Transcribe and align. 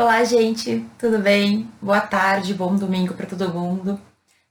Olá, 0.00 0.24
gente, 0.24 0.82
tudo 0.98 1.18
bem? 1.18 1.70
Boa 1.78 2.00
tarde, 2.00 2.54
bom 2.54 2.74
domingo 2.74 3.12
para 3.12 3.26
todo 3.26 3.52
mundo. 3.52 4.00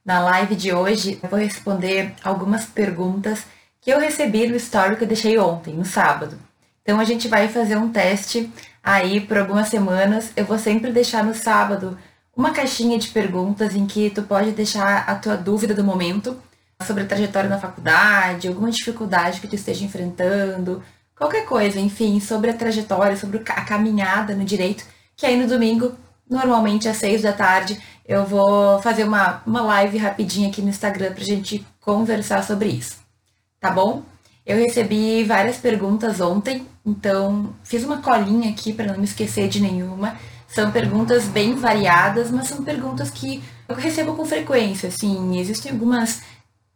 Na 0.04 0.20
live 0.20 0.54
de 0.54 0.72
hoje, 0.72 1.18
eu 1.20 1.28
vou 1.28 1.40
responder 1.40 2.14
algumas 2.22 2.66
perguntas 2.66 3.46
que 3.80 3.90
eu 3.90 3.98
recebi 3.98 4.46
no 4.46 4.54
story 4.54 4.94
que 4.94 5.02
eu 5.02 5.08
deixei 5.08 5.36
ontem, 5.40 5.74
no 5.74 5.84
sábado. 5.84 6.38
Então, 6.80 7.00
a 7.00 7.04
gente 7.04 7.26
vai 7.26 7.48
fazer 7.48 7.76
um 7.76 7.90
teste 7.90 8.48
aí 8.80 9.20
por 9.20 9.38
algumas 9.38 9.66
semanas. 9.66 10.30
Eu 10.36 10.44
vou 10.44 10.56
sempre 10.56 10.92
deixar 10.92 11.24
no 11.24 11.34
sábado 11.34 11.98
uma 12.36 12.52
caixinha 12.52 12.96
de 12.96 13.08
perguntas 13.08 13.74
em 13.74 13.86
que 13.88 14.08
tu 14.08 14.22
pode 14.22 14.52
deixar 14.52 14.98
a 14.98 15.16
tua 15.16 15.36
dúvida 15.36 15.74
do 15.74 15.82
momento 15.82 16.40
sobre 16.86 17.02
a 17.02 17.06
trajetória 17.06 17.50
na 17.50 17.58
faculdade, 17.58 18.46
alguma 18.46 18.70
dificuldade 18.70 19.40
que 19.40 19.48
tu 19.48 19.56
esteja 19.56 19.84
enfrentando, 19.84 20.80
qualquer 21.18 21.44
coisa, 21.44 21.80
enfim, 21.80 22.20
sobre 22.20 22.52
a 22.52 22.54
trajetória, 22.54 23.16
sobre 23.16 23.38
a 23.38 23.64
caminhada 23.64 24.32
no 24.32 24.44
direito, 24.44 24.84
que 25.20 25.26
aí 25.26 25.36
no 25.36 25.46
domingo, 25.46 25.92
normalmente 26.28 26.88
às 26.88 26.96
seis 26.96 27.20
da 27.20 27.32
tarde, 27.32 27.78
eu 28.08 28.24
vou 28.24 28.80
fazer 28.80 29.04
uma, 29.04 29.42
uma 29.46 29.60
live 29.60 29.98
rapidinha 29.98 30.48
aqui 30.48 30.62
no 30.62 30.70
Instagram 30.70 31.12
pra 31.12 31.22
gente 31.22 31.64
conversar 31.78 32.42
sobre 32.42 32.70
isso. 32.70 32.96
Tá 33.60 33.70
bom? 33.70 34.02
Eu 34.46 34.56
recebi 34.56 35.22
várias 35.24 35.58
perguntas 35.58 36.22
ontem, 36.22 36.66
então 36.84 37.54
fiz 37.62 37.84
uma 37.84 37.98
colinha 37.98 38.50
aqui 38.50 38.72
para 38.72 38.86
não 38.86 38.96
me 38.98 39.04
esquecer 39.04 39.46
de 39.46 39.60
nenhuma. 39.60 40.16
São 40.48 40.72
perguntas 40.72 41.24
bem 41.24 41.54
variadas, 41.54 42.30
mas 42.30 42.48
são 42.48 42.64
perguntas 42.64 43.10
que 43.10 43.42
eu 43.68 43.76
recebo 43.76 44.14
com 44.14 44.24
frequência. 44.24 44.88
Assim, 44.88 45.38
existem 45.38 45.70
algumas 45.70 46.22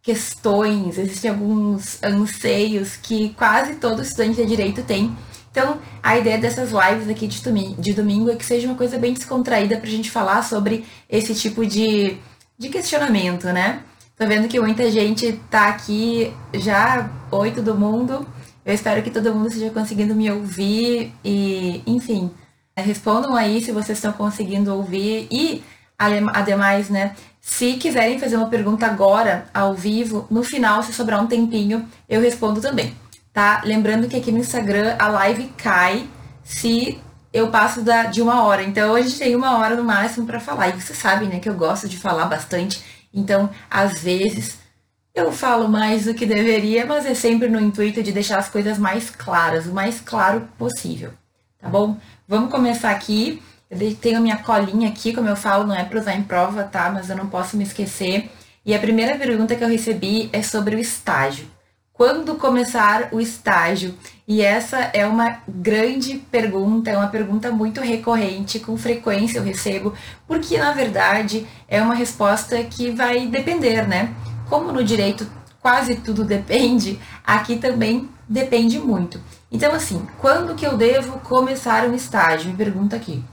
questões, 0.03 0.99
existem 0.99 1.31
alguns 1.31 1.99
anseios 2.03 2.95
que 2.95 3.31
quase 3.31 3.77
todo 3.77 4.03
estudante 4.03 4.37
de 4.37 4.47
direito 4.47 4.83
tem. 4.83 5.17
Então, 5.55 5.79
a 6.03 6.19
ideia 6.19 6.37
dessas 6.37 6.73
lives 6.73 7.09
aqui 7.09 7.29
de 7.29 7.93
domingo, 7.93 8.29
é 8.29 8.35
que 8.35 8.45
seja 8.45 8.67
uma 8.67 8.75
coisa 8.75 8.99
bem 8.99 9.13
descontraída 9.13 9.77
para 9.77 9.87
a 9.87 9.91
gente 9.91 10.11
falar 10.11 10.43
sobre 10.43 10.85
esse 11.09 11.33
tipo 11.33 11.65
de, 11.65 12.17
de 12.59 12.69
questionamento, 12.69 13.45
né? 13.53 13.85
Tô 14.19 14.27
vendo 14.27 14.49
que 14.49 14.59
muita 14.59 14.91
gente 14.91 15.41
tá 15.49 15.69
aqui 15.69 16.35
já. 16.55 17.09
Oi, 17.31 17.53
todo 17.53 17.77
mundo. 17.77 18.27
Eu 18.67 18.75
espero 18.75 19.01
que 19.01 19.13
todo 19.13 19.33
mundo 19.33 19.47
esteja 19.47 19.71
conseguindo 19.71 20.13
me 20.17 20.29
ouvir 20.29 21.13
e, 21.25 21.81
enfim, 21.87 22.33
respondam 22.77 23.37
aí 23.37 23.63
se 23.63 23.71
vocês 23.71 23.99
estão 23.99 24.13
conseguindo 24.13 24.75
ouvir 24.75 25.29
e, 25.31 25.63
ademais, 25.97 26.91
né, 26.91 27.15
se 27.41 27.75
quiserem 27.75 28.19
fazer 28.19 28.37
uma 28.37 28.49
pergunta 28.49 28.87
agora, 28.87 29.47
ao 29.55 29.73
vivo, 29.73 30.27
no 30.29 30.43
final, 30.43 30.83
se 30.83 30.93
sobrar 30.93 31.23
um 31.23 31.29
tempinho, 31.29 31.89
eu 32.09 32.21
respondo 32.21 32.61
também, 32.61 32.93
tá? 33.35 33.61
Lembrando 33.65 34.09
que 34.09 34.17
aqui 34.17 34.33
no 34.33 34.39
Instagram 34.39 34.97
a 34.99 35.09
live 35.09 35.49
cai 35.59 36.09
se 36.45 36.99
eu 37.33 37.51
passo 37.51 37.83
da, 37.83 38.05
de 38.05 38.23
uma 38.23 38.45
hora. 38.45 38.63
Então 38.63 38.95
a 38.95 39.03
gente 39.03 39.19
tem 39.19 39.35
uma 39.35 39.59
hora 39.59 39.75
no 39.75 39.85
máximo 39.85 40.25
para 40.25 40.39
falar. 40.39 40.69
E 40.69 40.81
você 40.81 40.95
sabe, 40.95 41.27
né, 41.27 41.41
que 41.41 41.49
eu 41.49 41.55
gosto 41.55 41.89
de 41.89 41.99
falar 41.99 42.27
bastante. 42.27 42.83
Então, 43.13 43.51
às 43.69 43.99
vezes, 43.99 44.59
eu 45.15 45.33
falo 45.33 45.69
mais 45.69 46.05
do 46.05 46.15
que 46.15 46.25
deveria, 46.25 46.87
mas 46.87 47.05
é 47.05 47.15
sempre 47.15 47.49
no 47.49 47.61
intuito 47.61 48.03
de 48.03 48.13
deixar 48.13 48.39
as 48.39 48.49
coisas 48.49 48.79
mais 48.79 49.11
claras, 49.11 49.67
o 49.67 49.75
mais 49.75 50.01
claro 50.01 50.49
possível. 50.57 51.11
Tá 51.61 51.69
bom? 51.69 51.97
Vamos 52.29 52.51
começar 52.51 52.91
aqui. 52.91 53.43
Eu 53.69 53.95
tenho 53.97 54.21
minha 54.21 54.37
colinha 54.37 54.89
aqui, 54.89 55.13
como 55.13 55.29
eu 55.29 55.37
falo, 55.37 55.67
não 55.67 55.75
é 55.75 55.85
para 55.85 55.99
usar 55.99 56.15
em 56.15 56.23
prova, 56.23 56.63
tá? 56.63 56.91
Mas 56.91 57.11
eu 57.11 57.17
não 57.17 57.27
posso 57.27 57.57
me 57.57 57.65
esquecer. 57.65 58.31
E 58.65 58.75
a 58.75 58.79
primeira 58.79 59.17
pergunta 59.17 59.57
que 59.57 59.65
eu 59.65 59.69
recebi 59.69 60.31
é 60.33 60.43
sobre 60.43 60.77
o 60.77 60.79
estágio. 60.79 61.47
Quando 61.95 62.35
começar 62.35 63.11
o 63.13 63.21
estágio? 63.21 63.95
E 64.27 64.43
essa 64.43 64.79
é 64.93 65.07
uma 65.07 65.39
grande 65.47 66.17
pergunta, 66.29 66.91
é 66.91 66.99
uma 66.99 67.07
pergunta 67.07 67.53
muito 67.53 67.81
recorrente, 67.81 68.59
com 68.59 68.77
frequência 68.77 69.39
eu 69.39 69.45
recebo, 69.45 69.95
porque 70.27 70.59
na 70.59 70.73
verdade 70.73 71.47
é 71.69 71.81
uma 71.81 71.95
resposta 71.95 72.61
que 72.65 72.91
vai 72.91 73.29
depender, 73.29 73.87
né? 73.87 74.13
Como 74.51 74.73
no 74.73 74.83
direito 74.83 75.25
quase 75.63 75.95
tudo 75.95 76.25
depende, 76.27 76.99
aqui 77.25 77.59
também 77.59 78.11
depende 78.29 78.77
muito. 78.81 79.21
Então, 79.49 79.73
assim, 79.73 80.05
quando 80.19 80.57
que 80.57 80.67
eu 80.67 80.77
devo 80.77 81.21
começar 81.21 81.85
um 81.85 81.95
estágio? 81.95 82.51
Me 82.51 82.57
pergunta 82.57 82.97
aqui. 82.97 83.25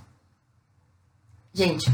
Gente, 1.52 1.92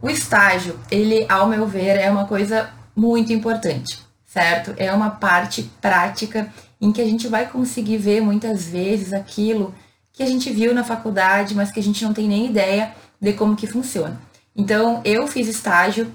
o 0.00 0.08
estágio, 0.08 0.78
ele, 0.88 1.26
ao 1.28 1.48
meu 1.48 1.66
ver, 1.66 1.98
é 1.98 2.08
uma 2.08 2.26
coisa 2.26 2.70
muito 2.94 3.32
importante, 3.32 4.05
certo? 4.36 4.74
É 4.76 4.92
uma 4.92 5.08
parte 5.12 5.62
prática 5.80 6.52
em 6.78 6.92
que 6.92 7.00
a 7.00 7.06
gente 7.06 7.26
vai 7.26 7.46
conseguir 7.46 7.96
ver 7.96 8.20
muitas 8.20 8.68
vezes 8.68 9.14
aquilo 9.14 9.74
que 10.12 10.22
a 10.22 10.26
gente 10.26 10.52
viu 10.52 10.74
na 10.74 10.84
faculdade, 10.84 11.54
mas 11.54 11.70
que 11.70 11.80
a 11.80 11.82
gente 11.82 12.04
não 12.04 12.12
tem 12.12 12.28
nem 12.28 12.44
ideia 12.44 12.92
de 13.18 13.32
como 13.32 13.56
que 13.56 13.66
funciona. 13.66 14.20
Então, 14.54 15.00
eu 15.06 15.26
fiz 15.26 15.48
estágio, 15.48 16.12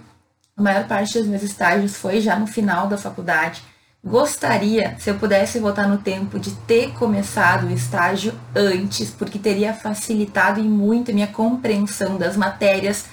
a 0.55 0.61
maior 0.61 0.87
parte 0.87 1.17
dos 1.17 1.27
meus 1.27 1.41
estágios 1.41 1.95
foi 1.95 2.21
já 2.21 2.37
no 2.37 2.45
final 2.45 2.85
da 2.85 2.95
faculdade. 2.95 3.63
Gostaria, 4.05 4.95
se 4.99 5.09
eu 5.09 5.15
pudesse 5.15 5.57
voltar 5.57 5.87
no 5.87 5.97
tempo, 5.97 6.37
de 6.37 6.51
ter 6.51 6.93
começado 6.93 7.65
o 7.65 7.71
estágio 7.71 8.39
antes, 8.55 9.09
porque 9.09 9.39
teria 9.39 9.73
facilitado 9.73 10.59
em 10.59 10.69
muito 10.69 11.09
a 11.09 11.13
minha 11.13 11.27
compreensão 11.27 12.19
das 12.19 12.37
matérias, 12.37 13.05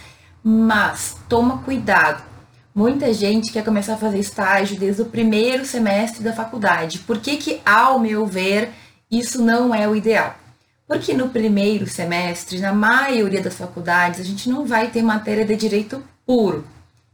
mas 0.44 1.16
toma 1.30 1.62
cuidado. 1.62 2.28
Muita 2.78 3.12
gente 3.12 3.50
quer 3.50 3.64
começar 3.64 3.94
a 3.94 3.96
fazer 3.96 4.20
estágio 4.20 4.78
desde 4.78 5.02
o 5.02 5.06
primeiro 5.06 5.66
semestre 5.66 6.22
da 6.22 6.32
faculdade. 6.32 7.00
Por 7.00 7.18
que, 7.18 7.36
que 7.36 7.60
ao 7.66 7.98
meu 7.98 8.24
ver, 8.24 8.70
isso 9.10 9.42
não 9.42 9.74
é 9.74 9.88
o 9.88 9.96
ideal? 9.96 10.36
Porque 10.86 11.12
no 11.12 11.28
primeiro 11.28 11.88
semestre, 11.88 12.60
na 12.60 12.72
maioria 12.72 13.42
das 13.42 13.56
faculdades, 13.56 14.20
a 14.20 14.22
gente 14.22 14.48
não 14.48 14.64
vai 14.64 14.86
ter 14.92 15.02
matéria 15.02 15.44
de 15.44 15.56
direito 15.56 16.00
puro. 16.24 16.64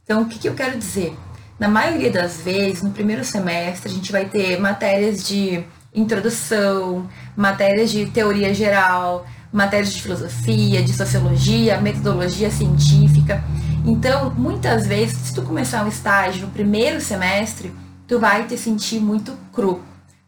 Então, 0.03 0.21
o 0.21 0.25
que, 0.27 0.37
que 0.37 0.47
eu 0.47 0.53
quero 0.53 0.77
dizer? 0.77 1.17
Na 1.57 1.67
maioria 1.67 2.11
das 2.11 2.41
vezes, 2.41 2.83
no 2.83 2.91
primeiro 2.91 3.25
semestre, 3.25 3.91
a 3.91 3.95
gente 3.95 4.11
vai 4.11 4.25
ter 4.25 4.59
matérias 4.59 5.27
de 5.27 5.63
introdução, 5.95 7.09
matérias 7.35 7.89
de 7.89 8.05
teoria 8.05 8.53
geral, 8.53 9.25
matérias 9.51 9.91
de 9.95 10.03
filosofia, 10.03 10.83
de 10.83 10.93
sociologia, 10.93 11.81
metodologia 11.81 12.51
científica. 12.51 13.43
Então, 13.87 14.31
muitas 14.31 14.87
vezes, 14.87 15.15
se 15.15 15.33
tu 15.35 15.43
começar 15.43 15.85
um 15.85 15.87
estágio 15.87 16.47
no 16.47 16.51
primeiro 16.51 16.99
semestre, 16.99 17.71
tu 18.07 18.19
vai 18.19 18.47
te 18.47 18.57
sentir 18.57 18.99
muito 18.99 19.37
cru. 19.53 19.79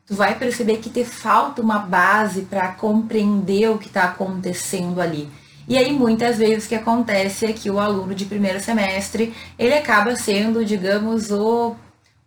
Tu 0.05 0.13
vai 0.13 0.35
perceber 0.35 0.77
que 0.77 0.91
te 0.91 1.03
falta 1.03 1.59
uma 1.59 1.79
base 1.79 2.43
para 2.43 2.67
compreender 2.67 3.71
o 3.71 3.79
que 3.79 3.87
está 3.87 4.03
acontecendo 4.03 5.01
ali. 5.01 5.27
E 5.67 5.75
aí, 5.75 5.91
muitas 5.91 6.37
vezes, 6.37 6.65
o 6.65 6.69
que 6.69 6.75
acontece 6.75 7.47
é 7.47 7.51
que 7.51 7.71
o 7.71 7.79
aluno 7.79 8.13
de 8.13 8.25
primeiro 8.25 8.59
semestre, 8.59 9.33
ele 9.57 9.73
acaba 9.73 10.15
sendo, 10.15 10.63
digamos, 10.63 11.31
o 11.31 11.75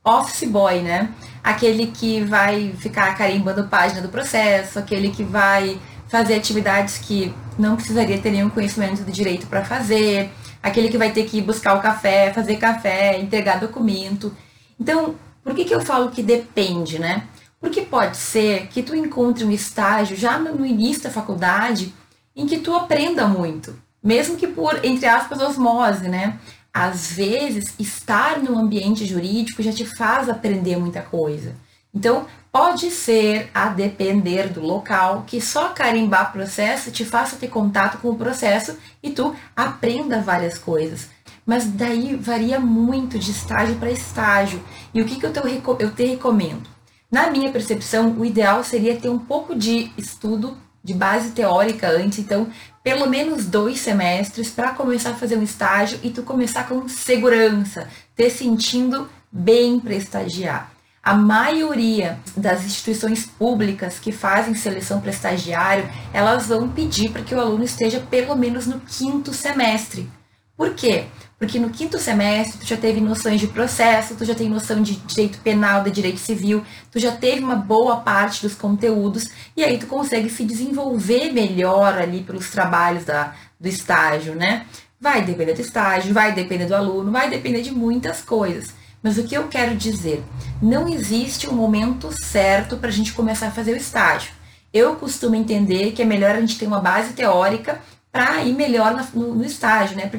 office 0.04 0.48
boy, 0.48 0.80
né? 0.80 1.10
Aquele 1.44 1.86
que 1.86 2.22
vai 2.24 2.74
ficar 2.76 3.16
carimbando 3.16 3.68
página 3.68 4.02
do 4.02 4.08
processo, 4.08 4.80
aquele 4.80 5.10
que 5.10 5.22
vai 5.22 5.78
fazer 6.08 6.34
atividades 6.34 6.98
que 6.98 7.32
não 7.56 7.76
precisaria 7.76 8.18
ter 8.18 8.32
nenhum 8.32 8.50
conhecimento 8.50 9.04
de 9.04 9.12
direito 9.12 9.46
para 9.46 9.64
fazer, 9.64 10.28
aquele 10.62 10.88
que 10.88 10.98
vai 10.98 11.12
ter 11.12 11.24
que 11.24 11.38
ir 11.38 11.42
buscar 11.42 11.74
o 11.76 11.82
café, 11.82 12.32
fazer 12.32 12.56
café, 12.56 13.18
entregar 13.18 13.60
documento. 13.60 14.34
Então, 14.78 15.14
por 15.42 15.54
que, 15.54 15.64
que 15.64 15.74
eu 15.74 15.80
falo 15.80 16.10
que 16.10 16.22
depende, 16.22 16.98
né? 16.98 17.26
Porque 17.60 17.82
pode 17.82 18.16
ser 18.16 18.68
que 18.68 18.82
tu 18.82 18.94
encontre 18.94 19.44
um 19.44 19.50
estágio 19.50 20.16
já 20.16 20.38
no 20.38 20.64
início 20.64 21.02
da 21.02 21.10
faculdade 21.10 21.94
em 22.34 22.46
que 22.46 22.58
tu 22.58 22.74
aprenda 22.74 23.26
muito, 23.26 23.78
mesmo 24.02 24.36
que 24.36 24.46
por, 24.46 24.82
entre 24.84 25.06
aspas, 25.06 25.40
osmose, 25.40 26.08
né? 26.08 26.38
Às 26.72 27.12
vezes, 27.12 27.74
estar 27.78 28.38
no 28.38 28.56
ambiente 28.56 29.04
jurídico 29.04 29.62
já 29.62 29.72
te 29.72 29.84
faz 29.84 30.28
aprender 30.28 30.76
muita 30.76 31.02
coisa. 31.02 31.54
Então, 31.92 32.26
pode 32.52 32.90
ser, 32.90 33.50
a 33.54 33.68
depender 33.68 34.48
do 34.48 34.60
local, 34.60 35.24
que 35.26 35.40
só 35.40 35.68
carimbar 35.68 36.32
processo 36.32 36.90
te 36.90 37.04
faça 37.04 37.36
ter 37.36 37.48
contato 37.48 37.98
com 37.98 38.10
o 38.10 38.16
processo 38.16 38.76
e 39.02 39.10
tu 39.10 39.34
aprenda 39.54 40.20
várias 40.20 40.58
coisas. 40.58 41.08
Mas 41.46 41.64
daí 41.66 42.14
varia 42.16 42.60
muito 42.60 43.18
de 43.18 43.30
estágio 43.30 43.76
para 43.76 43.90
estágio. 43.90 44.62
E 44.92 45.00
o 45.00 45.04
que, 45.04 45.18
que 45.18 45.26
eu, 45.26 45.32
te, 45.32 45.40
eu 45.78 45.90
te 45.94 46.04
recomendo? 46.04 46.68
Na 47.10 47.30
minha 47.30 47.50
percepção, 47.50 48.12
o 48.12 48.24
ideal 48.24 48.62
seria 48.62 48.96
ter 48.96 49.08
um 49.08 49.18
pouco 49.18 49.54
de 49.54 49.90
estudo 49.96 50.56
de 50.82 50.94
base 50.94 51.30
teórica 51.30 51.90
antes, 51.90 52.18
então 52.18 52.48
pelo 52.82 53.06
menos 53.06 53.44
dois 53.44 53.80
semestres 53.80 54.50
para 54.50 54.72
começar 54.72 55.10
a 55.10 55.14
fazer 55.14 55.36
um 55.36 55.42
estágio 55.42 56.00
e 56.02 56.10
tu 56.10 56.22
começar 56.22 56.66
com 56.66 56.88
segurança, 56.88 57.88
te 58.16 58.30
sentindo 58.30 59.08
bem 59.30 59.78
para 59.78 59.94
estagiar. 59.94 60.72
A 61.02 61.14
maioria 61.14 62.18
das 62.36 62.62
instituições 62.62 63.24
públicas 63.24 63.98
que 63.98 64.12
fazem 64.12 64.54
seleção 64.54 65.00
para 65.00 65.10
estagiário, 65.10 65.88
elas 66.12 66.46
vão 66.46 66.68
pedir 66.68 67.10
para 67.10 67.22
que 67.22 67.34
o 67.34 67.40
aluno 67.40 67.64
esteja 67.64 68.00
pelo 68.00 68.36
menos 68.36 68.66
no 68.66 68.80
quinto 68.80 69.32
semestre. 69.32 70.10
Por 70.54 70.74
quê? 70.74 71.06
Porque 71.38 71.58
no 71.58 71.70
quinto 71.70 71.98
semestre 71.98 72.58
tu 72.58 72.66
já 72.66 72.76
teve 72.76 73.00
noções 73.00 73.40
de 73.40 73.46
processo, 73.46 74.14
tu 74.14 74.26
já 74.26 74.34
tem 74.34 74.50
noção 74.50 74.82
de 74.82 74.96
direito 74.96 75.38
penal, 75.38 75.82
de 75.82 75.90
direito 75.90 76.18
civil, 76.18 76.62
tu 76.90 76.98
já 76.98 77.12
teve 77.12 77.42
uma 77.42 77.56
boa 77.56 77.96
parte 77.96 78.42
dos 78.42 78.54
conteúdos 78.54 79.30
e 79.56 79.64
aí 79.64 79.78
tu 79.78 79.86
consegue 79.86 80.28
se 80.28 80.44
desenvolver 80.44 81.32
melhor 81.32 81.96
ali 81.96 82.22
pelos 82.22 82.50
trabalhos 82.50 83.06
da, 83.06 83.34
do 83.58 83.68
estágio, 83.68 84.34
né? 84.34 84.66
Vai 85.00 85.22
depender 85.22 85.54
do 85.54 85.62
estágio, 85.62 86.12
vai 86.12 86.34
depender 86.34 86.66
do 86.66 86.74
aluno, 86.76 87.10
vai 87.10 87.30
depender 87.30 87.62
de 87.62 87.70
muitas 87.70 88.20
coisas. 88.20 88.78
Mas 89.02 89.16
o 89.16 89.24
que 89.24 89.34
eu 89.34 89.48
quero 89.48 89.74
dizer? 89.74 90.22
Não 90.60 90.88
existe 90.88 91.48
um 91.48 91.54
momento 91.54 92.10
certo 92.12 92.76
para 92.76 92.88
a 92.88 92.92
gente 92.92 93.12
começar 93.12 93.48
a 93.48 93.52
fazer 93.52 93.72
o 93.72 93.76
estágio. 93.76 94.32
Eu 94.72 94.94
costumo 94.96 95.34
entender 95.34 95.92
que 95.92 96.02
é 96.02 96.04
melhor 96.04 96.34
a 96.34 96.40
gente 96.40 96.58
ter 96.58 96.66
uma 96.66 96.80
base 96.80 97.12
teórica 97.14 97.80
para 98.12 98.42
ir 98.42 98.52
melhor 98.52 98.94
no, 99.14 99.44
estágio, 99.44 99.96
né? 99.96 100.10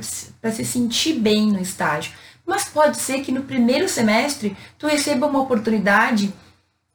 Para 0.42 0.51
se 0.51 0.66
sentir 0.66 1.13
bem 1.13 1.51
no 1.51 1.60
estágio. 1.60 2.13
Mas 2.45 2.66
pode 2.66 2.98
ser 2.98 3.22
que 3.22 3.31
no 3.31 3.44
primeiro 3.44 3.88
semestre 3.88 4.57
tu 4.78 4.88
receba 4.88 5.28
uma 5.28 5.42
oportunidade 5.42 6.33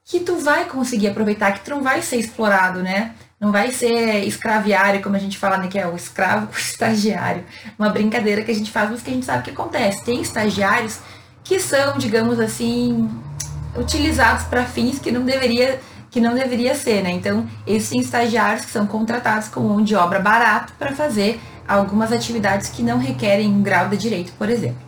que 0.05 0.21
tu 0.21 0.37
vai 0.37 0.65
conseguir 0.67 1.09
aproveitar, 1.09 1.53
que 1.53 1.65
tu 1.65 1.71
não 1.71 1.83
vai 1.83 2.03
ser 2.03 2.17
explorado, 2.17 2.83
né? 2.83 3.15
Não 3.39 3.53
vai 3.53 3.71
ser 3.73 4.25
escraviário, 4.25 5.03
como 5.03 5.17
a 5.17 5.19
gente 5.19 5.37
fala, 5.37 5.59
né? 5.59 5.69
Que 5.69 5.79
é 5.79 5.87
o 5.87 5.97
escravo 5.97 6.47
com 6.47 6.55
o 6.57 6.59
estagiário. 6.59 7.45
Uma 7.79 7.91
brincadeira 7.91 8.43
que 8.43 8.51
a 8.51 8.55
gente 8.55 8.71
faz, 8.71 8.91
mas 8.91 9.03
que 9.03 9.11
a 9.11 9.15
gente 9.15 9.27
sabe 9.27 9.41
o 9.41 9.43
que 9.43 9.51
acontece. 9.51 10.05
Tem 10.05 10.21
estagiários 10.21 10.99
que 11.47 11.61
são, 11.61 11.97
digamos 11.97 12.41
assim, 12.41 13.09
utilizados 13.77 14.45
para 14.45 14.65
fins 14.65 14.99
que 14.99 15.13
não 15.13 15.25
deveria 15.25 15.81
que 16.11 16.21
não 16.21 16.35
deveria 16.35 16.75
ser, 16.75 17.03
né? 17.03 17.11
Então, 17.11 17.47
esses 17.67 17.93
estagiários 17.93 18.65
que 18.65 18.71
são 18.71 18.87
contratados 18.87 19.49
com 19.49 19.61
mão 19.61 19.83
de 19.83 19.95
obra 19.95 20.19
barato 20.19 20.73
para 20.79 20.95
fazer 20.95 21.39
algumas 21.69 22.11
atividades 22.11 22.71
que 22.71 22.83
não 22.83 22.99
requerem 22.99 23.49
um 23.49 23.63
grau 23.63 23.89
de 23.89 23.99
direito, 23.99 24.33
por 24.39 24.49
exemplo. 24.49 24.81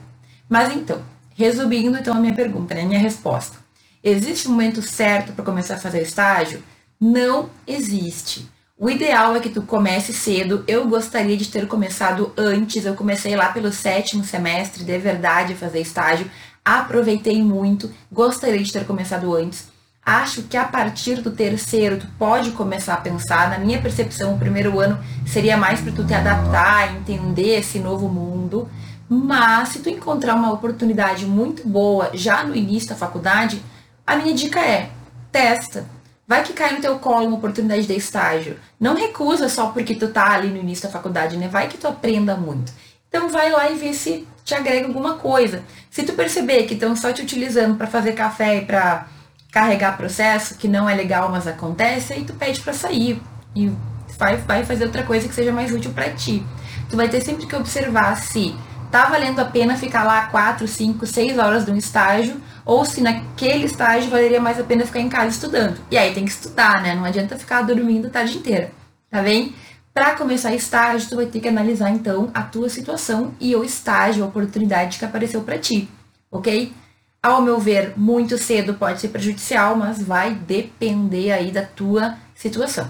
Mas 0.49 0.75
então, 0.75 1.03
resumindo 1.35 1.99
então 1.99 2.17
a 2.17 2.21
minha 2.21 2.35
pergunta, 2.35 2.75
né, 2.75 2.83
a 2.83 2.87
minha 2.87 3.01
resposta. 3.01 3.59
Existe 4.03 4.49
um 4.49 4.53
momento 4.53 4.81
certo 4.81 5.33
para 5.33 5.45
começar 5.45 5.75
a 5.75 5.79
fazer 5.79 6.01
estágio? 6.01 6.63
Não 6.99 7.51
existe. 7.67 8.49
O 8.81 8.89
ideal 8.89 9.35
é 9.35 9.41
que 9.41 9.51
tu 9.51 9.63
comece 9.63 10.13
cedo. 10.13 10.63
Eu 10.69 10.87
gostaria 10.87 11.37
de 11.37 11.49
ter 11.49 11.67
começado 11.67 12.33
antes. 12.37 12.87
Eu 12.87 12.95
comecei 12.95 13.35
lá 13.35 13.49
pelo 13.53 13.73
sétimo 13.73 14.25
semestre, 14.25 14.85
de 14.85 14.99
verdade, 14.99 15.55
a 15.55 15.57
fazer 15.57 15.81
estágio. 15.81 16.31
Aproveitei 16.69 17.43
muito. 17.43 17.91
Gostaria 18.13 18.63
de 18.63 18.71
ter 18.71 18.85
começado 18.85 19.35
antes. 19.35 19.71
Acho 20.05 20.43
que 20.43 20.55
a 20.55 20.67
partir 20.67 21.23
do 21.23 21.31
terceiro 21.31 21.97
tu 21.97 22.07
pode 22.19 22.51
começar 22.51 22.93
a 22.93 22.99
pensar. 22.99 23.49
Na 23.49 23.59
minha 23.59 23.81
percepção, 23.81 24.35
o 24.35 24.39
primeiro 24.39 24.79
ano 24.79 25.03
seria 25.27 25.57
mais 25.57 25.81
para 25.81 25.93
tu 25.93 26.05
te 26.05 26.13
adaptar, 26.13 26.95
entender 26.95 27.59
esse 27.59 27.79
novo 27.79 28.07
mundo. 28.07 28.69
Mas 29.09 29.71
se 29.71 29.79
tu 29.79 29.89
encontrar 29.89 30.35
uma 30.35 30.53
oportunidade 30.53 31.25
muito 31.25 31.67
boa 31.67 32.11
já 32.13 32.45
no 32.45 32.55
início 32.55 32.91
da 32.91 32.97
faculdade, 32.97 33.63
a 34.07 34.17
minha 34.17 34.35
dica 34.35 34.61
é: 34.61 34.91
testa. 35.33 35.87
Vai 36.27 36.43
que 36.43 36.53
cai 36.53 36.75
no 36.75 36.83
teu 36.83 36.99
colo 36.99 37.29
uma 37.29 37.39
oportunidade 37.39 37.87
de 37.87 37.95
estágio. 37.95 38.59
Não 38.79 38.95
recusa 38.95 39.49
só 39.49 39.69
porque 39.69 39.95
tu 39.95 40.09
tá 40.09 40.33
ali 40.33 40.49
no 40.49 40.59
início 40.59 40.85
da 40.85 40.93
faculdade, 40.93 41.39
né? 41.39 41.49
Vai 41.49 41.67
que 41.69 41.79
tu 41.79 41.89
aprenda 41.89 42.37
muito. 42.37 42.71
Então 43.09 43.31
vai 43.31 43.51
lá 43.51 43.71
e 43.71 43.77
vê 43.77 43.95
se 43.95 44.29
te 44.49 44.55
agrega 44.55 44.87
alguma 44.87 45.17
coisa. 45.17 45.63
Se 45.91 46.03
tu 46.03 46.15
perceber 46.15 46.63
que 46.63 46.73
estão 46.73 46.97
só 46.97 47.13
te 47.13 47.21
utilizando 47.21 47.77
para 47.77 47.87
fazer 47.87 48.13
café 48.13 48.57
e 48.57 48.65
para 48.65 49.07
carregar 49.53 49.99
processo, 49.99 50.57
que 50.57 50.67
não 50.67 50.89
é 50.89 50.95
legal, 50.95 51.31
mas 51.31 51.47
acontece, 51.47 52.15
aí 52.15 52.25
tu 52.25 52.33
pede 52.33 52.61
para 52.61 52.73
sair 52.73 53.21
e 53.55 53.71
vai, 54.19 54.39
vai 54.39 54.65
fazer 54.65 54.87
outra 54.87 55.03
coisa 55.03 55.29
que 55.29 55.35
seja 55.35 55.53
mais 55.53 55.71
útil 55.71 55.93
para 55.93 56.09
ti. 56.11 56.43
Tu 56.89 56.97
vai 56.97 57.11
ter 57.11 57.21
sempre 57.21 57.47
que 57.47 57.55
observar 57.55 58.17
se 58.17 58.55
tá 58.91 59.05
valendo 59.05 59.39
a 59.39 59.45
pena 59.45 59.77
ficar 59.77 60.05
lá 60.05 60.29
4, 60.29 60.67
5, 60.67 61.07
6 61.07 61.39
horas 61.39 61.67
de 61.67 61.71
um 61.71 61.77
estágio, 61.77 62.41
ou 62.65 62.87
se 62.87 63.03
naquele 63.03 63.67
estágio 63.67 64.11
valeria 64.11 64.41
mais 64.41 64.59
a 64.59 64.65
pena 64.65 64.87
ficar 64.87 65.01
em 65.01 65.11
casa 65.11 65.29
estudando. 65.29 65.79
E 65.91 65.99
aí 65.99 66.15
tem 66.15 66.25
que 66.25 66.31
estudar, 66.31 66.81
né? 66.81 66.95
Não 66.95 67.05
adianta 67.05 67.37
ficar 67.37 67.61
dormindo 67.61 68.07
a 68.07 68.11
tarde 68.11 68.39
inteira, 68.39 68.71
tá 69.11 69.21
bem? 69.21 69.55
Para 69.99 70.15
começar 70.15 70.55
estágio, 70.55 71.09
tu 71.09 71.17
vai 71.17 71.27
ter 71.27 71.41
que 71.41 71.49
analisar 71.49 71.91
então 71.91 72.31
a 72.33 72.41
tua 72.41 72.69
situação 72.69 73.35
e 73.41 73.57
o 73.57 73.65
estágio, 73.65 74.23
a 74.23 74.29
oportunidade 74.29 74.97
que 74.97 75.05
apareceu 75.05 75.41
para 75.41 75.59
ti, 75.59 75.89
ok? 76.31 76.73
Ao 77.21 77.43
meu 77.43 77.59
ver, 77.59 77.95
muito 77.97 78.39
cedo 78.39 78.75
pode 78.75 79.01
ser 79.01 79.09
prejudicial, 79.09 79.75
mas 79.75 80.01
vai 80.01 80.37
depender 80.37 81.33
aí 81.33 81.51
da 81.51 81.63
tua 81.63 82.17
situação. 82.33 82.89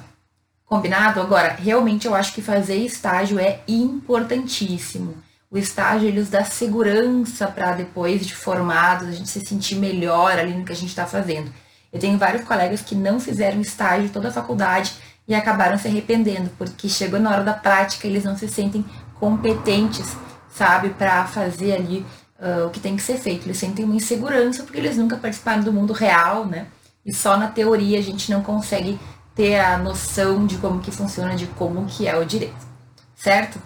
Combinado? 0.67 1.19
Agora, 1.19 1.57
realmente 1.59 2.07
eu 2.07 2.15
acho 2.15 2.35
que 2.35 2.43
fazer 2.43 2.77
estágio 2.77 3.39
é 3.39 3.63
importantíssimo 3.67 5.17
o 5.51 5.57
estágio 5.57 6.09
ele 6.09 6.21
nos 6.21 6.29
dá 6.29 6.45
segurança 6.45 7.47
para 7.47 7.73
depois 7.73 8.27
de 8.27 8.35
formados 8.35 9.09
a 9.09 9.13
gente 9.13 9.31
se 9.31 9.41
sentir 9.41 9.77
melhor 9.77 10.39
ali 10.39 10.53
no 10.53 10.63
que 10.63 10.73
a 10.73 10.77
gente 10.77 10.91
está 10.91 11.07
fazendo. 11.07 11.51
Eu 11.91 11.99
tenho 11.99 12.19
vários 12.19 12.45
colegas 12.45 12.83
que 12.83 12.95
não 12.95 13.19
fizeram 13.19 13.63
estágio 13.63 14.11
toda 14.11 14.29
a 14.29 14.33
faculdade 14.33 14.93
e 15.29 15.35
acabaram 15.35 15.79
se 15.79 15.87
arrependendo, 15.87 16.51
porque 16.57 16.89
chegou 16.89 17.21
na 17.21 17.31
hora 17.31 17.45
da 17.45 17.53
prática 17.53 18.07
eles 18.07 18.25
não 18.25 18.37
se 18.37 18.49
sentem 18.49 18.83
competentes, 19.21 20.17
sabe, 20.49 20.89
para 20.91 21.27
fazer 21.27 21.75
ali 21.75 22.07
uh, 22.41 22.67
o 22.67 22.71
que 22.71 22.81
tem 22.81 22.97
que 22.97 23.03
ser 23.03 23.19
feito. 23.19 23.45
Eles 23.45 23.59
sentem 23.59 23.85
uma 23.85 23.95
insegurança 23.95 24.63
porque 24.63 24.79
eles 24.79 24.97
nunca 24.97 25.19
participaram 25.19 25.63
do 25.63 25.73
mundo 25.73 25.93
real, 25.93 26.47
né? 26.47 26.67
E 27.05 27.13
só 27.13 27.37
na 27.37 27.49
teoria 27.49 27.99
a 27.99 28.03
gente 28.03 28.31
não 28.31 28.43
consegue 28.43 28.99
ter 29.35 29.61
a 29.61 29.77
noção 29.77 30.47
de 30.47 30.57
como 30.57 30.81
que 30.81 30.91
funciona, 30.91 31.37
de 31.37 31.47
como 31.47 31.85
que 31.85 32.09
é 32.09 32.17
o 32.17 32.25
direito, 32.25 32.67
certo? 33.15 33.61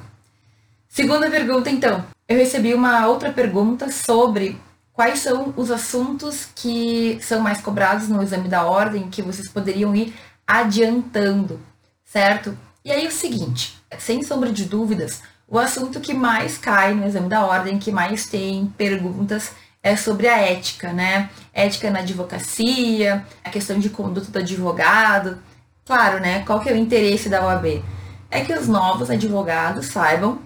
Segunda 0.88 1.30
pergunta, 1.30 1.70
então. 1.70 2.04
Eu 2.28 2.36
recebi 2.36 2.74
uma 2.74 3.06
outra 3.06 3.32
pergunta 3.32 3.90
sobre 3.90 4.60
quais 4.92 5.20
são 5.20 5.54
os 5.56 5.70
assuntos 5.70 6.48
que 6.54 7.18
são 7.22 7.40
mais 7.40 7.60
cobrados 7.60 8.08
no 8.08 8.22
exame 8.22 8.48
da 8.48 8.64
ordem 8.64 9.08
que 9.08 9.22
vocês 9.22 9.48
poderiam 9.48 9.94
ir 9.94 10.14
adiantando, 10.60 11.58
certo? 12.04 12.56
E 12.84 12.92
aí 12.92 13.06
o 13.06 13.10
seguinte, 13.10 13.80
sem 13.98 14.22
sombra 14.22 14.52
de 14.52 14.66
dúvidas, 14.66 15.22
o 15.48 15.58
assunto 15.58 15.98
que 15.98 16.12
mais 16.12 16.58
cai 16.58 16.92
no 16.92 17.06
exame 17.06 17.28
da 17.28 17.46
ordem, 17.46 17.78
que 17.78 17.90
mais 17.90 18.26
tem 18.26 18.66
perguntas, 18.76 19.52
é 19.82 19.96
sobre 19.96 20.28
a 20.28 20.36
ética, 20.36 20.92
né? 20.92 21.30
Ética 21.54 21.90
na 21.90 22.00
advocacia, 22.00 23.26
a 23.42 23.48
questão 23.48 23.78
de 23.78 23.88
conduta 23.88 24.30
do 24.30 24.38
advogado. 24.38 25.38
Claro, 25.86 26.20
né? 26.20 26.42
Qual 26.44 26.60
que 26.60 26.68
é 26.68 26.72
o 26.72 26.76
interesse 26.76 27.30
da 27.30 27.44
OAB? 27.46 27.82
É 28.30 28.42
que 28.42 28.52
os 28.52 28.68
novos 28.68 29.08
advogados 29.08 29.86
saibam 29.86 30.38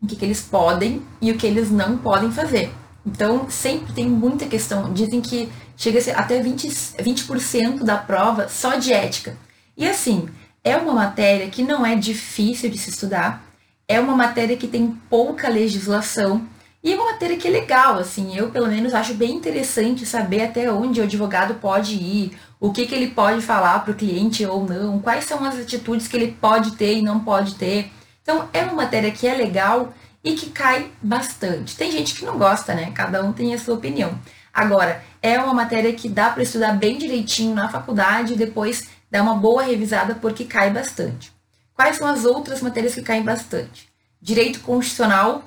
o 0.00 0.06
que, 0.06 0.14
que 0.14 0.24
eles 0.24 0.40
podem 0.40 1.02
e 1.20 1.32
o 1.32 1.36
que 1.36 1.46
eles 1.46 1.68
não 1.68 1.98
podem 1.98 2.30
fazer. 2.30 2.72
Então, 3.04 3.50
sempre 3.50 3.92
tem 3.92 4.08
muita 4.08 4.46
questão. 4.46 4.92
Dizem 4.92 5.20
que 5.20 5.52
chega 5.82 5.98
a 5.98 6.02
ser 6.02 6.16
até 6.16 6.40
20%, 6.40 7.02
20 7.02 7.84
da 7.84 7.96
prova 7.96 8.48
só 8.48 8.76
de 8.76 8.92
ética. 8.92 9.36
E 9.76 9.84
assim, 9.84 10.28
é 10.62 10.76
uma 10.76 10.92
matéria 10.92 11.48
que 11.48 11.64
não 11.64 11.84
é 11.84 11.96
difícil 11.96 12.70
de 12.70 12.78
se 12.78 12.90
estudar, 12.90 13.42
é 13.88 13.98
uma 13.98 14.14
matéria 14.14 14.56
que 14.56 14.68
tem 14.68 14.96
pouca 15.10 15.48
legislação 15.48 16.46
e 16.84 16.92
é 16.92 16.94
uma 16.94 17.10
matéria 17.10 17.36
que 17.36 17.48
é 17.48 17.50
legal, 17.50 17.98
assim, 17.98 18.36
eu 18.36 18.50
pelo 18.50 18.68
menos 18.68 18.94
acho 18.94 19.14
bem 19.14 19.32
interessante 19.32 20.06
saber 20.06 20.42
até 20.42 20.72
onde 20.72 21.00
o 21.00 21.04
advogado 21.04 21.54
pode 21.54 21.94
ir, 21.94 22.38
o 22.60 22.72
que, 22.72 22.86
que 22.86 22.94
ele 22.94 23.08
pode 23.08 23.42
falar 23.42 23.80
para 23.80 23.90
o 23.90 23.96
cliente 23.96 24.46
ou 24.46 24.64
não, 24.64 25.00
quais 25.00 25.24
são 25.24 25.44
as 25.44 25.58
atitudes 25.58 26.06
que 26.06 26.16
ele 26.16 26.36
pode 26.40 26.76
ter 26.76 26.98
e 26.98 27.02
não 27.02 27.18
pode 27.18 27.56
ter. 27.56 27.90
Então, 28.22 28.48
é 28.52 28.62
uma 28.62 28.74
matéria 28.74 29.10
que 29.10 29.26
é 29.26 29.34
legal 29.34 29.92
e 30.22 30.34
que 30.34 30.50
cai 30.50 30.92
bastante. 31.02 31.76
Tem 31.76 31.90
gente 31.90 32.14
que 32.14 32.24
não 32.24 32.38
gosta, 32.38 32.72
né? 32.72 32.92
Cada 32.94 33.24
um 33.24 33.32
tem 33.32 33.52
a 33.52 33.58
sua 33.58 33.74
opinião. 33.74 34.16
Agora, 34.52 35.02
é 35.22 35.38
uma 35.38 35.54
matéria 35.54 35.92
que 35.92 36.08
dá 36.08 36.30
para 36.30 36.42
estudar 36.42 36.72
bem 36.72 36.98
direitinho 36.98 37.54
na 37.54 37.68
faculdade 37.68 38.34
e 38.34 38.36
depois 38.36 38.88
dar 39.10 39.22
uma 39.22 39.34
boa 39.34 39.62
revisada 39.62 40.14
porque 40.14 40.44
cai 40.44 40.70
bastante. 40.70 41.32
Quais 41.74 41.96
são 41.96 42.06
as 42.06 42.24
outras 42.24 42.60
matérias 42.60 42.94
que 42.94 43.02
caem 43.02 43.22
bastante? 43.22 43.88
Direito 44.20 44.60
constitucional, 44.60 45.44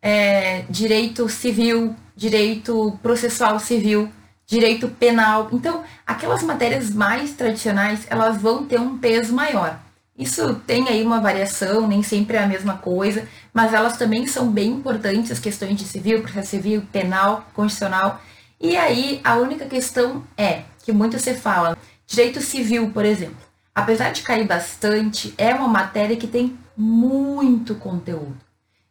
é, 0.00 0.62
direito 0.70 1.28
civil, 1.28 1.96
direito 2.14 2.98
processual 3.02 3.58
civil, 3.58 4.10
direito 4.46 4.88
penal. 4.88 5.48
Então, 5.52 5.84
aquelas 6.06 6.42
matérias 6.42 6.90
mais 6.90 7.32
tradicionais, 7.32 8.06
elas 8.08 8.40
vão 8.40 8.66
ter 8.66 8.80
um 8.80 8.98
peso 8.98 9.34
maior. 9.34 9.78
Isso 10.18 10.56
tem 10.66 10.88
aí 10.88 11.04
uma 11.04 11.20
variação, 11.20 11.86
nem 11.86 12.02
sempre 12.02 12.36
é 12.36 12.42
a 12.42 12.48
mesma 12.48 12.76
coisa, 12.76 13.28
mas 13.54 13.72
elas 13.72 13.96
também 13.96 14.26
são 14.26 14.50
bem 14.50 14.72
importantes, 14.72 15.30
as 15.30 15.38
questões 15.38 15.76
de 15.76 15.84
civil, 15.84 16.22
processo 16.22 16.50
civil, 16.50 16.82
penal, 16.90 17.46
constitucional. 17.54 18.20
E 18.60 18.76
aí 18.76 19.20
a 19.22 19.36
única 19.36 19.66
questão 19.66 20.24
é, 20.36 20.62
que 20.84 20.90
muito 20.90 21.20
se 21.20 21.34
fala, 21.34 21.78
direito 22.04 22.40
civil, 22.40 22.90
por 22.90 23.04
exemplo. 23.04 23.36
Apesar 23.72 24.10
de 24.10 24.22
cair 24.22 24.44
bastante, 24.44 25.32
é 25.38 25.54
uma 25.54 25.68
matéria 25.68 26.16
que 26.16 26.26
tem 26.26 26.58
muito 26.76 27.76
conteúdo. 27.76 28.36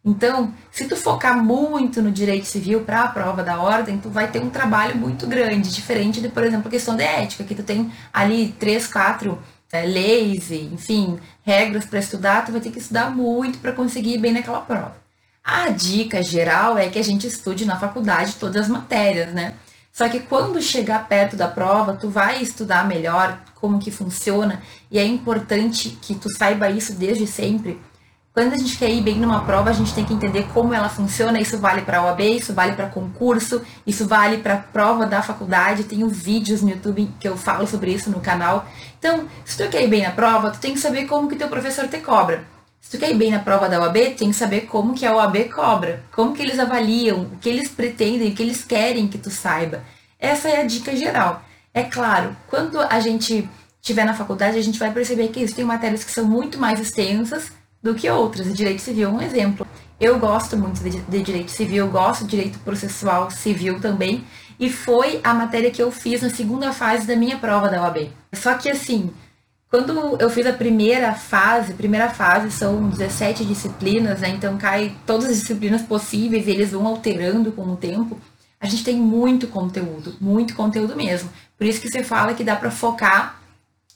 Então, 0.02 0.54
se 0.70 0.86
tu 0.86 0.96
focar 0.96 1.36
muito 1.44 2.00
no 2.00 2.10
direito 2.10 2.46
civil 2.46 2.80
para 2.80 3.02
a 3.02 3.08
prova 3.08 3.42
da 3.42 3.60
ordem, 3.60 3.98
tu 3.98 4.08
vai 4.08 4.28
ter 4.28 4.40
um 4.40 4.48
trabalho 4.48 4.96
muito 4.96 5.26
grande, 5.26 5.74
diferente 5.74 6.22
de, 6.22 6.30
por 6.30 6.42
exemplo, 6.42 6.68
a 6.68 6.70
questão 6.70 6.96
da 6.96 7.04
ética, 7.04 7.44
que 7.44 7.54
tu 7.54 7.62
tem 7.62 7.92
ali 8.10 8.54
três, 8.58 8.86
quatro 8.86 9.38
é, 9.72 9.84
leis, 9.84 10.50
enfim, 10.50 11.18
regras 11.42 11.84
para 11.84 11.98
estudar, 11.98 12.44
tu 12.44 12.52
vai 12.52 12.60
ter 12.60 12.70
que 12.70 12.78
estudar 12.78 13.10
muito 13.10 13.58
para 13.58 13.72
conseguir 13.72 14.14
ir 14.14 14.18
bem 14.18 14.32
naquela 14.32 14.60
prova. 14.60 14.96
A 15.44 15.70
dica 15.70 16.22
geral 16.22 16.76
é 16.76 16.88
que 16.88 16.98
a 16.98 17.04
gente 17.04 17.26
estude 17.26 17.64
na 17.64 17.78
faculdade 17.78 18.36
todas 18.36 18.64
as 18.64 18.68
matérias, 18.68 19.32
né? 19.32 19.54
Só 19.92 20.08
que 20.08 20.20
quando 20.20 20.62
chegar 20.62 21.08
perto 21.08 21.36
da 21.36 21.48
prova, 21.48 21.94
tu 21.94 22.08
vai 22.08 22.40
estudar 22.40 22.86
melhor 22.86 23.38
como 23.54 23.78
que 23.78 23.90
funciona 23.90 24.62
e 24.90 24.98
é 24.98 25.04
importante 25.04 25.98
que 26.00 26.14
tu 26.14 26.30
saiba 26.36 26.70
isso 26.70 26.92
desde 26.94 27.26
sempre. 27.26 27.80
Quando 28.38 28.52
a 28.52 28.56
gente 28.56 28.78
quer 28.78 28.88
ir 28.88 29.00
bem 29.00 29.16
numa 29.16 29.44
prova, 29.44 29.68
a 29.68 29.72
gente 29.72 29.92
tem 29.92 30.04
que 30.04 30.14
entender 30.14 30.46
como 30.54 30.72
ela 30.72 30.88
funciona. 30.88 31.40
Isso 31.40 31.58
vale 31.58 31.82
para 31.82 32.04
OAB, 32.04 32.20
isso 32.20 32.54
vale 32.54 32.72
para 32.76 32.86
concurso, 32.86 33.60
isso 33.84 34.06
vale 34.06 34.38
para 34.38 34.58
prova 34.58 35.06
da 35.06 35.20
faculdade. 35.20 35.82
Tenho 35.82 36.08
vídeos 36.08 36.62
no 36.62 36.70
YouTube 36.70 37.10
que 37.18 37.26
eu 37.26 37.36
falo 37.36 37.66
sobre 37.66 37.92
isso 37.92 38.10
no 38.10 38.20
canal. 38.20 38.64
Então, 38.96 39.26
se 39.44 39.56
tu 39.56 39.68
quer 39.68 39.82
ir 39.82 39.88
bem 39.88 40.04
na 40.04 40.12
prova, 40.12 40.52
tu 40.52 40.60
tem 40.60 40.72
que 40.72 40.78
saber 40.78 41.06
como 41.06 41.28
que 41.28 41.34
teu 41.34 41.48
professor 41.48 41.88
te 41.88 41.98
cobra. 41.98 42.44
Se 42.80 42.92
tu 42.92 43.00
quer 43.00 43.10
ir 43.10 43.16
bem 43.16 43.32
na 43.32 43.40
prova 43.40 43.68
da 43.68 43.80
OAB, 43.80 44.14
tem 44.16 44.30
que 44.30 44.36
saber 44.36 44.66
como 44.66 44.94
que 44.94 45.04
a 45.04 45.16
OAB 45.16 45.48
cobra, 45.52 46.04
como 46.12 46.32
que 46.32 46.40
eles 46.40 46.60
avaliam, 46.60 47.22
o 47.22 47.38
que 47.38 47.48
eles 47.48 47.68
pretendem, 47.68 48.30
o 48.30 48.34
que 48.36 48.42
eles 48.44 48.62
querem 48.62 49.08
que 49.08 49.18
tu 49.18 49.30
saiba. 49.30 49.82
Essa 50.16 50.48
é 50.48 50.60
a 50.60 50.64
dica 50.64 50.94
geral. 50.94 51.42
É 51.74 51.82
claro, 51.82 52.36
quando 52.46 52.78
a 52.78 53.00
gente 53.00 53.50
estiver 53.82 54.04
na 54.04 54.14
faculdade, 54.14 54.56
a 54.56 54.62
gente 54.62 54.78
vai 54.78 54.92
perceber 54.92 55.26
que 55.26 55.40
existem 55.40 55.64
matérias 55.64 56.04
que 56.04 56.12
são 56.12 56.24
muito 56.24 56.56
mais 56.56 56.78
extensas 56.78 57.57
do 57.82 57.94
que 57.94 58.08
outras. 58.10 58.52
Direito 58.54 58.80
civil 58.80 59.08
é 59.08 59.12
um 59.12 59.22
exemplo. 59.22 59.66
Eu 60.00 60.18
gosto 60.18 60.56
muito 60.56 60.80
de, 60.82 61.00
de 61.00 61.22
direito 61.22 61.50
civil, 61.50 61.88
gosto 61.88 62.24
de 62.24 62.30
direito 62.30 62.58
processual 62.60 63.30
civil 63.30 63.80
também, 63.80 64.24
e 64.58 64.70
foi 64.70 65.20
a 65.24 65.34
matéria 65.34 65.70
que 65.70 65.82
eu 65.82 65.90
fiz 65.90 66.22
na 66.22 66.30
segunda 66.30 66.72
fase 66.72 67.06
da 67.06 67.16
minha 67.16 67.38
prova 67.38 67.68
da 67.68 67.82
OAB. 67.82 68.10
Só 68.32 68.54
que 68.54 68.68
assim, 68.68 69.10
quando 69.70 70.16
eu 70.20 70.30
fiz 70.30 70.46
a 70.46 70.52
primeira 70.52 71.12
fase, 71.14 71.74
primeira 71.74 72.08
fase 72.08 72.50
são 72.50 72.88
17 72.88 73.44
disciplinas, 73.44 74.20
né? 74.20 74.30
Então 74.30 74.56
cai 74.56 74.96
todas 75.04 75.26
as 75.26 75.40
disciplinas 75.40 75.82
possíveis 75.82 76.46
e 76.46 76.50
eles 76.50 76.70
vão 76.70 76.86
alterando 76.86 77.52
com 77.52 77.62
o 77.62 77.76
tempo. 77.76 78.18
A 78.60 78.66
gente 78.66 78.82
tem 78.82 78.96
muito 78.96 79.46
conteúdo, 79.46 80.16
muito 80.20 80.54
conteúdo 80.54 80.96
mesmo. 80.96 81.30
Por 81.56 81.66
isso 81.66 81.80
que 81.80 81.88
você 81.88 82.02
fala 82.02 82.34
que 82.34 82.42
dá 82.42 82.56
para 82.56 82.70
focar 82.70 83.40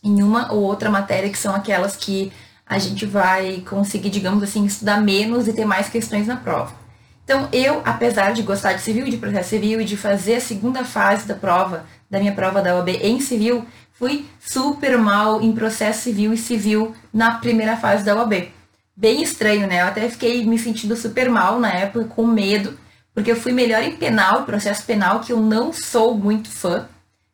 em 0.04 0.22
uma 0.22 0.52
ou 0.52 0.62
outra 0.62 0.90
matéria 0.90 1.30
que 1.30 1.38
são 1.38 1.54
aquelas 1.54 1.96
que 1.96 2.32
a 2.72 2.78
gente 2.78 3.04
vai 3.04 3.62
conseguir, 3.68 4.08
digamos 4.08 4.42
assim, 4.42 4.64
estudar 4.64 5.00
menos 5.00 5.46
e 5.46 5.52
ter 5.52 5.66
mais 5.66 5.88
questões 5.88 6.26
na 6.26 6.36
prova. 6.36 6.74
Então, 7.22 7.48
eu, 7.52 7.82
apesar 7.84 8.32
de 8.32 8.42
gostar 8.42 8.72
de 8.72 8.80
civil, 8.80 9.04
de 9.04 9.16
processo 9.16 9.50
civil 9.50 9.80
e 9.80 9.84
de 9.84 9.96
fazer 9.96 10.36
a 10.36 10.40
segunda 10.40 10.84
fase 10.84 11.26
da 11.26 11.34
prova, 11.34 11.84
da 12.10 12.18
minha 12.18 12.32
prova 12.32 12.60
da 12.62 12.74
OAB 12.74 12.88
em 12.88 13.20
civil, 13.20 13.64
fui 13.92 14.26
super 14.40 14.98
mal 14.98 15.40
em 15.40 15.52
processo 15.52 16.02
civil 16.02 16.32
e 16.32 16.38
civil 16.38 16.94
na 17.12 17.32
primeira 17.32 17.76
fase 17.76 18.04
da 18.04 18.16
OAB. 18.16 18.50
Bem 18.96 19.22
estranho, 19.22 19.66
né? 19.66 19.82
Eu 19.82 19.86
até 19.86 20.08
fiquei 20.08 20.44
me 20.44 20.58
sentindo 20.58 20.96
super 20.96 21.28
mal 21.28 21.60
na 21.60 21.72
época, 21.72 22.06
com 22.06 22.26
medo, 22.26 22.78
porque 23.14 23.30
eu 23.30 23.36
fui 23.36 23.52
melhor 23.52 23.82
em 23.82 23.96
penal, 23.96 24.44
processo 24.44 24.84
penal, 24.84 25.20
que 25.20 25.32
eu 25.32 25.40
não 25.40 25.72
sou 25.72 26.14
muito 26.14 26.50
fã, 26.50 26.88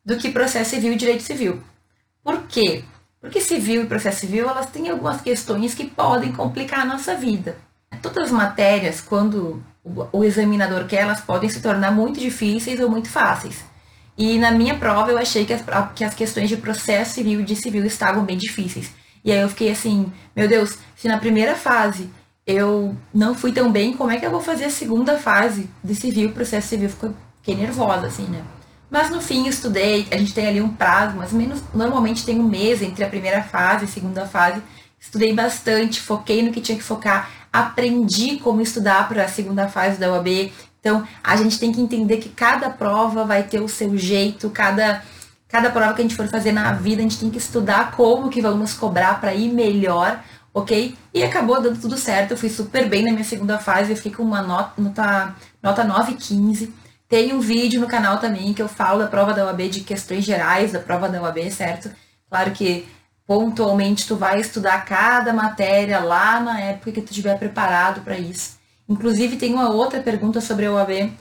do 0.05 0.17
que 0.17 0.29
processo 0.29 0.71
civil 0.71 0.93
e 0.93 0.97
direito 0.97 1.23
civil. 1.23 1.63
Por 2.23 2.43
quê? 2.43 2.83
Porque 3.21 3.41
civil 3.41 3.83
e 3.83 3.87
processo 3.87 4.21
civil, 4.21 4.49
elas 4.49 4.67
têm 4.67 4.89
algumas 4.89 5.21
questões 5.21 5.73
que 5.73 5.85
podem 5.85 6.31
complicar 6.31 6.81
a 6.81 6.85
nossa 6.85 7.15
vida. 7.15 7.57
Todas 8.01 8.25
as 8.25 8.31
matérias, 8.31 9.01
quando 9.01 9.61
o 10.11 10.23
examinador 10.23 10.85
quer, 10.85 11.01
elas 11.01 11.19
podem 11.19 11.49
se 11.49 11.61
tornar 11.61 11.91
muito 11.91 12.19
difíceis 12.19 12.79
ou 12.79 12.89
muito 12.89 13.09
fáceis. 13.09 13.63
E 14.17 14.37
na 14.37 14.51
minha 14.51 14.75
prova 14.77 15.11
eu 15.11 15.17
achei 15.17 15.45
que 15.45 15.53
as, 15.53 15.63
que 15.95 16.03
as 16.03 16.13
questões 16.13 16.49
de 16.49 16.57
processo 16.57 17.15
civil 17.15 17.41
e 17.41 17.43
de 17.43 17.55
civil 17.55 17.85
estavam 17.85 18.23
bem 18.23 18.37
difíceis. 18.37 18.91
E 19.23 19.31
aí 19.31 19.39
eu 19.39 19.49
fiquei 19.49 19.71
assim, 19.71 20.11
meu 20.35 20.47
Deus, 20.47 20.77
se 20.95 21.07
na 21.07 21.17
primeira 21.17 21.55
fase 21.55 22.09
eu 22.45 22.95
não 23.13 23.35
fui 23.35 23.51
tão 23.51 23.71
bem, 23.71 23.93
como 23.93 24.11
é 24.11 24.17
que 24.17 24.25
eu 24.25 24.31
vou 24.31 24.41
fazer 24.41 24.65
a 24.65 24.69
segunda 24.69 25.17
fase 25.17 25.69
de 25.83 25.93
civil, 25.93 26.31
processo 26.31 26.69
civil? 26.69 26.89
Fiquei 26.89 27.55
nervosa, 27.55 28.07
assim, 28.07 28.23
né? 28.23 28.41
Mas 28.89 29.09
no 29.09 29.21
fim 29.21 29.47
estudei, 29.47 30.07
a 30.11 30.17
gente 30.17 30.33
tem 30.33 30.47
ali 30.47 30.61
um 30.61 30.69
prazo, 30.69 31.15
mais 31.15 31.31
ou 31.31 31.37
menos, 31.37 31.61
normalmente 31.73 32.25
tem 32.25 32.39
um 32.39 32.47
mês 32.47 32.81
entre 32.81 33.03
a 33.03 33.07
primeira 33.07 33.43
fase 33.43 33.85
e 33.85 33.85
a 33.85 33.91
segunda 33.91 34.25
fase. 34.25 34.61
Estudei 34.99 35.33
bastante, 35.33 36.01
foquei 36.01 36.41
no 36.41 36.51
que 36.51 36.59
tinha 36.59 36.77
que 36.77 36.83
focar, 36.83 37.29
aprendi 37.53 38.37
como 38.37 38.61
estudar 38.61 39.07
para 39.07 39.25
a 39.25 39.27
segunda 39.27 39.67
fase 39.69 39.99
da 39.99 40.11
UAB. 40.11 40.51
Então, 40.79 41.07
a 41.23 41.35
gente 41.35 41.59
tem 41.59 41.71
que 41.71 41.81
entender 41.81 42.17
que 42.17 42.29
cada 42.29 42.69
prova 42.69 43.25
vai 43.25 43.43
ter 43.43 43.61
o 43.61 43.67
seu 43.67 43.97
jeito, 43.97 44.49
cada 44.49 45.03
cada 45.47 45.71
prova 45.71 45.95
que 45.95 46.01
a 46.01 46.03
gente 46.03 46.15
for 46.15 46.27
fazer 46.27 46.51
na 46.51 46.73
vida, 46.73 46.99
a 46.99 47.01
gente 47.01 47.17
tem 47.17 47.29
que 47.31 47.39
estudar 47.39 47.91
como 47.93 48.29
que 48.29 48.39
vamos 48.39 48.75
cobrar 48.75 49.19
para 49.19 49.33
ir 49.33 49.51
melhor, 49.51 50.23
ok? 50.53 50.95
E 51.11 51.23
acabou 51.23 51.59
dando 51.59 51.81
tudo 51.81 51.97
certo, 51.97 52.31
eu 52.31 52.37
fui 52.37 52.49
super 52.49 52.87
bem 52.87 53.03
na 53.03 53.11
minha 53.11 53.23
segunda 53.23 53.57
fase, 53.57 53.91
eu 53.91 53.97
fiquei 53.97 54.11
com 54.11 54.21
uma 54.21 54.43
nota, 54.43 54.79
nota, 54.79 55.35
nota 55.61 55.83
9,15. 55.83 56.69
Tem 57.09 57.33
um 57.33 57.39
vídeo 57.39 57.81
no 57.81 57.87
canal 57.87 58.19
também 58.19 58.53
que 58.53 58.61
eu 58.61 58.67
falo 58.67 58.99
da 58.99 59.07
prova 59.07 59.33
da 59.33 59.43
UAB, 59.45 59.67
de 59.67 59.81
questões 59.81 60.23
gerais 60.23 60.71
da 60.71 60.79
prova 60.79 61.09
da 61.09 61.19
UAB, 61.19 61.49
certo? 61.49 61.89
Claro 62.29 62.51
que 62.51 62.87
pontualmente 63.25 64.07
tu 64.07 64.15
vai 64.15 64.39
estudar 64.39 64.85
cada 64.85 65.33
matéria 65.33 65.99
lá 65.99 66.39
na 66.39 66.61
época 66.61 66.91
que 66.91 67.01
tu 67.01 67.09
estiver 67.09 67.37
preparado 67.39 68.01
para 68.01 68.17
isso. 68.17 68.59
Inclusive 68.87 69.37
tem 69.37 69.53
uma 69.55 69.71
outra 69.71 69.99
pergunta 70.01 70.39
sobre 70.39 70.67
a 70.67 70.71
UAB 70.71 71.11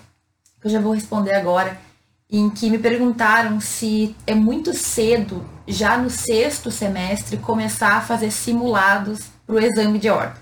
que 0.60 0.66
eu 0.66 0.70
já 0.70 0.80
vou 0.80 0.92
responder 0.92 1.34
agora, 1.34 1.78
em 2.30 2.50
que 2.50 2.68
me 2.68 2.78
perguntaram 2.78 3.58
se 3.58 4.14
é 4.26 4.34
muito 4.34 4.74
cedo, 4.74 5.48
já 5.66 5.96
no 5.96 6.10
sexto 6.10 6.70
semestre, 6.70 7.38
começar 7.38 7.96
a 7.96 8.00
fazer 8.02 8.30
simulados 8.30 9.30
para 9.46 9.54
o 9.54 9.58
exame 9.58 9.98
de 9.98 10.10
ordem. 10.10 10.36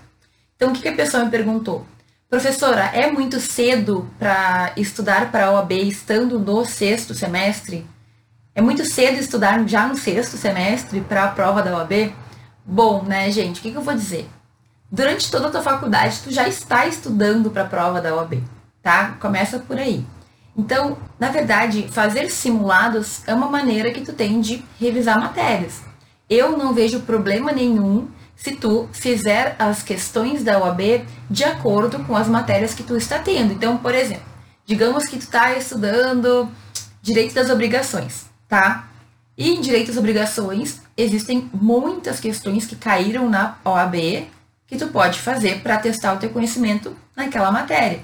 Então, 0.57 0.71
o 0.71 0.73
que, 0.73 0.83
que 0.83 0.89
a 0.89 0.97
pessoa 0.97 1.25
me 1.25 1.31
perguntou? 1.31 1.87
Professora, 2.29 2.87
é 2.87 3.09
muito 3.09 3.39
cedo 3.39 4.11
para 4.19 4.73
estudar 4.77 5.31
para 5.31 5.47
a 5.47 5.53
OAB 5.53 5.71
estando 5.75 6.41
no 6.41 6.65
sexto 6.65 7.15
semestre? 7.15 7.87
É 8.53 8.61
muito 8.61 8.85
cedo 8.85 9.21
estudar 9.21 9.65
já 9.69 9.87
no 9.87 9.97
sexto 9.97 10.37
semestre 10.37 11.01
para 11.03 11.23
a 11.23 11.29
prova 11.29 11.63
da 11.63 11.77
OAB? 11.77 12.13
Bom, 12.65 13.05
né, 13.05 13.31
gente, 13.31 13.61
o 13.61 13.63
que, 13.63 13.71
que 13.71 13.77
eu 13.77 13.83
vou 13.83 13.95
dizer? 13.95 14.29
Durante 14.91 15.31
toda 15.31 15.47
a 15.47 15.51
tua 15.53 15.63
faculdade, 15.63 16.19
tu 16.25 16.33
já 16.33 16.49
está 16.49 16.85
estudando 16.85 17.49
para 17.49 17.63
a 17.63 17.69
prova 17.69 18.01
da 18.01 18.17
OAB, 18.17 18.43
tá? 18.83 19.17
Começa 19.21 19.61
por 19.61 19.79
aí. 19.79 20.05
Então, 20.57 20.99
na 21.21 21.31
verdade, 21.31 21.87
fazer 21.93 22.29
simulados 22.33 23.21
é 23.29 23.35
uma 23.35 23.49
maneira 23.49 23.93
que 23.93 24.01
tu 24.01 24.13
tem 24.13 24.41
de 24.41 24.65
revisar 24.81 25.21
matérias. 25.21 25.81
Eu 26.29 26.59
não 26.59 26.75
vejo 26.75 27.03
problema 27.03 27.53
nenhum 27.53 28.09
se 28.37 28.55
tu 28.55 28.89
fizer 28.93 29.57
as 29.59 29.83
questões 29.83 30.45
da 30.45 30.59
OAB 30.59 31.05
de 31.31 31.43
acordo 31.43 31.99
com 32.05 32.15
as 32.15 32.29
matérias 32.29 32.75
que 32.75 32.83
tu 32.83 32.97
está 32.97 33.19
tendo. 33.19 33.53
Então, 33.53 33.79
por 33.79 33.95
exemplo, 33.95 34.25
digamos 34.67 35.05
que 35.05 35.17
tu 35.17 35.23
está 35.23 35.57
estudando 35.57 36.49
direito 37.01 37.35
das 37.35 37.49
obrigações, 37.49 38.27
tá? 38.47 38.89
E 39.37 39.51
em 39.51 39.61
direito 39.61 39.89
das 39.89 39.97
obrigações 39.97 40.81
existem 40.97 41.51
muitas 41.53 42.21
questões 42.21 42.67
que 42.67 42.77
caíram 42.77 43.29
na 43.29 43.57
OAB 43.65 44.29
que 44.67 44.77
tu 44.77 44.89
pode 44.89 45.19
fazer 45.21 45.61
para 45.61 45.79
testar 45.79 46.15
o 46.15 46.19
teu 46.19 46.31
conhecimento 46.31 46.97
naquela 47.15 47.51
matéria. 47.51 48.01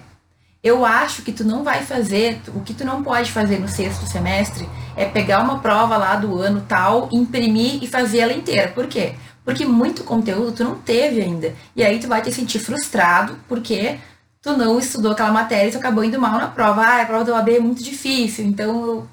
Eu 0.63 0.85
acho 0.85 1.23
que 1.23 1.33
tu 1.33 1.43
não 1.45 1.65
vai 1.65 1.83
fazer, 1.83 2.41
o 2.55 2.61
que 2.61 2.73
tu 2.73 2.85
não 2.85 3.03
pode 3.03 3.33
fazer 3.33 3.59
no 3.59 3.67
sexto 3.67 4.07
semestre 4.07 4.69
é 4.97 5.05
pegar 5.05 5.41
uma 5.41 5.59
prova 5.59 5.97
lá 5.97 6.15
do 6.15 6.41
ano 6.41 6.65
tal, 6.69 7.09
imprimir 7.11 7.83
e 7.83 7.89
fazer 7.89 8.21
ela 8.21 8.33
inteira. 8.33 8.69
Por 8.69 8.87
quê? 8.87 9.15
Porque 9.45 9.65
muito 9.65 10.05
conteúdo 10.05 10.53
tu 10.53 10.65
não 10.65 10.77
teve 10.77 11.21
ainda. 11.21 11.55
E 11.75 11.83
aí 11.83 11.99
tu 11.99 12.07
vai 12.07 12.23
te 12.23 12.33
sentir 12.33 12.59
frustrado 12.59 13.37
porque 13.49 13.99
tu 14.41 14.57
não 14.57 14.79
estudou 14.79 15.13
aquela 15.13 15.33
matéria 15.33 15.69
e 15.69 15.73
tu 15.73 15.79
acabou 15.79 16.05
indo 16.05 16.21
mal 16.21 16.39
na 16.39 16.49
prova. 16.49 16.83
Ah, 16.83 17.03
a 17.03 17.07
prova 17.07 17.25
do 17.25 17.33
OAB 17.33 17.49
é 17.49 17.61
muito 17.61 17.83
difícil, 17.83 18.45
então 18.45 18.87
eu 18.87 19.09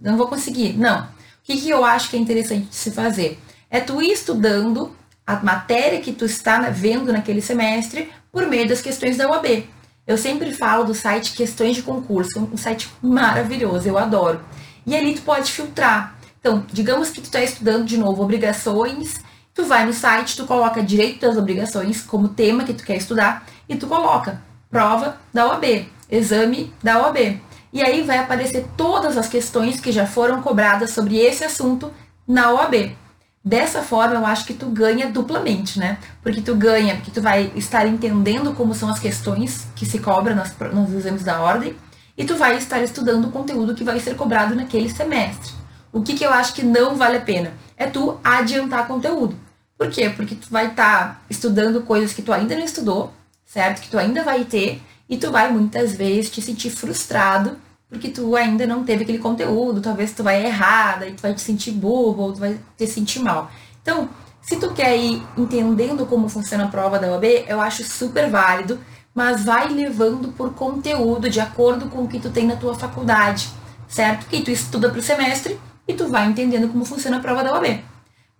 não 0.00 0.16
vou 0.16 0.26
conseguir. 0.26 0.76
Não. 0.76 1.02
O 1.02 1.08
que, 1.42 1.56
que 1.56 1.70
eu 1.70 1.84
acho 1.84 2.10
que 2.10 2.16
é 2.16 2.18
interessante 2.20 2.66
de 2.66 2.74
se 2.74 2.90
fazer? 2.90 3.38
É 3.70 3.80
tu 3.80 4.02
ir 4.02 4.12
estudando 4.12 4.94
a 5.26 5.36
matéria 5.36 6.00
que 6.00 6.12
tu 6.12 6.24
está 6.24 6.58
vendo 6.70 7.12
naquele 7.12 7.40
semestre 7.40 8.10
por 8.32 8.46
meio 8.46 8.68
das 8.68 8.82
questões 8.82 9.16
da 9.16 9.28
UAB. 9.30 9.66
Eu 10.06 10.18
sempre 10.18 10.52
falo 10.52 10.84
do 10.84 10.94
site 10.94 11.34
Questões 11.34 11.76
de 11.76 11.82
Concurso, 11.82 12.48
um 12.52 12.56
site 12.56 12.90
maravilhoso, 13.00 13.88
eu 13.88 13.96
adoro. 13.96 14.40
E 14.84 14.96
ali 14.96 15.14
tu 15.14 15.22
pode 15.22 15.52
filtrar. 15.52 16.16
Então, 16.40 16.64
digamos 16.72 17.10
que 17.10 17.20
tu 17.20 17.24
está 17.24 17.42
estudando 17.42 17.84
de 17.84 17.96
novo 17.96 18.22
obrigações 18.22 19.20
Tu 19.60 19.66
vai 19.66 19.84
no 19.84 19.92
site, 19.92 20.38
tu 20.38 20.46
coloca 20.46 20.82
direito 20.82 21.20
das 21.20 21.36
obrigações 21.36 22.00
como 22.00 22.28
tema 22.28 22.64
que 22.64 22.72
tu 22.72 22.82
quer 22.82 22.96
estudar 22.96 23.44
e 23.68 23.76
tu 23.76 23.86
coloca 23.86 24.40
prova 24.70 25.18
da 25.34 25.48
OAB, 25.48 25.86
exame 26.10 26.72
da 26.82 27.02
OAB. 27.02 27.38
E 27.70 27.82
aí 27.82 28.00
vai 28.00 28.16
aparecer 28.16 28.66
todas 28.74 29.18
as 29.18 29.28
questões 29.28 29.78
que 29.78 29.92
já 29.92 30.06
foram 30.06 30.40
cobradas 30.40 30.92
sobre 30.92 31.18
esse 31.18 31.44
assunto 31.44 31.92
na 32.26 32.50
OAB. 32.52 32.96
Dessa 33.44 33.82
forma, 33.82 34.14
eu 34.14 34.24
acho 34.24 34.46
que 34.46 34.54
tu 34.54 34.64
ganha 34.64 35.10
duplamente, 35.10 35.78
né? 35.78 35.98
Porque 36.22 36.40
tu 36.40 36.54
ganha, 36.54 36.94
porque 36.94 37.10
tu 37.10 37.20
vai 37.20 37.52
estar 37.54 37.86
entendendo 37.86 38.54
como 38.54 38.74
são 38.74 38.88
as 38.88 38.98
questões 38.98 39.66
que 39.76 39.84
se 39.84 39.98
cobram 39.98 40.34
nas, 40.34 40.56
nos 40.72 40.90
exames 40.94 41.22
da 41.22 41.38
ordem, 41.38 41.76
e 42.16 42.24
tu 42.24 42.34
vai 42.34 42.56
estar 42.56 42.80
estudando 42.80 43.26
o 43.26 43.30
conteúdo 43.30 43.74
que 43.74 43.84
vai 43.84 44.00
ser 44.00 44.16
cobrado 44.16 44.54
naquele 44.54 44.88
semestre. 44.88 45.52
O 45.92 46.00
que, 46.00 46.14
que 46.14 46.24
eu 46.24 46.32
acho 46.32 46.54
que 46.54 46.62
não 46.62 46.96
vale 46.96 47.18
a 47.18 47.20
pena? 47.20 47.52
É 47.76 47.84
tu 47.84 48.18
adiantar 48.24 48.86
conteúdo. 48.86 49.49
Por 49.80 49.90
quê? 49.90 50.10
Porque 50.10 50.34
tu 50.34 50.50
vai 50.50 50.66
estar 50.66 51.14
tá 51.14 51.20
estudando 51.30 51.80
coisas 51.80 52.12
que 52.12 52.20
tu 52.20 52.34
ainda 52.34 52.54
não 52.54 52.66
estudou, 52.66 53.14
certo? 53.46 53.80
Que 53.80 53.88
tu 53.88 53.98
ainda 53.98 54.22
vai 54.22 54.44
ter, 54.44 54.82
e 55.08 55.16
tu 55.16 55.30
vai 55.30 55.50
muitas 55.50 55.94
vezes 55.94 56.30
te 56.30 56.42
sentir 56.42 56.68
frustrado 56.68 57.56
porque 57.88 58.10
tu 58.10 58.36
ainda 58.36 58.66
não 58.66 58.84
teve 58.84 59.04
aquele 59.04 59.18
conteúdo, 59.18 59.80
talvez 59.80 60.12
tu 60.12 60.22
vai 60.22 60.44
errar, 60.44 61.00
daí 61.00 61.12
tu 61.12 61.22
vai 61.22 61.34
te 61.34 61.40
sentir 61.40 61.72
burro, 61.72 62.24
ou 62.24 62.32
tu 62.34 62.40
vai 62.40 62.60
te 62.76 62.86
sentir 62.86 63.20
mal. 63.20 63.50
Então, 63.82 64.06
Se 64.42 64.56
tu 64.56 64.72
quer 64.72 64.96
ir 64.96 65.22
entendendo 65.36 66.06
como 66.06 66.28
funciona 66.28 66.64
a 66.64 66.68
prova 66.68 66.98
da 66.98 67.08
OAB, 67.12 67.24
eu 67.46 67.60
acho 67.60 67.84
super 67.84 68.28
válido, 68.30 68.78
mas 69.14 69.44
vai 69.44 69.68
levando 69.68 70.32
por 70.32 70.54
conteúdo 70.54 71.28
de 71.30 71.40
acordo 71.40 71.88
com 71.88 72.02
o 72.04 72.08
que 72.08 72.18
tu 72.18 72.30
tem 72.30 72.46
na 72.46 72.56
tua 72.56 72.74
faculdade, 72.74 73.48
certo? 73.88 74.26
Que 74.26 74.42
tu 74.42 74.50
estuda 74.50 74.88
para 74.90 74.98
o 74.98 75.02
semestre 75.02 75.58
e 75.86 75.94
tu 75.94 76.08
vai 76.08 76.26
entendendo 76.26 76.68
como 76.68 76.84
funciona 76.84 77.18
a 77.18 77.20
prova 77.20 77.44
da 77.44 77.52
OAB. 77.52 77.89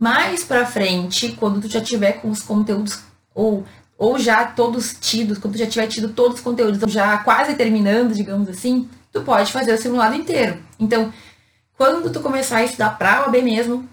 Mais 0.00 0.42
para 0.42 0.64
frente, 0.64 1.36
quando 1.38 1.60
tu 1.60 1.68
já 1.68 1.82
tiver 1.82 2.12
com 2.14 2.30
os 2.30 2.40
conteúdos 2.40 3.00
ou 3.34 3.66
ou 3.98 4.18
já 4.18 4.46
todos 4.46 4.96
tidos, 4.98 5.36
quando 5.36 5.52
tu 5.52 5.58
já 5.58 5.66
tiver 5.66 5.86
tido 5.86 6.08
todos 6.08 6.38
os 6.38 6.40
conteúdos, 6.42 6.90
já 6.90 7.18
quase 7.18 7.52
terminando, 7.52 8.14
digamos 8.14 8.48
assim, 8.48 8.88
tu 9.12 9.20
pode 9.20 9.52
fazer 9.52 9.74
o 9.74 9.76
simulado 9.76 10.14
inteiro. 10.14 10.56
Então, 10.78 11.12
quando 11.76 12.10
tu 12.10 12.20
começar 12.20 12.58
a 12.58 12.64
estudar 12.64 12.96
para 12.96 13.26
OAB 13.26 13.42
mesmo, 13.42 13.86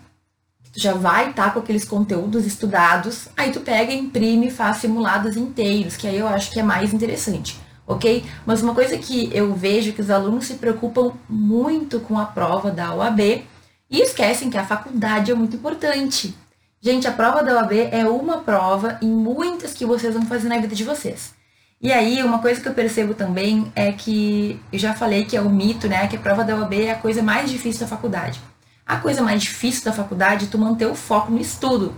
tu 0.72 0.80
já 0.80 0.94
vai 0.94 1.32
estar 1.32 1.48
tá 1.48 1.50
com 1.50 1.60
aqueles 1.60 1.84
conteúdos 1.84 2.46
estudados, 2.46 3.28
aí 3.36 3.52
tu 3.52 3.60
pega, 3.60 3.92
imprime 3.92 4.48
e 4.48 4.52
faz 4.52 4.78
simulados 4.78 5.36
inteiros, 5.36 5.98
que 5.98 6.08
aí 6.08 6.18
eu 6.18 6.28
acho 6.30 6.52
que 6.52 6.60
é 6.62 6.64
mais 6.64 6.94
interessante, 6.94 7.60
ok? 7.86 8.24
Mas 8.46 8.62
uma 8.62 8.74
coisa 8.74 8.98
que 8.98 9.30
eu 9.34 9.54
vejo 9.54 9.92
que 9.92 10.02
os 10.02 10.10
alunos 10.10 10.46
se 10.46 10.54
preocupam 10.54 11.12
muito 11.28 12.00
com 12.00 12.18
a 12.18 12.24
prova 12.24 12.72
da 12.72 12.94
OAB 12.94 13.44
e 13.90 14.02
esquecem 14.02 14.50
que 14.50 14.58
a 14.58 14.66
faculdade 14.66 15.32
é 15.32 15.36
muito 15.36 15.56
importante. 15.56 16.36
Gente, 16.82 17.08
a 17.08 17.12
prova 17.12 17.44
da 17.44 17.56
OAB 17.56 17.74
é 17.92 18.08
uma 18.08 18.40
prova 18.40 18.98
em 19.02 19.10
muitas 19.10 19.74
que 19.74 19.86
vocês 19.86 20.14
vão 20.14 20.26
fazer 20.26 20.48
na 20.48 20.60
vida 20.60 20.76
de 20.76 20.84
vocês. 20.84 21.34
E 21.82 21.92
aí, 21.92 22.24
uma 22.24 22.40
coisa 22.40 22.60
que 22.60 22.68
eu 22.68 22.74
percebo 22.74 23.14
também 23.14 23.72
é 23.76 23.92
que 23.92 24.60
eu 24.72 24.80
já 24.80 24.94
falei 24.94 25.26
que 25.26 25.38
é 25.38 25.42
o 25.42 25.50
mito, 25.50 25.88
né? 25.88 26.08
Que 26.08 26.16
a 26.16 26.20
prova 26.20 26.44
da 26.44 26.56
OAB 26.56 26.74
é 26.74 26.92
a 26.92 26.96
coisa 26.96 27.22
mais 27.22 27.50
difícil 27.50 27.82
da 27.82 27.88
faculdade. 27.88 28.42
A 28.86 28.98
coisa 28.98 29.22
mais 29.22 29.42
difícil 29.44 29.84
da 29.86 29.94
faculdade 29.94 30.46
é 30.46 30.48
tu 30.48 30.58
manter 30.58 30.88
o 30.88 30.96
foco 30.96 31.32
no 31.32 31.40
estudo. 31.40 31.94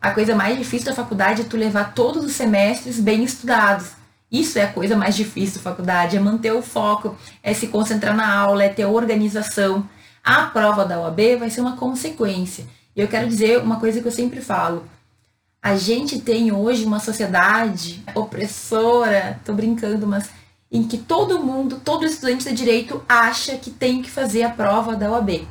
A 0.00 0.10
coisa 0.10 0.34
mais 0.34 0.56
difícil 0.56 0.86
da 0.86 0.94
faculdade 0.94 1.42
é 1.42 1.44
tu 1.44 1.56
levar 1.56 1.94
todos 1.94 2.24
os 2.24 2.32
semestres 2.32 3.00
bem 3.00 3.24
estudados. 3.24 3.92
Isso 4.30 4.58
é 4.58 4.62
a 4.62 4.72
coisa 4.72 4.96
mais 4.96 5.16
difícil 5.16 5.56
da 5.56 5.70
faculdade, 5.70 6.16
é 6.16 6.20
manter 6.20 6.52
o 6.52 6.62
foco, 6.62 7.16
é 7.42 7.54
se 7.54 7.68
concentrar 7.68 8.14
na 8.14 8.32
aula, 8.32 8.64
é 8.64 8.68
ter 8.68 8.84
organização. 8.84 9.88
A 10.26 10.46
prova 10.46 10.84
da 10.84 11.00
OAB 11.00 11.36
vai 11.38 11.50
ser 11.50 11.60
uma 11.60 11.76
consequência. 11.76 12.66
E 12.96 13.00
eu 13.00 13.06
quero 13.06 13.28
dizer 13.28 13.62
uma 13.62 13.78
coisa 13.78 14.00
que 14.00 14.08
eu 14.08 14.12
sempre 14.12 14.40
falo. 14.40 14.84
A 15.62 15.76
gente 15.76 16.20
tem 16.20 16.50
hoje 16.50 16.84
uma 16.84 16.98
sociedade 16.98 18.02
opressora, 18.12 19.40
tô 19.44 19.52
brincando, 19.52 20.04
mas 20.04 20.28
em 20.72 20.82
que 20.82 20.98
todo 20.98 21.38
mundo, 21.38 21.80
todo 21.84 22.04
estudante 22.04 22.44
de 22.44 22.52
direito 22.52 23.04
acha 23.08 23.56
que 23.56 23.70
tem 23.70 24.02
que 24.02 24.10
fazer 24.10 24.42
a 24.42 24.50
prova 24.50 24.96
da 24.96 25.12
OAB 25.12 25.46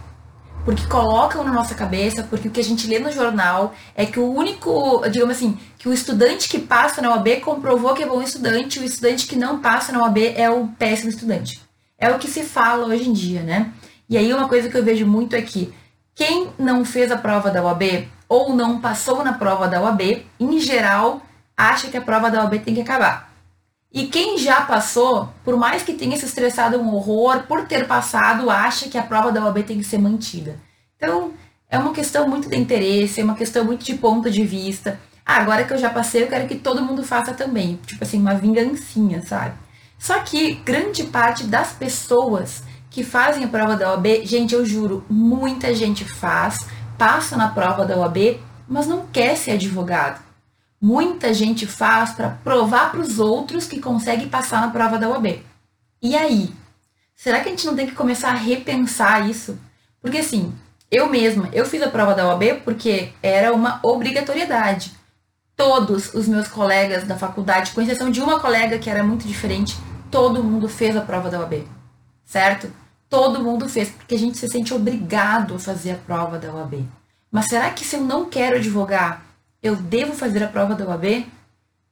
porque 0.65 0.87
colocam 0.87 1.43
na 1.43 1.53
nossa 1.53 1.75
cabeça, 1.75 2.23
porque 2.23 2.47
o 2.47 2.51
que 2.51 2.59
a 2.59 2.63
gente 2.63 2.87
lê 2.87 2.97
no 2.97 3.11
jornal 3.11 3.75
é 3.95 4.03
que 4.03 4.19
o 4.19 4.33
único, 4.33 5.07
digamos 5.09 5.37
assim, 5.37 5.57
que 5.77 5.87
o 5.87 5.93
estudante 5.93 6.49
que 6.49 6.57
passa 6.57 7.03
na 7.03 7.11
OAB 7.11 7.39
comprovou 7.41 7.93
que 7.93 8.01
é 8.01 8.07
bom 8.07 8.19
estudante, 8.19 8.79
o 8.79 8.83
estudante 8.83 9.27
que 9.27 9.35
não 9.35 9.59
passa 9.59 9.91
na 9.91 10.01
OAB 10.01 10.17
é 10.35 10.49
o 10.49 10.67
péssimo 10.67 11.11
estudante. 11.11 11.61
É 11.99 12.09
o 12.09 12.17
que 12.17 12.27
se 12.27 12.41
fala 12.41 12.87
hoje 12.87 13.07
em 13.07 13.13
dia, 13.13 13.43
né? 13.43 13.71
E 14.09 14.17
aí 14.17 14.33
uma 14.33 14.47
coisa 14.47 14.69
que 14.69 14.77
eu 14.77 14.83
vejo 14.83 15.05
muito 15.05 15.35
é 15.35 15.41
que 15.41 15.73
quem 16.13 16.49
não 16.57 16.85
fez 16.85 17.11
a 17.11 17.17
prova 17.17 17.49
da 17.49 17.63
OAB 17.63 18.07
ou 18.27 18.55
não 18.55 18.79
passou 18.79 19.23
na 19.23 19.33
prova 19.33 19.67
da 19.67 19.81
OAB, 19.81 20.25
em 20.39 20.59
geral, 20.59 21.21
acha 21.55 21.87
que 21.87 21.97
a 21.97 22.01
prova 22.01 22.29
da 22.29 22.41
OAB 22.41 22.59
tem 22.59 22.73
que 22.73 22.81
acabar. 22.81 23.33
E 23.91 24.07
quem 24.07 24.37
já 24.37 24.61
passou, 24.61 25.29
por 25.43 25.55
mais 25.55 25.83
que 25.83 25.93
tenha 25.93 26.17
se 26.17 26.25
estressado 26.25 26.77
um 26.77 26.93
horror, 26.93 27.43
por 27.47 27.65
ter 27.65 27.87
passado, 27.87 28.49
acha 28.49 28.89
que 28.89 28.97
a 28.97 29.03
prova 29.03 29.31
da 29.31 29.43
OAB 29.45 29.63
tem 29.63 29.77
que 29.77 29.85
ser 29.85 29.97
mantida. 29.97 30.59
Então, 30.97 31.33
é 31.69 31.77
uma 31.77 31.93
questão 31.93 32.27
muito 32.27 32.49
de 32.49 32.57
interesse, 32.57 33.21
é 33.21 33.23
uma 33.23 33.35
questão 33.35 33.63
muito 33.63 33.85
de 33.85 33.95
ponto 33.95 34.29
de 34.29 34.43
vista. 34.43 34.99
Ah, 35.25 35.37
agora 35.37 35.63
que 35.63 35.73
eu 35.73 35.77
já 35.77 35.89
passei, 35.89 36.23
eu 36.23 36.27
quero 36.27 36.47
que 36.47 36.55
todo 36.55 36.83
mundo 36.83 37.03
faça 37.03 37.33
também. 37.33 37.79
Tipo 37.85 38.03
assim, 38.03 38.19
uma 38.19 38.35
vingancinha, 38.35 39.21
sabe? 39.21 39.55
Só 39.97 40.19
que 40.19 40.55
grande 40.55 41.05
parte 41.05 41.45
das 41.45 41.71
pessoas 41.71 42.63
que 42.95 43.03
fazem 43.03 43.43
a 43.43 43.47
prova 43.47 43.75
da 43.75 43.91
OAB, 43.91 44.25
gente, 44.25 44.55
eu 44.55 44.65
juro, 44.65 45.05
muita 45.07 45.75
gente 45.75 46.03
faz, 46.03 46.65
passa 46.97 47.37
na 47.37 47.49
prova 47.49 47.85
da 47.85 47.95
OAB, 47.97 48.39
mas 48.67 48.87
não 48.87 49.05
quer 49.05 49.37
ser 49.37 49.51
advogado 49.51 50.25
muita 50.85 51.33
gente 51.33 51.65
faz 51.65 52.11
para 52.11 52.37
provar 52.43 52.91
para 52.91 52.99
os 52.99 53.17
outros 53.17 53.65
que 53.65 53.79
consegue 53.79 54.27
passar 54.27 54.61
na 54.61 54.69
prova 54.69 54.99
da 54.99 55.09
UAB. 55.09 55.43
E 55.99 56.15
aí? 56.15 56.53
Será 57.15 57.39
que 57.39 57.47
a 57.47 57.51
gente 57.51 57.65
não 57.65 57.75
tem 57.75 57.87
que 57.87 57.95
começar 57.95 58.29
a 58.29 58.35
repensar 58.35 59.27
isso? 59.27 59.57
Porque 59.99 60.19
assim, 60.19 60.53
eu 60.91 61.09
mesma, 61.09 61.49
eu 61.53 61.65
fiz 61.65 61.81
a 61.81 61.89
prova 61.89 62.13
da 62.13 62.27
UAB 62.27 62.61
porque 62.63 63.09
era 63.23 63.51
uma 63.51 63.79
obrigatoriedade. 63.81 64.91
Todos 65.55 66.13
os 66.13 66.27
meus 66.27 66.47
colegas 66.47 67.05
da 67.05 67.17
faculdade, 67.17 67.71
com 67.71 67.81
exceção 67.81 68.11
de 68.11 68.21
uma 68.21 68.39
colega 68.39 68.77
que 68.77 68.89
era 68.89 69.03
muito 69.03 69.25
diferente, 69.25 69.75
todo 70.11 70.43
mundo 70.43 70.69
fez 70.69 70.95
a 70.95 71.01
prova 71.01 71.31
da 71.31 71.39
UAB. 71.39 71.65
Certo? 72.23 72.71
Todo 73.09 73.43
mundo 73.43 73.69
fez, 73.69 73.89
porque 73.89 74.15
a 74.15 74.19
gente 74.19 74.37
se 74.37 74.47
sente 74.47 74.73
obrigado 74.73 75.55
a 75.55 75.59
fazer 75.59 75.91
a 75.91 75.95
prova 75.95 76.37
da 76.39 76.53
UAB. 76.53 76.85
Mas 77.31 77.47
será 77.47 77.69
que 77.69 77.85
se 77.85 77.95
eu 77.95 78.01
não 78.01 78.25
quero 78.25 78.55
advogar, 78.55 79.25
eu 79.61 79.75
devo 79.75 80.13
fazer 80.13 80.43
a 80.43 80.47
prova 80.47 80.75
da 80.75 80.85
OAB? 80.85 81.25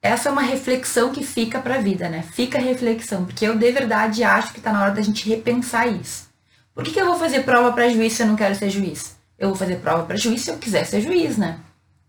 Essa 0.02 0.30
é 0.30 0.32
uma 0.32 0.42
reflexão 0.42 1.12
que 1.12 1.24
fica 1.24 1.60
para 1.60 1.76
a 1.76 1.82
vida, 1.82 2.10
né? 2.10 2.22
Fica 2.22 2.58
a 2.58 2.62
reflexão, 2.62 3.26
porque 3.26 3.46
eu 3.46 3.56
de 3.58 3.72
verdade 3.72 4.24
acho 4.24 4.52
que 4.52 4.60
está 4.60 4.72
na 4.74 4.82
hora 4.82 4.92
da 4.92 5.02
gente 5.02 5.28
repensar 5.28 5.88
isso. 5.88 6.30
Por 6.74 6.84
que, 6.84 6.92
que 6.92 7.00
eu 7.00 7.06
vou 7.06 7.18
fazer 7.18 7.44
prova 7.44 7.72
para 7.72 7.90
juiz 7.90 8.14
se 8.14 8.24
eu 8.24 8.28
não 8.28 8.36
quero 8.36 8.56
ser 8.56 8.70
juiz? 8.70 9.16
Eu 9.38 9.50
vou 9.50 9.58
fazer 9.58 9.78
prova 9.78 10.04
para 10.04 10.16
juiz 10.18 10.42
se 10.42 10.50
eu 10.52 10.58
quiser 10.58 10.86
ser 10.86 11.02
juiz, 11.02 11.38
né? 11.38 11.60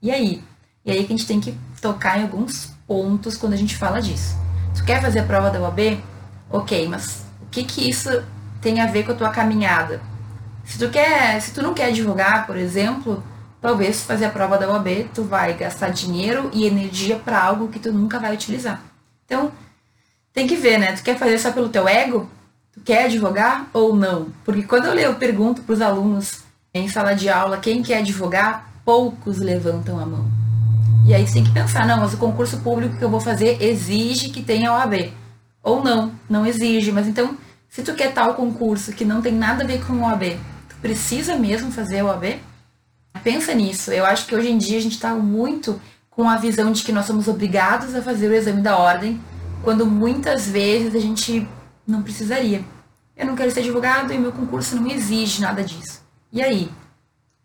E 0.02 0.10
aí? 0.10 0.42
E 0.84 0.90
aí 0.90 1.04
que 1.04 1.12
a 1.12 1.16
gente 1.16 1.26
tem 1.26 1.40
que 1.40 1.56
tocar 1.80 2.18
em 2.18 2.22
alguns 2.22 2.72
pontos 2.86 3.36
quando 3.36 3.52
a 3.52 3.56
gente 3.56 3.76
fala 3.76 4.00
disso. 4.00 4.36
Tu 4.76 4.84
quer 4.84 5.00
fazer 5.00 5.20
a 5.20 5.24
prova 5.24 5.50
da 5.50 5.60
OAB? 5.60 6.02
Ok, 6.50 6.88
mas 6.88 7.24
o 7.42 7.46
que 7.46 7.62
que 7.64 7.88
isso 7.88 8.10
tem 8.64 8.80
a 8.80 8.86
ver 8.86 9.04
com 9.04 9.12
a 9.12 9.14
tua 9.14 9.28
caminhada? 9.28 10.00
Se 10.64 10.78
tu 10.78 10.88
quer, 10.88 11.38
se 11.42 11.52
tu 11.52 11.62
não 11.62 11.74
quer 11.74 11.88
advogar, 11.88 12.46
por 12.46 12.56
exemplo, 12.56 13.22
talvez 13.60 14.02
fazer 14.02 14.24
a 14.24 14.30
prova 14.30 14.56
da 14.56 14.70
OAB, 14.70 15.10
tu 15.12 15.22
vai 15.22 15.52
gastar 15.52 15.90
dinheiro 15.90 16.50
e 16.50 16.66
energia 16.66 17.16
para 17.16 17.38
algo 17.38 17.68
que 17.68 17.78
tu 17.78 17.92
nunca 17.92 18.18
vai 18.18 18.32
utilizar. 18.32 18.80
Então, 19.26 19.52
tem 20.32 20.46
que 20.46 20.56
ver, 20.56 20.78
né? 20.78 20.92
Tu 20.92 21.02
quer 21.02 21.18
fazer 21.18 21.38
só 21.38 21.52
pelo 21.52 21.68
teu 21.68 21.86
ego? 21.86 22.26
Tu 22.72 22.80
quer 22.80 23.04
advogar 23.04 23.68
ou 23.74 23.94
não? 23.94 24.28
Porque 24.46 24.62
quando 24.62 24.86
eu, 24.86 24.94
eu 24.94 25.14
pergunto 25.16 25.60
para 25.60 25.74
os 25.74 25.82
alunos 25.82 26.42
em 26.72 26.88
sala 26.88 27.14
de 27.14 27.28
aula 27.28 27.58
quem 27.58 27.82
quer 27.82 27.98
advogar, 27.98 28.72
poucos 28.82 29.38
levantam 29.38 30.00
a 30.00 30.06
mão. 30.06 30.26
E 31.06 31.12
aí 31.12 31.26
você 31.26 31.34
tem 31.34 31.44
que 31.44 31.52
pensar, 31.52 31.86
não, 31.86 32.00
mas 32.00 32.14
o 32.14 32.16
concurso 32.16 32.58
público 32.60 32.96
que 32.96 33.04
eu 33.04 33.10
vou 33.10 33.20
fazer 33.20 33.62
exige 33.62 34.30
que 34.30 34.42
tenha 34.42 34.72
OAB. 34.72 35.12
Ou 35.62 35.84
não, 35.84 36.12
não 36.28 36.46
exige. 36.46 36.90
Mas 36.90 37.06
então, 37.06 37.36
se 37.74 37.82
tu 37.82 37.92
quer 37.92 38.14
tal 38.14 38.34
concurso 38.34 38.92
que 38.92 39.04
não 39.04 39.20
tem 39.20 39.32
nada 39.32 39.64
a 39.64 39.66
ver 39.66 39.84
com 39.84 40.00
OAB, 40.00 40.38
tu 40.68 40.76
precisa 40.80 41.34
mesmo 41.34 41.72
fazer 41.72 42.04
OAB? 42.04 42.38
Pensa 43.24 43.52
nisso. 43.52 43.90
Eu 43.90 44.06
acho 44.06 44.26
que 44.28 44.34
hoje 44.36 44.48
em 44.48 44.56
dia 44.56 44.78
a 44.78 44.80
gente 44.80 44.92
está 44.92 45.12
muito 45.12 45.82
com 46.08 46.30
a 46.30 46.36
visão 46.36 46.70
de 46.70 46.84
que 46.84 46.92
nós 46.92 47.04
somos 47.04 47.26
obrigados 47.26 47.92
a 47.96 48.00
fazer 48.00 48.28
o 48.28 48.32
exame 48.32 48.62
da 48.62 48.78
ordem, 48.78 49.20
quando 49.64 49.84
muitas 49.84 50.48
vezes 50.48 50.94
a 50.94 51.00
gente 51.00 51.48
não 51.84 52.00
precisaria. 52.00 52.64
Eu 53.16 53.26
não 53.26 53.34
quero 53.34 53.50
ser 53.50 53.58
advogado 53.58 54.12
e 54.12 54.18
meu 54.18 54.30
concurso 54.30 54.76
não 54.76 54.88
exige 54.88 55.42
nada 55.42 55.64
disso. 55.64 56.00
E 56.32 56.40
aí? 56.40 56.70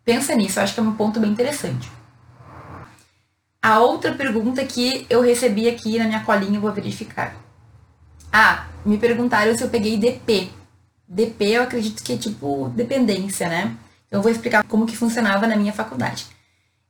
Pensa 0.06 0.36
nisso, 0.36 0.60
eu 0.60 0.64
acho 0.64 0.76
que 0.76 0.80
é 0.80 0.84
um 0.84 0.94
ponto 0.94 1.20
bem 1.20 1.32
interessante. 1.32 1.92
A 3.64 3.80
outra 3.80 4.14
pergunta 4.14 4.64
que 4.64 5.08
eu 5.10 5.22
recebi 5.22 5.68
aqui 5.68 5.98
na 5.98 6.06
minha 6.06 6.24
colinha, 6.24 6.58
eu 6.58 6.62
vou 6.62 6.72
verificar. 6.72 7.36
Ah, 8.32 8.69
me 8.86 8.98
perguntaram 8.98 9.56
se 9.56 9.64
eu 9.64 9.70
peguei 9.70 9.98
DP. 9.98 10.50
DP 11.08 11.46
eu 11.46 11.64
acredito 11.64 12.04
que 12.04 12.14
é 12.14 12.18
tipo 12.18 12.70
dependência, 12.76 13.50
né? 13.50 13.76
Eu 14.12 14.22
vou 14.22 14.32
explicar 14.32 14.64
como 14.64 14.86
que 14.86 14.98
funcionava 14.98 15.48
na 15.48 15.56
minha 15.56 15.74
faculdade. 15.74 16.26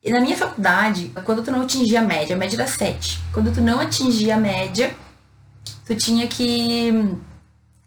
E 0.01 0.11
na 0.11 0.21
minha 0.21 0.37
faculdade, 0.37 1.11
quando 1.25 1.43
tu 1.43 1.51
não 1.51 1.61
atingia 1.61 1.99
a 1.99 2.03
média, 2.03 2.35
a 2.35 2.39
média 2.39 2.55
era 2.55 2.67
7. 2.67 3.19
Quando 3.33 3.53
tu 3.53 3.61
não 3.61 3.79
atingia 3.79 4.35
a 4.35 4.39
média, 4.39 4.95
tu 5.85 5.93
tinha 5.95 6.25
que 6.27 7.17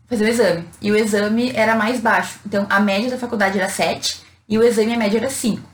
fazer 0.07 0.25
o 0.27 0.29
exame. 0.29 0.69
E 0.81 0.93
o 0.93 0.97
exame 0.97 1.53
era 1.55 1.75
mais 1.75 2.01
baixo. 2.01 2.39
Então, 2.45 2.67
a 2.69 2.79
média 2.81 3.11
da 3.11 3.17
faculdade 3.17 3.59
era 3.59 3.69
7 3.69 4.21
e 4.47 4.59
o 4.59 4.63
exame, 4.63 4.93
a 4.93 4.99
média 4.99 5.19
era 5.19 5.31
5. 5.31 5.67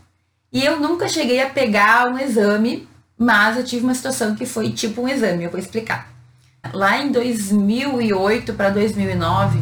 E 0.53 0.65
eu 0.65 0.79
nunca 0.79 1.09
cheguei 1.09 1.43
a 1.43 1.51
pegar 1.51 2.07
um 2.07 2.19
exame, 2.19 2.89
mas 3.19 3.57
eu 3.57 3.65
tive 3.65 3.85
uma 3.85 3.95
situação 3.95 4.37
que 4.37 4.47
foi 4.47 4.71
tipo 4.71 5.03
um 5.03 5.09
exame, 5.09 5.45
eu 5.45 5.51
vou 5.51 5.59
explicar. 5.59 6.18
Lá 6.73 6.99
em 6.99 7.11
2008 7.11 8.55
para 8.55 8.71
2009, 8.71 9.59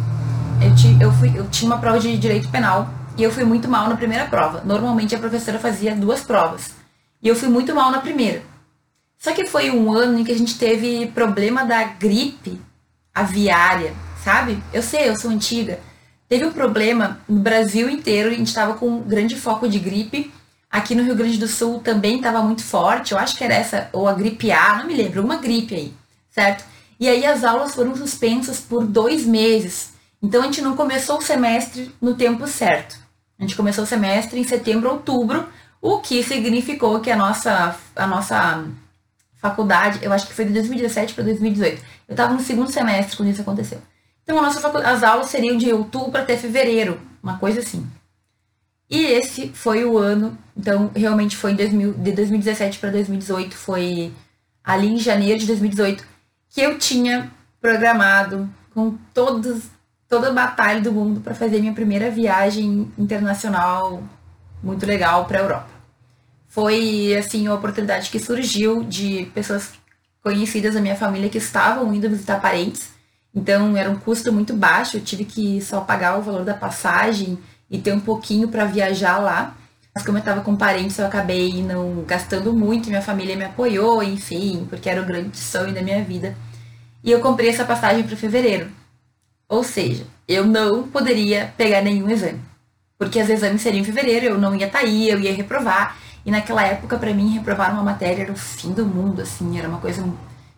eu, 0.61 1.07
eu, 1.07 1.13
fui, 1.13 1.33
eu 1.37 1.49
tinha 1.49 1.71
uma 1.71 1.81
prova 1.81 1.99
de 1.99 2.17
direito 2.17 2.49
penal 2.49 2.89
e 3.17 3.23
eu 3.23 3.31
fui 3.31 3.45
muito 3.45 3.69
mal 3.69 3.89
na 3.89 3.97
primeira 3.97 4.27
prova. 4.27 4.63
Normalmente 4.65 5.15
a 5.15 5.19
professora 5.19 5.59
fazia 5.59 5.95
duas 5.95 6.23
provas. 6.23 6.73
E 7.23 7.29
eu 7.29 7.37
fui 7.37 7.49
muito 7.49 7.75
mal 7.75 7.91
na 7.91 8.01
primeira. 8.01 8.43
Só 9.19 9.33
que 9.33 9.47
foi 9.47 9.71
um 9.71 9.93
ano 9.93 10.19
em 10.19 10.25
que 10.25 10.33
a 10.33 10.39
gente 10.39 10.59
teve 10.59 11.07
problema 11.09 11.65
da 11.65 11.83
gripe 11.85 12.61
aviária, 13.15 13.95
sabe? 14.23 14.63
Eu 14.73 14.83
sei, 14.83 15.09
eu 15.09 15.17
sou 15.17 15.31
antiga. 15.31 15.81
Teve 16.29 16.45
um 16.45 16.53
problema 16.53 17.21
no 17.29 17.39
Brasil 17.39 17.89
inteiro, 17.89 18.29
a 18.29 18.35
gente 18.35 18.49
estava 18.49 18.75
com 18.75 18.89
um 18.89 19.01
grande 19.01 19.37
foco 19.37 19.69
de 19.69 19.79
gripe, 19.79 20.31
Aqui 20.71 20.95
no 20.95 21.03
Rio 21.03 21.15
Grande 21.15 21.39
do 21.39 21.49
Sul 21.49 21.81
também 21.81 22.17
estava 22.17 22.43
muito 22.43 22.63
forte, 22.63 23.13
eu 23.13 23.19
acho 23.19 23.37
que 23.37 23.45
era 23.45 23.55
essa, 23.55 23.89
ou 23.93 24.07
a 24.09 24.13
gripe 24.13 24.51
A, 24.51 24.77
não 24.77 24.87
me 24.87 24.95
lembro, 24.95 25.25
uma 25.25 25.37
gripe 25.37 25.75
aí, 25.75 25.95
certo? 26.29 26.65
E 26.99 27.09
aí 27.09 27.27
as 27.27 27.45
aulas 27.45 27.75
foram 27.75 27.95
suspensas 27.95 28.61
por 28.61 28.87
dois 28.87 29.25
meses. 29.25 29.93
Então 30.23 30.43
a 30.43 30.45
gente 30.47 30.63
não 30.63 30.77
começou 30.77 31.19
o 31.19 31.23
semestre 31.23 31.95
no 32.01 32.15
tempo 32.15 32.47
certo. 32.47 32.99
A 33.39 33.43
gente 33.43 33.55
começou 33.55 33.85
o 33.85 33.87
semestre 33.87 34.41
em 34.41 34.45
setembro, 34.45 34.91
outubro, 34.91 35.47
o 35.81 35.99
que 35.99 36.23
significou 36.23 37.01
que 37.01 37.11
a 37.11 37.17
nossa, 37.17 37.77
a 37.95 38.07
nossa 38.07 38.65
faculdade, 39.37 39.99
eu 40.03 40.13
acho 40.13 40.27
que 40.27 40.33
foi 40.33 40.47
de 40.47 40.53
2017 40.55 41.15
para 41.15 41.25
2018. 41.25 41.83
Eu 42.09 42.13
estava 42.13 42.33
no 42.33 42.41
segundo 42.41 42.71
semestre 42.73 43.17
quando 43.17 43.29
isso 43.29 43.43
aconteceu. 43.43 43.81
Então 44.23 44.39
a 44.39 44.43
nossa 44.43 44.67
as 44.81 45.03
aulas 45.05 45.29
seriam 45.29 45.57
de 45.57 45.73
outubro 45.73 46.21
até 46.21 46.37
fevereiro, 46.37 47.01
uma 47.23 47.39
coisa 47.39 47.61
assim. 47.61 47.87
E 48.89 49.05
esse 49.05 49.49
foi 49.49 49.85
o 49.85 49.99
ano, 49.99 50.37
então 50.57 50.91
realmente 50.95 51.37
foi 51.37 51.55
2000, 51.55 51.93
de 51.95 52.13
2017 52.13 52.79
para 52.79 52.91
2018, 52.91 53.55
foi 53.55 54.13
ali 54.65 54.89
em 54.89 54.99
janeiro 54.99 55.39
de 55.39 55.47
2018 55.47 56.16
que 56.57 56.63
eu 56.63 56.79
tinha 56.79 57.31
programado 57.61 58.49
com 58.73 58.97
todos, 59.13 59.65
toda 60.09 60.31
a 60.31 60.33
batalha 60.33 60.81
do 60.81 60.91
mundo 60.91 61.21
para 61.21 61.35
fazer 61.35 61.61
minha 61.61 61.75
primeira 61.75 62.11
viagem 62.11 62.91
internacional 62.97 64.03
muito 64.63 64.87
legal 64.87 65.27
para 65.27 65.39
a 65.39 65.43
Europa. 65.43 65.69
Foi 66.49 67.15
assim 67.15 67.47
uma 67.47 67.57
oportunidade 67.57 68.09
que 68.09 68.19
surgiu 68.19 68.83
de 68.83 69.31
pessoas 69.35 69.73
conhecidas 70.23 70.73
da 70.73 70.81
minha 70.81 70.97
família 70.97 71.29
que 71.29 71.37
estavam 71.37 71.93
indo 71.93 72.09
visitar 72.09 72.41
parentes. 72.41 72.89
Então 73.35 73.77
era 73.77 73.91
um 73.91 73.99
custo 73.99 74.33
muito 74.33 74.57
baixo, 74.57 74.97
eu 74.97 75.03
tive 75.03 75.27
que 75.27 75.61
só 75.61 75.83
pagar 75.83 76.19
o 76.19 76.23
valor 76.23 76.43
da 76.43 76.55
passagem 76.55 77.39
e 77.71 77.79
ter 77.79 77.93
um 77.93 78.01
pouquinho 78.01 78.49
para 78.49 78.65
viajar 78.65 79.19
lá. 79.19 79.55
Mas 79.97 80.05
como 80.05 80.19
eu 80.19 80.21
estava 80.21 80.43
com 80.43 80.55
parentes, 80.55 80.99
eu 80.99 81.07
acabei 81.07 81.63
não 81.63 82.03
gastando 82.03 82.53
muito, 82.53 82.91
minha 82.91 83.01
família 83.01 83.35
me 83.35 83.47
apoiou, 83.47 84.03
enfim, 84.03 84.67
porque 84.69 84.91
era 84.91 85.01
o 85.01 85.07
grande 85.07 85.39
sonho 85.39 85.73
da 85.73 85.81
minha 85.81 86.05
vida. 86.05 86.37
E 87.03 87.11
eu 87.11 87.19
comprei 87.21 87.49
essa 87.49 87.65
passagem 87.65 88.03
para 88.03 88.15
fevereiro. 88.15 88.71
Ou 89.49 89.65
seja, 89.65 90.07
eu 90.29 90.45
não 90.45 90.87
poderia 90.87 91.51
pegar 91.57 91.81
nenhum 91.81 92.11
exame. 92.11 92.43
Porque 92.99 93.23
os 93.23 93.31
exames 93.31 93.63
seriam 93.63 93.81
em 93.81 93.85
fevereiro, 93.85 94.27
eu 94.27 94.39
não 94.39 94.55
ia 94.55 94.67
estar 94.67 94.81
tá 94.81 94.85
aí, 94.85 95.09
eu 95.09 95.19
ia 95.19 95.33
reprovar. 95.33 95.97
E 96.27 96.31
naquela 96.31 96.63
época, 96.63 96.99
para 96.99 97.15
mim, 97.15 97.31
reprovar 97.31 97.73
uma 97.73 97.83
matéria 97.83 98.25
era 98.25 98.33
o 98.33 98.37
fim 98.37 98.73
do 98.73 98.85
mundo, 98.85 99.23
assim, 99.23 99.59
era 99.59 99.67
uma 99.67 99.79
coisa 99.79 100.07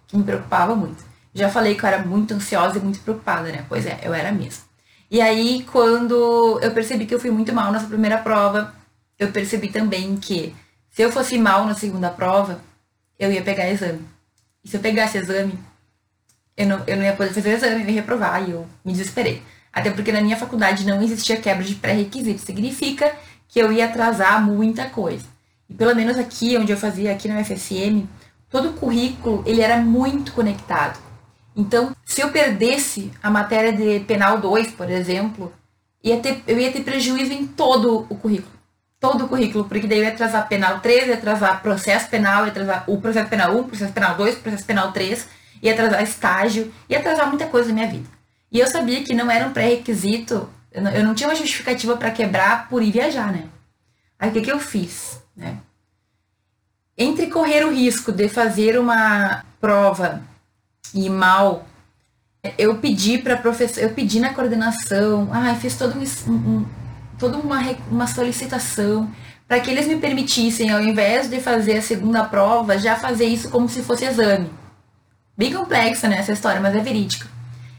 que 0.08 0.16
me 0.16 0.24
preocupava 0.24 0.74
muito. 0.74 1.04
Já 1.32 1.48
falei 1.48 1.76
que 1.76 1.84
eu 1.84 1.88
era 1.88 1.98
muito 2.04 2.34
ansiosa 2.34 2.78
e 2.78 2.82
muito 2.82 2.98
preocupada, 2.98 3.52
né? 3.52 3.64
Pois 3.68 3.86
é, 3.86 4.00
eu 4.02 4.12
era 4.12 4.32
mesmo. 4.32 4.64
E 5.08 5.20
aí, 5.20 5.64
quando 5.70 6.58
eu 6.60 6.72
percebi 6.72 7.06
que 7.06 7.14
eu 7.14 7.20
fui 7.20 7.30
muito 7.30 7.52
mal 7.54 7.70
nessa 7.70 7.86
primeira 7.86 8.18
prova, 8.18 8.76
eu 9.18 9.32
percebi 9.32 9.68
também 9.68 10.16
que 10.16 10.54
se 10.90 11.02
eu 11.02 11.10
fosse 11.10 11.38
mal 11.38 11.64
na 11.64 11.74
segunda 11.74 12.10
prova, 12.10 12.60
eu 13.18 13.32
ia 13.32 13.42
pegar 13.42 13.68
exame. 13.70 14.00
E 14.64 14.68
se 14.68 14.76
eu 14.76 14.80
pegasse 14.80 15.18
exame, 15.18 15.58
eu 16.56 16.66
não, 16.66 16.82
eu 16.86 16.96
não 16.96 17.04
ia 17.04 17.12
poder 17.12 17.32
fazer 17.32 17.54
exame, 17.54 17.82
eu 17.82 17.88
ia 17.88 17.94
reprovar, 17.94 18.48
e 18.48 18.52
eu 18.52 18.66
me 18.84 18.92
desesperei. 18.92 19.42
Até 19.72 19.90
porque 19.90 20.12
na 20.12 20.20
minha 20.20 20.36
faculdade 20.36 20.86
não 20.86 21.02
existia 21.02 21.36
quebra 21.36 21.62
de 21.62 21.74
pré-requisitos. 21.74 22.42
Significa 22.42 23.14
que 23.46 23.60
eu 23.60 23.72
ia 23.72 23.86
atrasar 23.86 24.44
muita 24.44 24.86
coisa. 24.86 25.24
E 25.68 25.74
pelo 25.74 25.94
menos 25.94 26.18
aqui, 26.18 26.56
onde 26.56 26.72
eu 26.72 26.76
fazia, 26.76 27.12
aqui 27.12 27.28
na 27.28 27.40
UFSM, 27.40 28.08
todo 28.50 28.70
o 28.70 28.72
currículo, 28.74 29.42
ele 29.46 29.60
era 29.60 29.76
muito 29.76 30.32
conectado. 30.32 30.98
Então, 31.54 31.94
se 32.04 32.20
eu 32.20 32.30
perdesse 32.30 33.10
a 33.22 33.30
matéria 33.30 33.72
de 33.72 34.00
penal 34.04 34.38
2, 34.38 34.72
por 34.72 34.90
exemplo, 34.90 35.52
ia 36.02 36.18
ter, 36.18 36.42
eu 36.46 36.58
ia 36.58 36.72
ter 36.72 36.82
prejuízo 36.82 37.32
em 37.32 37.46
todo 37.46 38.06
o 38.08 38.16
currículo. 38.16 38.57
Todo 39.00 39.24
o 39.24 39.28
currículo, 39.28 39.64
porque 39.64 39.86
daí 39.86 39.98
eu 39.98 40.04
ia 40.04 40.10
atrasar 40.10 40.48
penal 40.48 40.80
3, 40.80 41.08
ia 41.08 41.14
atrasar 41.14 41.62
processo 41.62 42.08
penal, 42.08 42.44
ia 42.44 42.50
atrasar 42.50 42.84
o 42.88 43.00
processo 43.00 43.28
penal 43.28 43.56
1, 43.56 43.64
processo 43.64 43.92
penal 43.92 44.16
2, 44.16 44.38
processo 44.38 44.64
penal 44.64 44.92
3, 44.92 45.28
ia 45.62 45.72
atrasar 45.72 46.02
estágio, 46.02 46.72
ia 46.88 46.98
atrasar 46.98 47.28
muita 47.28 47.46
coisa 47.46 47.68
na 47.68 47.74
minha 47.74 47.86
vida. 47.88 48.08
E 48.50 48.58
eu 48.58 48.66
sabia 48.66 49.04
que 49.04 49.14
não 49.14 49.30
era 49.30 49.46
um 49.46 49.52
pré-requisito, 49.52 50.48
eu, 50.72 51.04
não, 51.04 51.14
tinha 51.14 51.28
uma 51.28 51.34
justificativa 51.34 51.96
para 51.96 52.10
quebrar 52.10 52.68
por 52.68 52.82
ir 52.82 52.90
viajar, 52.90 53.32
né? 53.32 53.44
Aí 54.18 54.30
o 54.30 54.32
que, 54.32 54.42
que 54.42 54.52
eu 54.52 54.58
fiz, 54.58 55.20
né? 55.36 55.58
Entre 56.96 57.28
correr 57.28 57.64
o 57.64 57.72
risco 57.72 58.10
de 58.10 58.28
fazer 58.28 58.78
uma 58.78 59.44
prova 59.60 60.20
e 60.92 61.08
mal, 61.08 61.66
eu 62.56 62.78
pedi 62.78 63.18
para 63.18 63.36
professor, 63.36 63.80
eu 63.80 63.90
pedi 63.90 64.18
na 64.18 64.34
coordenação, 64.34 65.28
ah, 65.32 65.54
fiz 65.54 65.76
todo 65.76 65.94
um, 65.96 66.32
um, 66.32 66.66
toda 67.18 67.36
uma, 67.38 67.60
uma 67.90 68.06
solicitação 68.06 69.10
para 69.46 69.60
que 69.60 69.70
eles 69.70 69.86
me 69.86 69.96
permitissem, 69.96 70.70
ao 70.70 70.80
invés 70.80 71.28
de 71.28 71.40
fazer 71.40 71.78
a 71.78 71.82
segunda 71.82 72.22
prova, 72.24 72.78
já 72.78 72.96
fazer 72.96 73.24
isso 73.24 73.48
como 73.48 73.68
se 73.68 73.82
fosse 73.82 74.04
exame. 74.04 74.50
Bem 75.36 75.52
complexa, 75.52 76.08
né, 76.08 76.18
essa 76.18 76.32
história, 76.32 76.60
mas 76.60 76.74
é 76.74 76.80
verídica. 76.80 77.26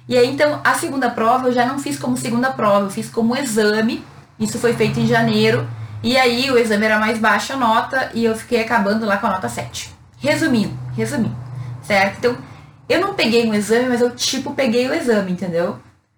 E 0.07 0.17
aí, 0.17 0.27
então, 0.27 0.59
a 0.63 0.73
segunda 0.73 1.11
prova 1.11 1.49
eu 1.49 1.51
já 1.51 1.67
não 1.67 1.77
fiz 1.77 1.99
como 1.99 2.17
segunda 2.17 2.49
prova, 2.49 2.87
eu 2.87 2.89
fiz 2.89 3.09
como 3.09 3.37
exame. 3.37 4.03
Isso 4.39 4.57
foi 4.57 4.73
feito 4.73 4.99
em 4.99 5.05
janeiro. 5.05 5.69
E 6.01 6.17
aí, 6.17 6.49
o 6.49 6.57
exame 6.57 6.85
era 6.85 6.97
mais 6.97 7.19
baixa 7.19 7.53
a 7.53 7.57
nota 7.57 8.09
e 8.15 8.25
eu 8.25 8.35
fiquei 8.35 8.61
acabando 8.61 9.05
lá 9.05 9.17
com 9.17 9.27
a 9.27 9.31
nota 9.31 9.47
7. 9.47 9.93
Resumindo, 10.17 10.73
resumindo, 10.95 11.35
certo? 11.83 12.17
Então, 12.17 12.37
eu 12.87 12.99
não 12.99 13.13
peguei 13.13 13.47
um 13.47 13.53
exame, 13.53 13.87
mas 13.87 14.01
eu 14.01 14.09
tipo 14.15 14.55
peguei 14.55 14.89
o 14.89 14.93
exame, 14.93 15.33
entendeu? 15.33 15.77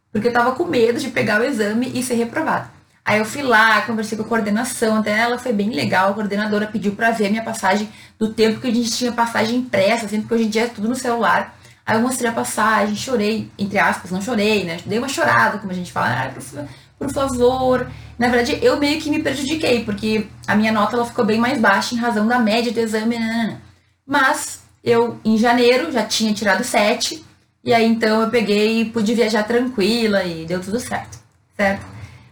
Porque 0.10 0.30
eu 0.30 0.34
tava 0.34 0.54
com 0.54 0.64
medo 0.64 0.98
de 0.98 1.10
pegar 1.10 1.42
o 1.42 1.44
exame 1.44 1.92
e 1.94 2.02
ser 2.02 2.16
reprovado. 2.16 2.70
Aí 3.04 3.20
eu 3.20 3.26
fui 3.26 3.42
lá, 3.42 3.82
conversei 3.82 4.18
com 4.18 4.24
a 4.24 4.28
coordenação, 4.28 4.98
até 4.98 5.18
ela 5.18 5.38
foi 5.40 5.52
bem 5.52 5.72
legal, 5.72 6.12
a 6.12 6.14
coordenadora 6.14 6.68
pediu 6.68 6.92
para 6.94 7.10
ver 7.12 7.28
a 7.28 7.30
minha 7.30 7.44
passagem 7.44 7.90
do 8.18 8.32
tempo 8.32 8.60
que 8.62 8.68
a 8.68 8.74
gente 8.74 8.92
tinha 8.92 9.12
passagem 9.12 9.58
impressa, 9.58 10.06
assim, 10.06 10.22
porque 10.22 10.36
hoje 10.36 10.44
em 10.46 10.50
dia 10.50 10.64
é 10.64 10.68
tudo 10.68 10.88
no 10.88 10.96
celular. 10.96 11.58
Aí 11.86 11.98
eu 11.98 12.02
mostrei 12.02 12.30
a 12.30 12.34
passagem, 12.34 12.96
chorei, 12.96 13.52
entre 13.58 13.80
aspas, 13.80 14.12
não 14.12 14.22
chorei, 14.22 14.64
né? 14.66 14.78
Dei 14.86 15.00
uma 15.00 15.10
chorada, 15.10 15.58
como 15.58 15.72
a 15.72 15.76
gente 15.76 15.92
fala, 15.92 16.26
ah, 16.26 16.30
por, 16.30 16.68
por 17.00 17.12
favor. 17.12 17.92
Na 18.20 18.28
verdade, 18.28 18.60
eu 18.62 18.78
meio 18.78 19.02
que 19.02 19.10
me 19.10 19.22
prejudiquei, 19.22 19.84
porque 19.84 20.28
a 20.48 20.56
minha 20.56 20.72
nota 20.72 20.96
ela 20.96 21.06
ficou 21.06 21.26
bem 21.26 21.40
mais 21.40 21.60
baixa 21.60 21.96
em 21.96 21.98
razão 21.98 22.28
da 22.28 22.38
média 22.38 22.72
do 22.72 22.80
exame. 22.80 23.18
Né, 23.18 23.26
né, 23.26 23.44
né. 23.48 23.58
Mas 24.06 24.62
eu, 24.84 25.20
em 25.26 25.38
janeiro, 25.38 25.92
já 25.92 26.06
tinha 26.06 26.34
tirado 26.34 26.64
7, 26.64 27.26
e 27.64 27.74
aí 27.74 27.86
então 27.86 28.22
eu 28.22 28.30
peguei 28.30 28.82
e 28.82 28.86
pude 28.86 29.14
viajar 29.16 29.44
tranquila 29.44 30.24
e 30.24 30.46
deu 30.46 30.62
tudo 30.62 30.80
certo, 30.80 31.20
certo? 31.58 31.86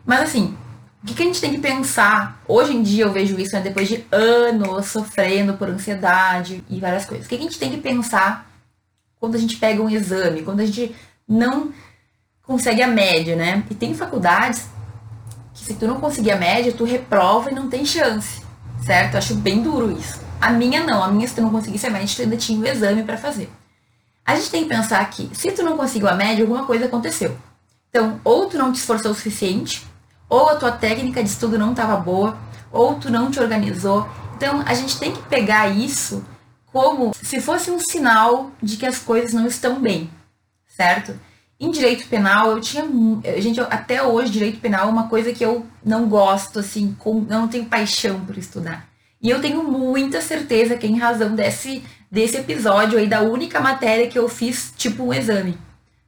Mas 0.05 0.21
assim, 0.21 0.57
o 1.01 1.07
que, 1.07 1.13
que 1.13 1.23
a 1.23 1.25
gente 1.25 1.39
tem 1.39 1.51
que 1.51 1.59
pensar? 1.59 2.41
Hoje 2.47 2.75
em 2.75 2.83
dia 2.83 3.05
eu 3.05 3.11
vejo 3.11 3.39
isso 3.39 3.53
né, 3.53 3.61
depois 3.61 3.87
de 3.87 4.05
anos 4.11 4.87
sofrendo 4.87 5.53
por 5.53 5.69
ansiedade 5.69 6.63
e 6.69 6.79
várias 6.79 7.05
coisas. 7.05 7.25
O 7.25 7.29
que, 7.29 7.37
que 7.37 7.43
a 7.43 7.45
gente 7.45 7.59
tem 7.59 7.71
que 7.71 7.77
pensar 7.77 8.49
quando 9.17 9.35
a 9.35 9.37
gente 9.37 9.57
pega 9.57 9.81
um 9.81 9.89
exame, 9.89 10.41
quando 10.41 10.59
a 10.59 10.65
gente 10.65 10.93
não 11.27 11.71
consegue 12.43 12.81
a 12.81 12.87
média, 12.87 13.35
né? 13.35 13.63
E 13.69 13.75
tem 13.75 13.93
faculdades 13.93 14.67
que 15.53 15.63
se 15.63 15.73
tu 15.75 15.87
não 15.87 16.01
conseguir 16.01 16.31
a 16.31 16.37
média, 16.37 16.73
tu 16.73 16.83
reprova 16.83 17.51
e 17.51 17.55
não 17.55 17.69
tem 17.69 17.85
chance, 17.85 18.41
certo? 18.85 19.13
Eu 19.13 19.19
acho 19.19 19.35
bem 19.35 19.61
duro 19.61 19.91
isso. 19.91 20.19
A 20.41 20.51
minha 20.51 20.83
não, 20.83 21.03
a 21.03 21.09
minha 21.09 21.27
se 21.27 21.35
tu 21.35 21.41
não 21.41 21.51
conseguisse 21.51 21.85
a 21.87 21.89
média, 21.89 22.13
tu 22.13 22.21
ainda 22.21 22.37
tinha 22.37 22.59
o 22.59 22.67
exame 22.67 23.03
para 23.03 23.17
fazer. 23.17 23.49
A 24.25 24.35
gente 24.35 24.51
tem 24.51 24.63
que 24.63 24.69
pensar 24.69 25.09
que 25.09 25.29
se 25.33 25.51
tu 25.51 25.63
não 25.63 25.77
conseguiu 25.77 26.07
a 26.07 26.15
média, 26.15 26.43
alguma 26.43 26.65
coisa 26.65 26.85
aconteceu. 26.85 27.37
Então, 27.89 28.19
ou 28.23 28.47
tu 28.47 28.57
não 28.57 28.71
te 28.71 28.77
esforçou 28.77 29.11
o 29.11 29.15
suficiente, 29.15 29.87
ou 30.29 30.49
a 30.49 30.55
tua 30.55 30.71
técnica 30.71 31.23
de 31.23 31.29
estudo 31.29 31.57
não 31.57 31.71
estava 31.71 31.97
boa, 31.97 32.37
ou 32.71 32.95
tu 32.95 33.11
não 33.11 33.31
te 33.31 33.39
organizou. 33.39 34.07
Então, 34.37 34.63
a 34.65 34.73
gente 34.73 34.99
tem 34.99 35.11
que 35.11 35.21
pegar 35.23 35.67
isso 35.67 36.23
como 36.71 37.13
se 37.19 37.41
fosse 37.41 37.71
um 37.71 37.79
sinal 37.79 38.51
de 38.61 38.77
que 38.77 38.85
as 38.85 38.99
coisas 38.99 39.33
não 39.33 39.47
estão 39.47 39.81
bem, 39.81 40.09
certo? 40.67 41.19
Em 41.59 41.71
direito 41.71 42.07
penal, 42.07 42.51
eu 42.51 42.61
tinha. 42.61 42.87
Gente, 43.39 43.59
até 43.59 44.01
hoje, 44.01 44.31
direito 44.31 44.61
penal 44.61 44.87
é 44.87 44.91
uma 44.91 45.09
coisa 45.09 45.33
que 45.33 45.43
eu 45.43 45.65
não 45.83 46.07
gosto, 46.07 46.59
assim, 46.59 46.95
com, 46.97 47.19
não 47.21 47.49
tenho 47.49 47.65
paixão 47.65 48.21
por 48.21 48.37
estudar. 48.37 48.87
E 49.21 49.29
eu 49.29 49.41
tenho 49.41 49.61
muita 49.63 50.21
certeza 50.21 50.77
que, 50.77 50.87
em 50.87 50.97
razão 50.97 51.35
desse, 51.35 51.83
desse 52.09 52.37
episódio 52.37 52.97
aí, 52.97 53.07
da 53.07 53.21
única 53.21 53.59
matéria 53.59 54.07
que 54.07 54.17
eu 54.17 54.29
fiz, 54.29 54.73
tipo, 54.77 55.03
um 55.03 55.13
exame, 55.13 55.57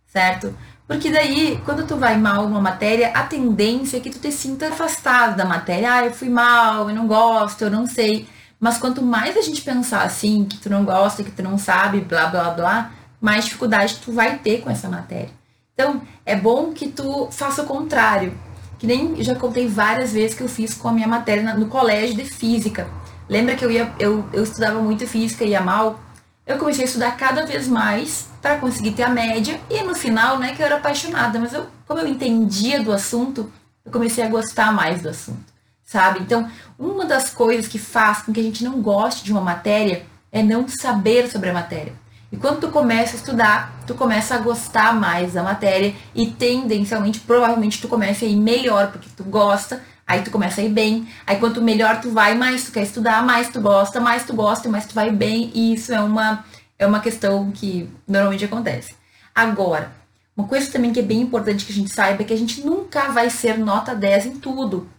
certo? 0.08 0.56
Porque 0.92 1.10
daí, 1.10 1.58
quando 1.64 1.88
tu 1.88 1.96
vai 1.96 2.18
mal 2.18 2.50
numa 2.50 2.60
matéria, 2.60 3.12
a 3.14 3.24
tendência 3.24 3.96
é 3.96 4.00
que 4.02 4.10
tu 4.10 4.20
te 4.20 4.30
sinta 4.30 4.68
afastado 4.68 5.38
da 5.38 5.46
matéria. 5.46 5.90
Ah, 5.90 6.06
eu 6.06 6.12
fui 6.12 6.28
mal, 6.28 6.90
eu 6.90 6.94
não 6.94 7.08
gosto, 7.08 7.62
eu 7.62 7.72
não 7.72 7.88
sei. 7.88 8.28
Mas 8.60 8.78
quanto 8.78 9.02
mais 9.02 9.38
a 9.38 9.42
gente 9.42 9.62
pensar 9.62 10.02
assim, 10.02 10.44
que 10.44 10.58
tu 10.58 10.70
não 10.70 10.84
gosta, 10.84 11.24
que 11.24 11.32
tu 11.32 11.42
não 11.42 11.58
sabe, 11.58 12.02
blá 12.02 12.26
blá 12.28 12.50
blá, 12.50 12.92
mais 13.22 13.46
dificuldade 13.46 14.02
tu 14.04 14.12
vai 14.12 14.40
ter 14.40 14.64
com 14.64 14.70
essa 14.70 14.90
matéria. 14.90 15.30
Então, 15.74 16.02
é 16.26 16.36
bom 16.36 16.74
que 16.74 16.90
tu 16.90 17.30
faça 17.32 17.62
o 17.62 17.66
contrário. 17.66 18.38
Que 18.78 18.86
nem 18.86 19.24
já 19.24 19.34
contei 19.34 19.70
várias 19.70 20.12
vezes 20.12 20.36
que 20.36 20.44
eu 20.44 20.50
fiz 20.50 20.74
com 20.74 20.90
a 20.90 20.92
minha 20.92 21.08
matéria 21.08 21.54
no 21.54 21.68
colégio 21.68 22.18
de 22.18 22.26
física. 22.26 22.86
Lembra 23.30 23.56
que 23.56 23.64
eu 23.64 23.72
ia 23.72 23.90
eu, 23.98 24.26
eu 24.34 24.44
estudava 24.44 24.82
muito 24.82 25.08
física 25.08 25.46
e 25.46 25.52
ia 25.52 25.62
mal? 25.62 26.02
Eu 26.46 26.58
comecei 26.58 26.84
a 26.84 26.88
estudar 26.88 27.16
cada 27.16 27.46
vez 27.46 27.66
mais 27.66 28.30
para 28.42 28.58
conseguir 28.58 28.92
ter 28.92 29.04
a 29.04 29.10
média 29.10 29.60
e 29.70 29.84
no 29.84 29.94
final, 29.94 30.38
não 30.38 30.46
é 30.46 30.54
que 30.54 30.62
eu 30.62 30.66
era 30.66 30.78
apaixonada, 30.78 31.40
mas 31.40 31.54
eu, 31.54 31.68
como 31.88 32.00
eu 32.00 32.08
entendia 32.08 32.82
do 32.82 32.92
assunto, 32.92 33.52
eu 33.86 33.92
comecei 33.92 34.24
a 34.24 34.30
gostar 34.30 34.72
mais 34.72 35.02
do 35.02 35.10
assunto 35.10 35.52
sabe? 35.92 36.22
Então, 36.22 36.50
uma 36.80 37.06
das 37.06 37.30
coisas 37.30 37.68
que 37.68 37.78
faz 37.78 38.22
com 38.22 38.32
que 38.32 38.40
a 38.40 38.44
gente 38.44 38.64
não 38.64 38.82
goste 38.82 39.26
de 39.26 39.32
uma 39.34 39.42
matéria 39.42 40.06
é 40.32 40.42
não 40.42 40.66
saber 40.66 41.30
sobre 41.30 41.50
a 41.50 41.54
matéria. 41.54 41.94
E 42.32 42.38
quando 42.38 42.62
tu 42.62 42.70
começa 42.70 43.18
a 43.18 43.20
estudar, 43.20 43.74
tu 43.86 43.94
começa 43.94 44.36
a 44.36 44.38
gostar 44.38 44.94
mais 44.94 45.34
da 45.34 45.44
matéria 45.44 45.94
e 46.16 46.28
tendencialmente, 46.28 47.20
provavelmente 47.20 47.82
tu 47.82 47.90
começa 47.90 48.24
a 48.24 48.28
ir 48.28 48.38
melhor 48.38 48.90
porque 48.90 49.10
tu 49.18 49.26
gosta, 49.26 49.84
aí 50.08 50.22
tu 50.22 50.32
começa 50.32 50.62
a 50.62 50.64
ir 50.64 50.70
bem. 50.70 51.06
Aí 51.28 51.36
quanto 51.36 51.62
melhor 51.62 52.00
tu 52.00 52.10
vai, 52.10 52.36
mais 52.36 52.64
tu 52.64 52.72
quer 52.72 52.84
estudar, 52.84 53.26
mais 53.26 53.50
tu 53.50 53.60
gosta, 53.60 54.00
mais 54.00 54.24
tu 54.24 54.34
gosta, 54.34 54.70
mais 54.70 54.86
tu 54.86 54.96
vai 54.96 55.12
bem. 55.12 55.52
E 55.54 55.74
isso 55.74 55.94
é 55.94 56.00
uma 56.00 56.46
é 56.82 56.88
uma 56.88 57.00
questão 57.00 57.52
que 57.52 57.88
normalmente 58.08 58.44
acontece. 58.44 58.96
Agora, 59.36 59.92
uma 60.36 60.48
coisa 60.48 60.72
também 60.72 60.92
que 60.92 61.00
é 61.00 61.04
bem 61.04 61.22
importante 61.22 61.64
que 61.64 61.72
a 61.72 61.76
gente 61.76 61.94
saiba 61.94 62.24
é 62.24 62.26
que 62.26 62.34
a 62.34 62.38
gente 62.38 62.62
nunca 62.62 63.10
vai 63.10 63.30
ser 63.30 63.60
nota 63.60 63.94
10 63.94 64.26
em 64.26 64.36
tudo. 64.38 64.90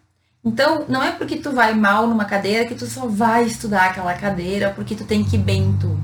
Então, 0.45 0.85
não 0.89 1.03
é 1.03 1.11
porque 1.11 1.37
tu 1.37 1.51
vai 1.51 1.75
mal 1.75 2.07
numa 2.07 2.25
cadeira 2.25 2.65
que 2.67 2.75
tu 2.77 2.87
só 2.87 3.07
vai 3.07 3.45
estudar 3.45 3.87
aquela 3.87 4.15
cadeira, 4.15 4.71
porque 4.71 4.95
tu 4.95 5.05
tem 5.05 5.25
que 5.25 5.37
ir 5.37 5.41
bem 5.41 5.63
em 5.63 5.77
tudo. 5.77 6.01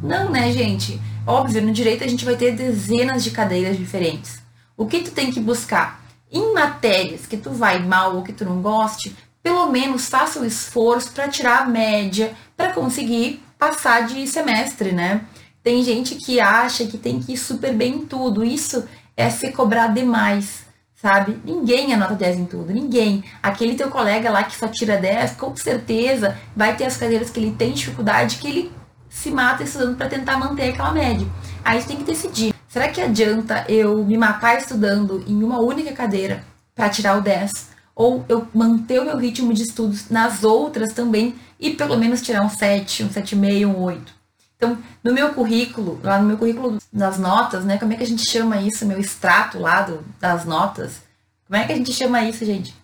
Não, 0.00 0.30
né, 0.30 0.52
gente? 0.52 1.00
Óbvio, 1.26 1.62
no 1.62 1.72
direito 1.72 2.04
a 2.04 2.08
gente 2.08 2.24
vai 2.24 2.36
ter 2.36 2.54
dezenas 2.54 3.24
de 3.24 3.32
cadeiras 3.32 3.76
diferentes. 3.76 4.40
O 4.76 4.86
que 4.86 5.00
tu 5.00 5.10
tem 5.10 5.32
que 5.32 5.40
buscar? 5.40 6.04
Em 6.30 6.54
matérias 6.54 7.26
que 7.26 7.36
tu 7.36 7.50
vai 7.50 7.80
mal 7.80 8.14
ou 8.14 8.22
que 8.22 8.32
tu 8.32 8.44
não 8.44 8.62
goste, 8.62 9.16
pelo 9.42 9.66
menos 9.66 10.08
faça 10.08 10.38
o 10.38 10.44
esforço 10.44 11.10
para 11.12 11.28
tirar 11.28 11.62
a 11.62 11.66
média, 11.66 12.32
para 12.56 12.72
conseguir 12.72 13.42
passar 13.58 14.06
de 14.06 14.26
semestre, 14.26 14.92
né? 14.92 15.22
Tem 15.62 15.82
gente 15.82 16.14
que 16.14 16.38
acha 16.38 16.86
que 16.86 16.96
tem 16.96 17.20
que 17.20 17.32
ir 17.32 17.36
super 17.36 17.74
bem 17.74 17.96
em 17.96 18.06
tudo. 18.06 18.44
Isso 18.44 18.86
é 19.16 19.28
se 19.30 19.50
cobrar 19.50 19.88
demais, 19.88 20.64
sabe? 20.94 21.40
Ninguém 21.44 21.92
anota 21.92 22.14
10 22.14 22.38
em 22.38 22.44
tudo, 22.44 22.72
ninguém. 22.72 23.24
Aquele 23.42 23.74
teu 23.74 23.90
colega 23.90 24.30
lá 24.30 24.44
que 24.44 24.56
só 24.56 24.68
tira 24.68 24.96
10, 24.96 25.32
com 25.32 25.56
certeza 25.56 26.38
vai 26.54 26.76
ter 26.76 26.84
as 26.84 26.96
cadeiras 26.96 27.30
que 27.30 27.40
ele 27.40 27.52
tem 27.52 27.72
dificuldade, 27.72 28.36
que 28.36 28.46
ele 28.46 28.72
se 29.08 29.30
mata 29.30 29.62
estudando 29.62 29.96
para 29.96 30.08
tentar 30.08 30.38
manter 30.38 30.70
aquela 30.70 30.92
média. 30.92 31.26
Aí 31.64 31.82
tem 31.82 31.96
que 31.96 32.04
decidir. 32.04 32.54
Será 32.68 32.88
que 32.88 33.00
adianta 33.00 33.64
eu 33.68 34.04
me 34.04 34.18
matar 34.18 34.58
estudando 34.58 35.24
em 35.26 35.42
uma 35.42 35.58
única 35.58 35.92
cadeira 35.92 36.44
para 36.74 36.90
tirar 36.90 37.16
o 37.16 37.22
10? 37.22 37.75
Ou 37.96 38.26
eu 38.28 38.46
manter 38.52 39.00
o 39.00 39.06
meu 39.06 39.16
ritmo 39.16 39.54
de 39.54 39.62
estudos 39.62 40.10
nas 40.10 40.44
outras 40.44 40.92
também 40.92 41.34
e 41.58 41.70
pelo 41.70 41.96
menos 41.96 42.20
tirar 42.20 42.42
um 42.42 42.50
7, 42.50 43.04
um 43.04 43.08
7,5, 43.08 43.66
um 43.66 43.80
8? 43.80 44.14
Então, 44.54 44.78
no 45.02 45.14
meu 45.14 45.32
currículo, 45.32 45.98
lá 46.02 46.18
no 46.18 46.28
meu 46.28 46.36
currículo 46.36 46.78
das 46.92 47.18
notas, 47.18 47.64
né? 47.64 47.78
Como 47.78 47.94
é 47.94 47.96
que 47.96 48.02
a 48.02 48.06
gente 48.06 48.28
chama 48.28 48.60
isso? 48.60 48.84
Meu 48.84 49.00
extrato 49.00 49.58
lá 49.58 49.80
do, 49.80 50.04
das 50.20 50.44
notas. 50.44 51.00
Como 51.46 51.58
é 51.58 51.66
que 51.66 51.72
a 51.72 51.76
gente 51.76 51.92
chama 51.92 52.22
isso, 52.22 52.44
gente? 52.44 52.74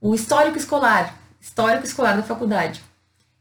O 0.00 0.14
histórico 0.14 0.58
escolar. 0.58 1.14
Histórico 1.40 1.86
escolar 1.86 2.16
da 2.16 2.22
faculdade. 2.22 2.82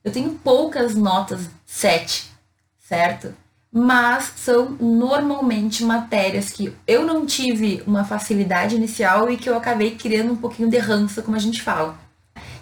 Eu 0.02 0.12
tenho 0.12 0.32
poucas 0.36 0.96
notas 0.96 1.50
7, 1.66 2.30
certo? 2.78 3.34
Mas 3.78 4.32
são 4.38 4.78
normalmente 4.80 5.84
matérias 5.84 6.50
que 6.50 6.74
eu 6.88 7.06
não 7.06 7.26
tive 7.26 7.84
uma 7.86 8.06
facilidade 8.06 8.74
inicial 8.74 9.30
e 9.30 9.36
que 9.36 9.50
eu 9.50 9.58
acabei 9.58 9.98
criando 9.98 10.32
um 10.32 10.38
pouquinho 10.38 10.70
de 10.70 10.78
ranço, 10.78 11.22
como 11.22 11.36
a 11.36 11.40
gente 11.40 11.62
fala. 11.62 11.98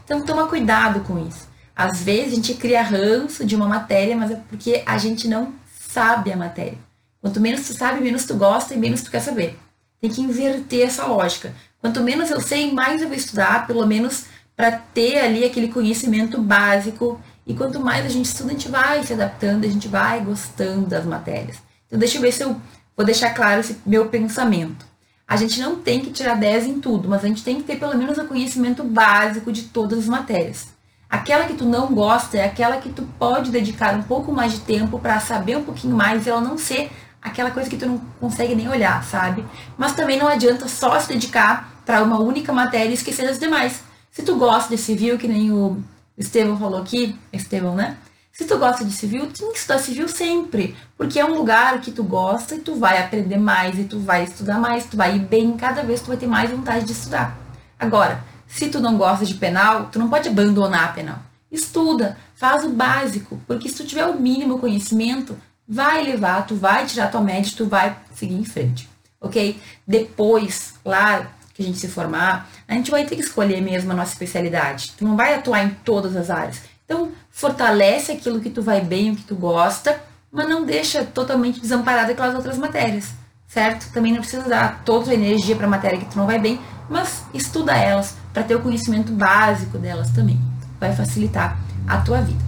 Então 0.04 0.26
toma 0.26 0.48
cuidado 0.48 1.02
com 1.02 1.24
isso. 1.28 1.48
Às 1.76 2.02
vezes 2.02 2.34
a 2.34 2.36
gente 2.38 2.56
cria 2.56 2.82
ranço 2.82 3.46
de 3.46 3.56
uma 3.56 3.68
matéria, 3.68 4.18
mas 4.18 4.32
é 4.32 4.42
porque 4.50 4.82
a 4.88 4.98
gente 4.98 5.28
não 5.28 5.54
sabe 5.72 6.32
a 6.32 6.36
matéria. 6.36 6.80
Quanto 7.22 7.40
menos 7.40 7.68
tu 7.68 7.74
sabe, 7.74 8.02
menos 8.02 8.26
tu 8.26 8.34
gosta 8.34 8.74
e 8.74 8.78
menos 8.78 9.04
tu 9.04 9.12
quer 9.12 9.20
saber. 9.20 9.60
Tem 10.02 10.10
que 10.10 10.20
inverter 10.20 10.88
essa 10.88 11.06
lógica. 11.06 11.54
Quanto 11.80 12.02
menos 12.02 12.32
eu 12.32 12.42
sei, 12.42 12.74
mais 12.74 13.04
eu 13.04 13.08
vou 13.08 13.16
estudar, 13.16 13.68
pelo 13.68 13.86
menos 13.86 14.26
para 14.56 14.72
ter 14.72 15.20
ali 15.20 15.46
aquele 15.46 15.68
conhecimento 15.68 16.42
básico. 16.42 17.22
E 17.46 17.54
quanto 17.54 17.80
mais 17.80 18.06
a 18.06 18.10
gente 18.10 18.26
estuda, 18.26 18.50
a 18.50 18.54
gente 18.54 18.70
vai 18.70 19.04
se 19.04 19.14
adaptando, 19.14 19.66
a 19.66 19.70
gente 19.70 19.88
vai 19.88 20.22
gostando 20.22 20.88
das 20.88 21.06
matérias. 21.06 21.58
Então 21.88 22.00
deixa 22.00 22.18
eu 22.18 22.22
ver 22.22 22.32
se 22.32 22.44
eu 22.44 22.56
vou 22.96 23.06
deixar 23.06 23.34
claro 23.34 23.60
esse 23.60 23.78
meu 23.86 24.08
pensamento. 24.08 24.86
A 25.28 25.36
gente 25.36 25.60
não 25.60 25.78
tem 25.78 26.00
que 26.00 26.12
tirar 26.12 26.36
10 26.36 26.66
em 26.66 26.80
tudo, 26.80 27.10
mas 27.10 27.24
a 27.24 27.28
gente 27.28 27.44
tem 27.44 27.58
que 27.58 27.64
ter 27.64 27.78
pelo 27.78 27.98
menos 27.98 28.18
o 28.18 28.26
conhecimento 28.26 28.84
básico 28.84 29.52
de 29.52 29.64
todas 29.64 30.00
as 30.00 30.06
matérias. 30.06 30.68
Aquela 31.10 31.46
que 31.46 31.54
tu 31.54 31.66
não 31.66 31.94
gosta 31.94 32.38
é 32.38 32.46
aquela 32.46 32.78
que 32.78 32.90
tu 32.90 33.04
pode 33.20 33.52
dedicar 33.52 33.94
um 33.94 34.04
pouco 34.04 34.32
mais 34.32 34.54
de 34.54 34.60
tempo 34.62 35.00
para 35.00 35.20
saber 35.20 35.58
um 35.58 35.64
pouquinho 35.64 35.96
mais 35.96 36.26
e 36.26 36.30
ela 36.30 36.42
não 36.42 36.58
ser 36.58 36.92
aquela 37.22 37.52
coisa 37.52 37.70
que 37.70 37.78
tu 37.78 37.86
não 37.86 38.02
consegue 38.20 38.56
nem 38.56 38.68
olhar, 38.68 39.04
sabe? 39.04 39.46
Mas 39.78 39.94
também 39.94 40.18
não 40.18 40.28
adianta 40.28 40.68
só 40.68 41.00
se 41.00 41.08
dedicar 41.08 41.74
para 41.86 42.04
uma 42.04 42.20
única 42.20 42.52
matéria 42.52 42.90
e 42.90 42.94
esquecer 42.94 43.28
das 43.28 43.40
demais. 43.40 43.84
Se 44.12 44.24
tu 44.24 44.36
gosta 44.36 44.76
de 44.76 44.82
civil, 44.82 45.18
que 45.18 45.28
nem 45.28 45.52
o 45.52 45.82
Estevão 46.18 46.58
falou 46.58 46.82
aqui, 46.82 47.18
Estevão, 47.32 47.76
né? 47.76 47.98
Se 48.32 48.46
tu 48.46 48.58
gosta 48.58 48.84
de 48.84 48.92
civil, 48.92 49.28
tem 49.32 49.52
que 49.52 49.60
estudar 49.60 49.78
civil 49.78 50.08
sempre, 50.08 50.76
porque 50.98 51.20
é 51.20 51.26
um 51.26 51.36
lugar 51.36 51.80
que 51.82 51.92
tu 51.92 52.04
gosta 52.04 52.56
e 52.56 52.60
tu 52.60 52.76
vai 52.76 53.00
aprender 53.00 53.38
mais 53.38 53.78
e 53.78 53.84
tu 53.84 54.00
vai 54.00 54.24
estudar 54.24 54.60
mais, 54.60 54.86
tu 54.86 54.98
vai 54.98 55.16
ir 55.16 55.20
bem, 55.20 55.56
cada 55.56 55.84
vez 55.84 56.02
tu 56.02 56.08
vai 56.08 56.18
ter 56.18 56.26
mais 56.26 56.50
vontade 56.50 56.86
de 56.86 56.94
estudar. 56.94 57.38
Agora, 57.80 58.24
se 58.48 58.70
tu 58.70 58.80
não 58.80 58.98
gosta 58.98 59.24
de 59.24 59.36
penal, 59.36 59.90
tu 59.92 60.00
não 60.00 60.10
pode 60.10 60.28
abandonar 60.28 60.86
a 60.86 60.94
penal. 60.94 61.20
Estuda, 61.52 62.18
faz 62.34 62.64
o 62.64 62.70
básico, 62.70 63.40
porque 63.46 63.70
se 63.70 63.76
tu 63.76 63.86
tiver 63.86 64.08
o 64.08 64.20
mínimo 64.20 64.58
conhecimento, 64.58 65.38
vai 65.68 66.04
levar, 66.04 66.48
tu 66.48 66.56
vai 66.56 66.88
tirar 66.88 67.12
tua 67.12 67.22
média, 67.22 67.54
tu 67.56 67.68
vai 67.68 67.96
seguir 68.16 68.34
em 68.34 68.44
frente, 68.44 68.90
ok? 69.22 69.60
Depois, 69.86 70.74
lá 70.84 71.28
que 71.54 71.62
a 71.62 71.66
gente 71.66 71.78
se 71.78 71.88
formar, 71.88 72.50
a 72.68 72.74
gente 72.74 72.90
vai 72.90 73.06
ter 73.06 73.16
que 73.16 73.22
escolher 73.22 73.62
mesmo 73.62 73.92
a 73.92 73.96
nossa 73.96 74.14
especialidade. 74.14 74.94
Tu 74.98 75.06
não 75.06 75.16
vai 75.16 75.36
atuar 75.36 75.64
em 75.64 75.70
todas 75.70 76.16
as 76.16 76.30
áreas. 76.30 76.62
Então, 76.86 77.12
fortalece 77.30 78.12
aquilo 78.12 78.40
que 78.40 78.50
tu 78.50 78.62
vai 78.62 78.82
bem, 78.82 79.12
o 79.12 79.16
que 79.16 79.24
tu 79.24 79.36
gosta, 79.36 80.02
mas 80.32 80.50
não 80.50 80.66
deixa 80.66 81.04
totalmente 81.04 81.60
desamparado 81.60 82.12
aquelas 82.12 82.36
outras 82.36 82.58
matérias, 82.58 83.14
certo? 83.48 83.92
Também 83.94 84.12
não 84.12 84.20
precisa 84.20 84.50
dar 84.50 84.84
toda 84.84 85.12
a 85.12 85.14
energia 85.14 85.56
para 85.56 85.68
a 85.68 85.70
matéria 85.70 86.00
que 86.00 86.06
tu 86.06 86.18
não 86.18 86.26
vai 86.26 86.40
bem, 86.40 86.60
mas 86.90 87.24
estuda 87.34 87.78
elas 87.78 88.18
para 88.34 88.44
ter 88.44 88.56
o 88.56 88.62
conhecimento 88.62 89.12
básico 89.12 89.78
delas 89.78 90.10
também. 90.10 90.40
Vai 90.80 90.94
facilitar 90.96 91.58
a 91.88 91.98
tua 91.98 92.22
vida, 92.22 92.44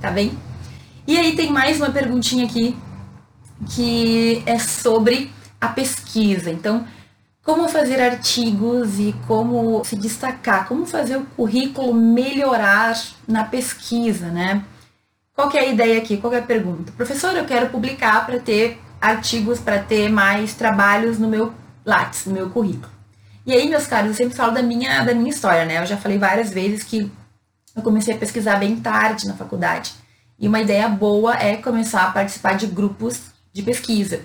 tá 0.00 0.10
bem? 0.10 0.38
E 1.06 1.18
aí 1.18 1.34
tem 1.34 1.50
mais 1.50 1.78
uma 1.78 1.90
perguntinha 1.90 2.44
aqui 2.44 2.76
que 3.70 4.42
é 4.46 4.58
sobre 4.58 5.32
a 5.60 5.68
pesquisa. 5.68 6.50
Então, 6.50 6.86
como 7.42 7.68
fazer 7.68 8.00
artigos 8.00 8.98
e 8.98 9.14
como 9.26 9.84
se 9.84 9.96
destacar, 9.96 10.68
como 10.68 10.86
fazer 10.86 11.16
o 11.16 11.26
currículo 11.26 11.92
melhorar 11.92 12.96
na 13.26 13.44
pesquisa, 13.44 14.28
né? 14.28 14.64
Qual 15.34 15.50
é 15.52 15.58
a 15.58 15.66
ideia 15.66 15.98
aqui? 15.98 16.18
Qual 16.18 16.32
é 16.32 16.38
a 16.38 16.42
pergunta? 16.42 16.92
Professor, 16.92 17.34
eu 17.34 17.44
quero 17.44 17.70
publicar 17.70 18.24
para 18.24 18.38
ter 18.38 18.78
artigos, 19.00 19.58
para 19.58 19.80
ter 19.80 20.08
mais 20.08 20.54
trabalhos 20.54 21.18
no 21.18 21.26
meu 21.26 21.52
Lattes, 21.84 22.26
no 22.26 22.32
meu 22.32 22.48
currículo. 22.50 22.92
E 23.44 23.52
aí, 23.52 23.68
meus 23.68 23.88
caros, 23.88 24.10
eu 24.10 24.14
sempre 24.14 24.36
falo 24.36 24.52
da 24.52 24.62
minha, 24.62 25.02
da 25.02 25.14
minha 25.14 25.30
história, 25.30 25.64
né? 25.64 25.78
Eu 25.82 25.86
já 25.86 25.96
falei 25.96 26.16
várias 26.16 26.50
vezes 26.50 26.84
que 26.84 27.10
eu 27.74 27.82
comecei 27.82 28.14
a 28.14 28.18
pesquisar 28.18 28.56
bem 28.56 28.76
tarde 28.76 29.26
na 29.26 29.34
faculdade. 29.34 29.94
E 30.38 30.46
uma 30.46 30.60
ideia 30.60 30.88
boa 30.88 31.34
é 31.34 31.56
começar 31.56 32.04
a 32.04 32.12
participar 32.12 32.54
de 32.54 32.66
grupos 32.68 33.20
de 33.52 33.62
pesquisa. 33.62 34.20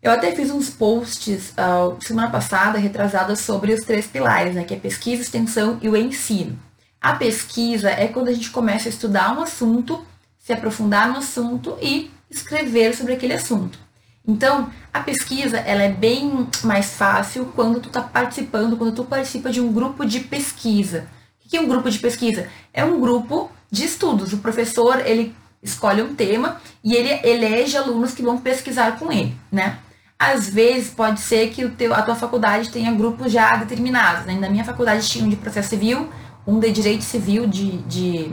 Eu 0.00 0.12
até 0.12 0.30
fiz 0.32 0.50
uns 0.50 0.70
posts 0.70 1.50
uh, 1.50 1.96
semana 2.00 2.30
passada, 2.30 2.78
retrasada, 2.78 3.34
sobre 3.34 3.72
os 3.72 3.84
três 3.84 4.06
pilares, 4.06 4.54
né? 4.54 4.62
Que 4.62 4.74
é 4.74 4.78
pesquisa, 4.78 5.22
extensão 5.22 5.78
e 5.82 5.88
o 5.88 5.96
ensino. 5.96 6.56
A 7.00 7.14
pesquisa 7.14 7.90
é 7.90 8.06
quando 8.06 8.28
a 8.28 8.32
gente 8.32 8.50
começa 8.50 8.88
a 8.88 8.90
estudar 8.90 9.36
um 9.36 9.42
assunto, 9.42 10.04
se 10.38 10.52
aprofundar 10.52 11.08
no 11.08 11.18
assunto 11.18 11.76
e 11.82 12.10
escrever 12.30 12.94
sobre 12.94 13.14
aquele 13.14 13.34
assunto. 13.34 13.78
Então, 14.26 14.70
a 14.92 15.00
pesquisa 15.00 15.58
ela 15.58 15.82
é 15.82 15.90
bem 15.90 16.46
mais 16.62 16.90
fácil 16.94 17.46
quando 17.56 17.80
tu 17.80 17.88
está 17.88 18.00
participando, 18.00 18.76
quando 18.76 18.94
tu 18.94 19.04
participa 19.04 19.50
de 19.50 19.60
um 19.60 19.72
grupo 19.72 20.04
de 20.04 20.20
pesquisa. 20.20 21.08
O 21.44 21.48
que 21.48 21.56
é 21.56 21.60
um 21.60 21.68
grupo 21.68 21.90
de 21.90 21.98
pesquisa? 21.98 22.48
É 22.72 22.84
um 22.84 23.00
grupo 23.00 23.50
de 23.70 23.84
estudos. 23.84 24.32
O 24.32 24.38
professor 24.38 25.04
ele 25.04 25.34
escolhe 25.62 26.02
um 26.02 26.14
tema 26.14 26.60
e 26.84 26.94
ele 26.94 27.08
elege 27.26 27.76
alunos 27.76 28.12
que 28.12 28.22
vão 28.22 28.38
pesquisar 28.38 28.98
com 28.98 29.10
ele, 29.10 29.34
né? 29.50 29.78
Às 30.18 30.50
vezes 30.50 30.90
pode 30.90 31.20
ser 31.20 31.50
que 31.50 31.64
o 31.64 31.70
teu, 31.70 31.94
a 31.94 32.02
tua 32.02 32.16
faculdade 32.16 32.70
tenha 32.70 32.92
grupos 32.92 33.30
já 33.30 33.56
determinados. 33.56 34.26
Né? 34.26 34.34
Na 34.34 34.50
minha 34.50 34.64
faculdade 34.64 35.08
tinha 35.08 35.24
um 35.24 35.28
de 35.28 35.36
processo 35.36 35.68
civil, 35.68 36.10
um 36.46 36.58
de 36.58 36.72
direito 36.72 37.04
civil, 37.04 37.46
de, 37.46 37.78
de 37.82 38.32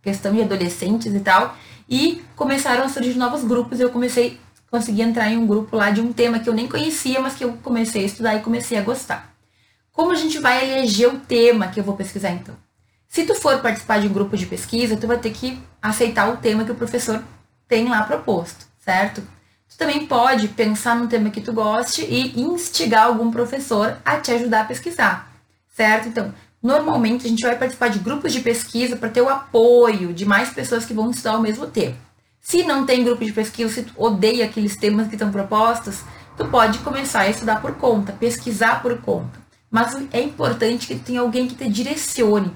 questão 0.00 0.32
de 0.32 0.42
adolescentes 0.42 1.12
e 1.12 1.20
tal. 1.20 1.56
E 1.88 2.22
começaram 2.36 2.84
a 2.84 2.88
surgir 2.88 3.14
novos 3.16 3.42
grupos 3.42 3.80
eu 3.80 3.90
comecei 3.90 4.38
consegui 4.72 5.02
entrar 5.02 5.30
em 5.30 5.36
um 5.36 5.46
grupo 5.46 5.76
lá 5.76 5.90
de 5.90 6.00
um 6.00 6.14
tema 6.14 6.38
que 6.38 6.48
eu 6.48 6.54
nem 6.54 6.66
conhecia, 6.66 7.20
mas 7.20 7.34
que 7.34 7.44
eu 7.44 7.52
comecei 7.62 8.04
a 8.04 8.06
estudar 8.06 8.34
e 8.36 8.40
comecei 8.40 8.78
a 8.78 8.82
gostar. 8.82 9.30
Como 9.92 10.10
a 10.10 10.14
gente 10.14 10.38
vai 10.38 10.64
eleger 10.64 11.08
o 11.08 11.20
tema 11.20 11.68
que 11.68 11.78
eu 11.78 11.84
vou 11.84 11.94
pesquisar 11.94 12.30
então? 12.30 12.56
Se 13.06 13.26
tu 13.26 13.34
for 13.34 13.60
participar 13.60 14.00
de 14.00 14.08
um 14.08 14.12
grupo 14.12 14.34
de 14.34 14.46
pesquisa, 14.46 14.96
tu 14.96 15.06
vai 15.06 15.18
ter 15.18 15.30
que 15.30 15.60
aceitar 15.82 16.30
o 16.30 16.38
tema 16.38 16.64
que 16.64 16.72
o 16.72 16.74
professor 16.74 17.22
tem 17.68 17.86
lá 17.86 18.02
proposto, 18.04 18.64
certo? 18.78 19.22
Tu 19.72 19.78
também 19.78 20.06
pode 20.06 20.48
pensar 20.48 20.94
num 20.94 21.06
tema 21.06 21.30
que 21.30 21.40
tu 21.40 21.52
goste 21.52 22.02
e 22.02 22.40
instigar 22.40 23.06
algum 23.06 23.30
professor 23.30 23.96
a 24.04 24.18
te 24.18 24.30
ajudar 24.30 24.62
a 24.62 24.64
pesquisar, 24.64 25.32
certo? 25.74 26.08
Então, 26.08 26.32
Normalmente 26.62 27.26
a 27.26 27.28
gente 27.28 27.42
vai 27.42 27.58
participar 27.58 27.88
de 27.88 27.98
grupos 27.98 28.32
de 28.32 28.38
pesquisa 28.38 28.94
para 28.94 29.08
ter 29.08 29.20
o 29.20 29.28
apoio 29.28 30.12
de 30.12 30.24
mais 30.24 30.50
pessoas 30.50 30.84
que 30.84 30.94
vão 30.94 31.10
estudar 31.10 31.32
ao 31.32 31.42
mesmo 31.42 31.66
tempo. 31.66 31.96
Se 32.40 32.62
não 32.62 32.86
tem 32.86 33.02
grupo 33.02 33.24
de 33.24 33.32
pesquisa, 33.32 33.72
se 33.72 33.82
tu 33.82 33.92
odeia 33.96 34.44
aqueles 34.44 34.76
temas 34.76 35.08
que 35.08 35.16
estão 35.16 35.32
propostos, 35.32 36.02
tu 36.36 36.46
pode 36.46 36.78
começar 36.78 37.22
a 37.22 37.28
estudar 37.28 37.60
por 37.60 37.74
conta, 37.74 38.12
pesquisar 38.12 38.80
por 38.80 38.96
conta. 38.98 39.40
Mas 39.68 39.96
é 40.12 40.20
importante 40.22 40.86
que 40.86 40.94
tu 40.94 41.02
tenha 41.02 41.20
alguém 41.20 41.48
que 41.48 41.56
te 41.56 41.68
direcione. 41.68 42.52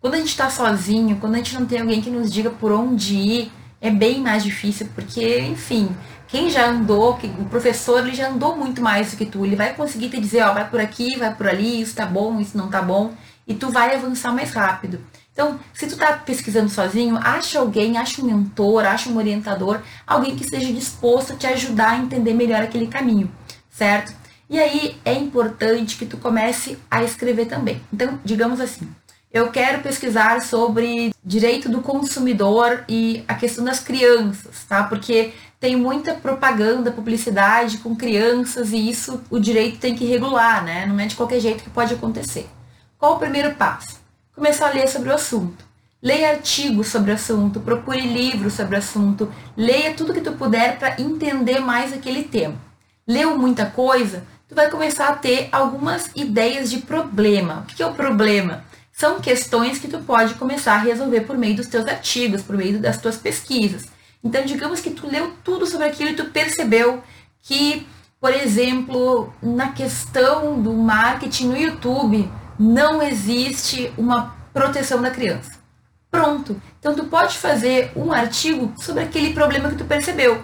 Quando 0.00 0.14
a 0.14 0.18
gente 0.18 0.28
está 0.28 0.48
sozinho, 0.48 1.16
quando 1.16 1.34
a 1.34 1.38
gente 1.38 1.58
não 1.58 1.66
tem 1.66 1.80
alguém 1.80 2.00
que 2.00 2.10
nos 2.10 2.30
diga 2.30 2.50
por 2.50 2.70
onde 2.70 3.16
ir, 3.16 3.52
é 3.80 3.90
bem 3.90 4.20
mais 4.20 4.44
difícil, 4.44 4.88
porque, 4.94 5.40
enfim, 5.40 5.88
quem 6.28 6.50
já 6.50 6.68
andou, 6.68 7.18
o 7.38 7.44
professor 7.46 8.06
ele 8.06 8.14
já 8.14 8.28
andou 8.28 8.54
muito 8.54 8.82
mais 8.82 9.10
do 9.10 9.16
que 9.16 9.26
tu, 9.26 9.44
ele 9.44 9.56
vai 9.56 9.74
conseguir 9.74 10.10
te 10.10 10.20
dizer, 10.20 10.42
ó, 10.42 10.52
vai 10.52 10.68
por 10.68 10.78
aqui, 10.78 11.16
vai 11.18 11.34
por 11.34 11.48
ali, 11.48 11.80
isso 11.80 11.94
tá 11.94 12.04
bom, 12.04 12.38
isso 12.38 12.56
não 12.56 12.68
tá 12.68 12.82
bom, 12.82 13.12
e 13.46 13.54
tu 13.54 13.70
vai 13.70 13.96
avançar 13.96 14.32
mais 14.32 14.52
rápido. 14.52 15.00
Então, 15.32 15.58
se 15.72 15.86
tu 15.86 15.96
tá 15.96 16.12
pesquisando 16.12 16.68
sozinho, 16.68 17.16
acha 17.16 17.60
alguém, 17.60 17.96
acha 17.96 18.20
um 18.20 18.26
mentor, 18.26 18.84
acha 18.84 19.08
um 19.08 19.16
orientador, 19.16 19.80
alguém 20.06 20.36
que 20.36 20.44
esteja 20.44 20.70
disposto 20.72 21.32
a 21.32 21.36
te 21.36 21.46
ajudar 21.46 21.92
a 21.92 21.98
entender 21.98 22.34
melhor 22.34 22.62
aquele 22.62 22.88
caminho, 22.88 23.32
certo? 23.70 24.12
E 24.50 24.58
aí 24.58 24.98
é 25.04 25.14
importante 25.14 25.96
que 25.96 26.04
tu 26.04 26.16
comece 26.18 26.76
a 26.90 27.02
escrever 27.04 27.46
também. 27.46 27.80
Então, 27.92 28.18
digamos 28.24 28.60
assim, 28.60 28.88
eu 29.32 29.50
quero 29.50 29.82
pesquisar 29.82 30.42
sobre 30.42 31.14
direito 31.22 31.68
do 31.68 31.82
consumidor 31.82 32.84
e 32.88 33.22
a 33.28 33.34
questão 33.34 33.62
das 33.64 33.78
crianças, 33.78 34.64
tá? 34.66 34.82
Porque 34.84 35.32
tem 35.60 35.76
muita 35.76 36.14
propaganda, 36.14 36.92
publicidade 36.92 37.78
com 37.78 37.96
crianças 37.96 38.72
e 38.72 38.88
isso 38.88 39.20
o 39.28 39.40
direito 39.40 39.78
tem 39.78 39.94
que 39.94 40.04
regular, 40.04 40.64
né? 40.64 40.86
Não 40.86 40.98
é 41.00 41.06
de 41.06 41.16
qualquer 41.16 41.40
jeito 41.40 41.64
que 41.64 41.70
pode 41.70 41.94
acontecer. 41.94 42.48
Qual 42.96 43.16
o 43.16 43.18
primeiro 43.18 43.54
passo? 43.54 43.98
Começar 44.34 44.68
a 44.68 44.72
ler 44.72 44.88
sobre 44.88 45.08
o 45.08 45.14
assunto. 45.14 45.64
Leia 46.00 46.30
artigos 46.30 46.86
sobre 46.86 47.10
o 47.10 47.14
assunto, 47.14 47.58
procure 47.58 48.00
livros 48.00 48.52
sobre 48.52 48.76
o 48.76 48.78
assunto, 48.78 49.32
leia 49.56 49.94
tudo 49.94 50.14
que 50.14 50.20
tu 50.20 50.32
puder 50.32 50.78
para 50.78 51.00
entender 51.00 51.58
mais 51.58 51.92
aquele 51.92 52.22
tema. 52.22 52.54
Leu 53.04 53.36
muita 53.36 53.66
coisa, 53.66 54.22
tu 54.48 54.54
vai 54.54 54.70
começar 54.70 55.08
a 55.08 55.16
ter 55.16 55.48
algumas 55.50 56.08
ideias 56.14 56.70
de 56.70 56.78
problema. 56.78 57.64
O 57.64 57.74
que 57.74 57.82
é 57.82 57.86
o 57.86 57.94
problema? 57.94 58.64
São 58.92 59.20
questões 59.20 59.78
que 59.78 59.88
tu 59.88 59.98
pode 59.98 60.34
começar 60.34 60.74
a 60.74 60.82
resolver 60.82 61.22
por 61.22 61.36
meio 61.36 61.56
dos 61.56 61.66
teus 61.66 61.86
artigos, 61.86 62.42
por 62.42 62.56
meio 62.56 62.78
das 62.78 63.00
tuas 63.00 63.16
pesquisas. 63.16 63.86
Então, 64.22 64.44
digamos 64.44 64.80
que 64.80 64.90
tu 64.90 65.06
leu 65.06 65.32
tudo 65.44 65.66
sobre 65.66 65.86
aquilo 65.86 66.10
e 66.10 66.16
tu 66.16 66.26
percebeu 66.26 67.02
que, 67.42 67.86
por 68.20 68.32
exemplo, 68.32 69.32
na 69.42 69.72
questão 69.72 70.60
do 70.60 70.72
marketing 70.72 71.48
no 71.48 71.56
YouTube, 71.56 72.30
não 72.58 73.00
existe 73.02 73.92
uma 73.96 74.36
proteção 74.52 75.00
da 75.00 75.10
criança. 75.10 75.58
Pronto. 76.10 76.60
Então 76.80 76.94
tu 76.94 77.04
pode 77.04 77.36
fazer 77.36 77.92
um 77.94 78.12
artigo 78.12 78.72
sobre 78.80 79.02
aquele 79.02 79.32
problema 79.32 79.68
que 79.68 79.76
tu 79.76 79.84
percebeu. 79.84 80.42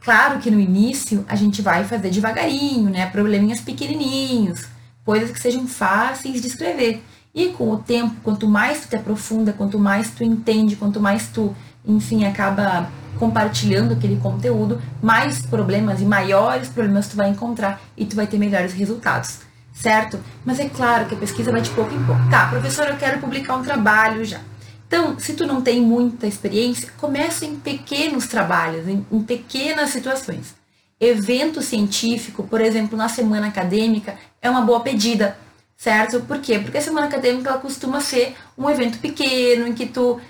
Claro 0.00 0.38
que 0.38 0.50
no 0.50 0.60
início 0.60 1.24
a 1.26 1.34
gente 1.34 1.62
vai 1.62 1.84
fazer 1.84 2.10
devagarinho, 2.10 2.90
né? 2.90 3.06
Probleminhas 3.06 3.60
pequenininhos, 3.60 4.66
coisas 5.04 5.30
que 5.30 5.40
sejam 5.40 5.66
fáceis 5.66 6.40
de 6.40 6.46
escrever. 6.46 7.02
E 7.34 7.48
com 7.48 7.70
o 7.70 7.78
tempo, 7.78 8.14
quanto 8.22 8.46
mais 8.46 8.82
tu 8.82 8.88
te 8.88 8.96
aprofunda, 8.96 9.52
quanto 9.52 9.78
mais 9.78 10.10
tu 10.10 10.22
entende, 10.22 10.76
quanto 10.76 11.00
mais 11.00 11.28
tu, 11.28 11.54
enfim, 11.84 12.24
acaba 12.24 12.90
compartilhando 13.18 13.92
aquele 13.92 14.16
conteúdo, 14.16 14.80
mais 15.02 15.44
problemas 15.44 16.00
e 16.00 16.04
maiores 16.04 16.68
problemas 16.68 17.08
tu 17.08 17.16
vai 17.16 17.28
encontrar 17.28 17.80
e 17.96 18.04
tu 18.04 18.16
vai 18.16 18.26
ter 18.26 18.38
melhores 18.38 18.72
resultados, 18.72 19.40
certo? 19.72 20.18
Mas 20.44 20.60
é 20.60 20.68
claro 20.68 21.06
que 21.06 21.14
a 21.14 21.18
pesquisa 21.18 21.50
vai 21.50 21.60
de 21.60 21.70
pouco 21.70 21.94
em 21.94 22.04
pouco. 22.04 22.28
Tá, 22.30 22.46
professor, 22.48 22.88
eu 22.88 22.96
quero 22.96 23.20
publicar 23.20 23.56
um 23.56 23.62
trabalho 23.62 24.24
já. 24.24 24.40
Então, 24.86 25.18
se 25.18 25.34
tu 25.34 25.46
não 25.46 25.60
tem 25.60 25.80
muita 25.80 26.26
experiência, 26.26 26.90
começa 26.96 27.44
em 27.44 27.56
pequenos 27.56 28.26
trabalhos, 28.28 28.86
em, 28.86 29.04
em 29.10 29.22
pequenas 29.22 29.90
situações. 29.90 30.54
Evento 30.98 31.60
científico, 31.60 32.44
por 32.44 32.60
exemplo, 32.60 32.96
na 32.96 33.08
semana 33.08 33.48
acadêmica, 33.48 34.16
é 34.40 34.48
uma 34.48 34.60
boa 34.60 34.80
pedida, 34.80 35.36
certo? 35.76 36.20
Por 36.20 36.38
quê? 36.38 36.58
Porque 36.58 36.78
a 36.78 36.80
semana 36.80 37.06
acadêmica 37.06 37.50
ela 37.50 37.58
costuma 37.58 38.00
ser 38.00 38.36
um 38.56 38.70
evento 38.70 38.98
pequeno, 38.98 39.66
em 39.66 39.74
que 39.74 39.86
tu 39.86 40.20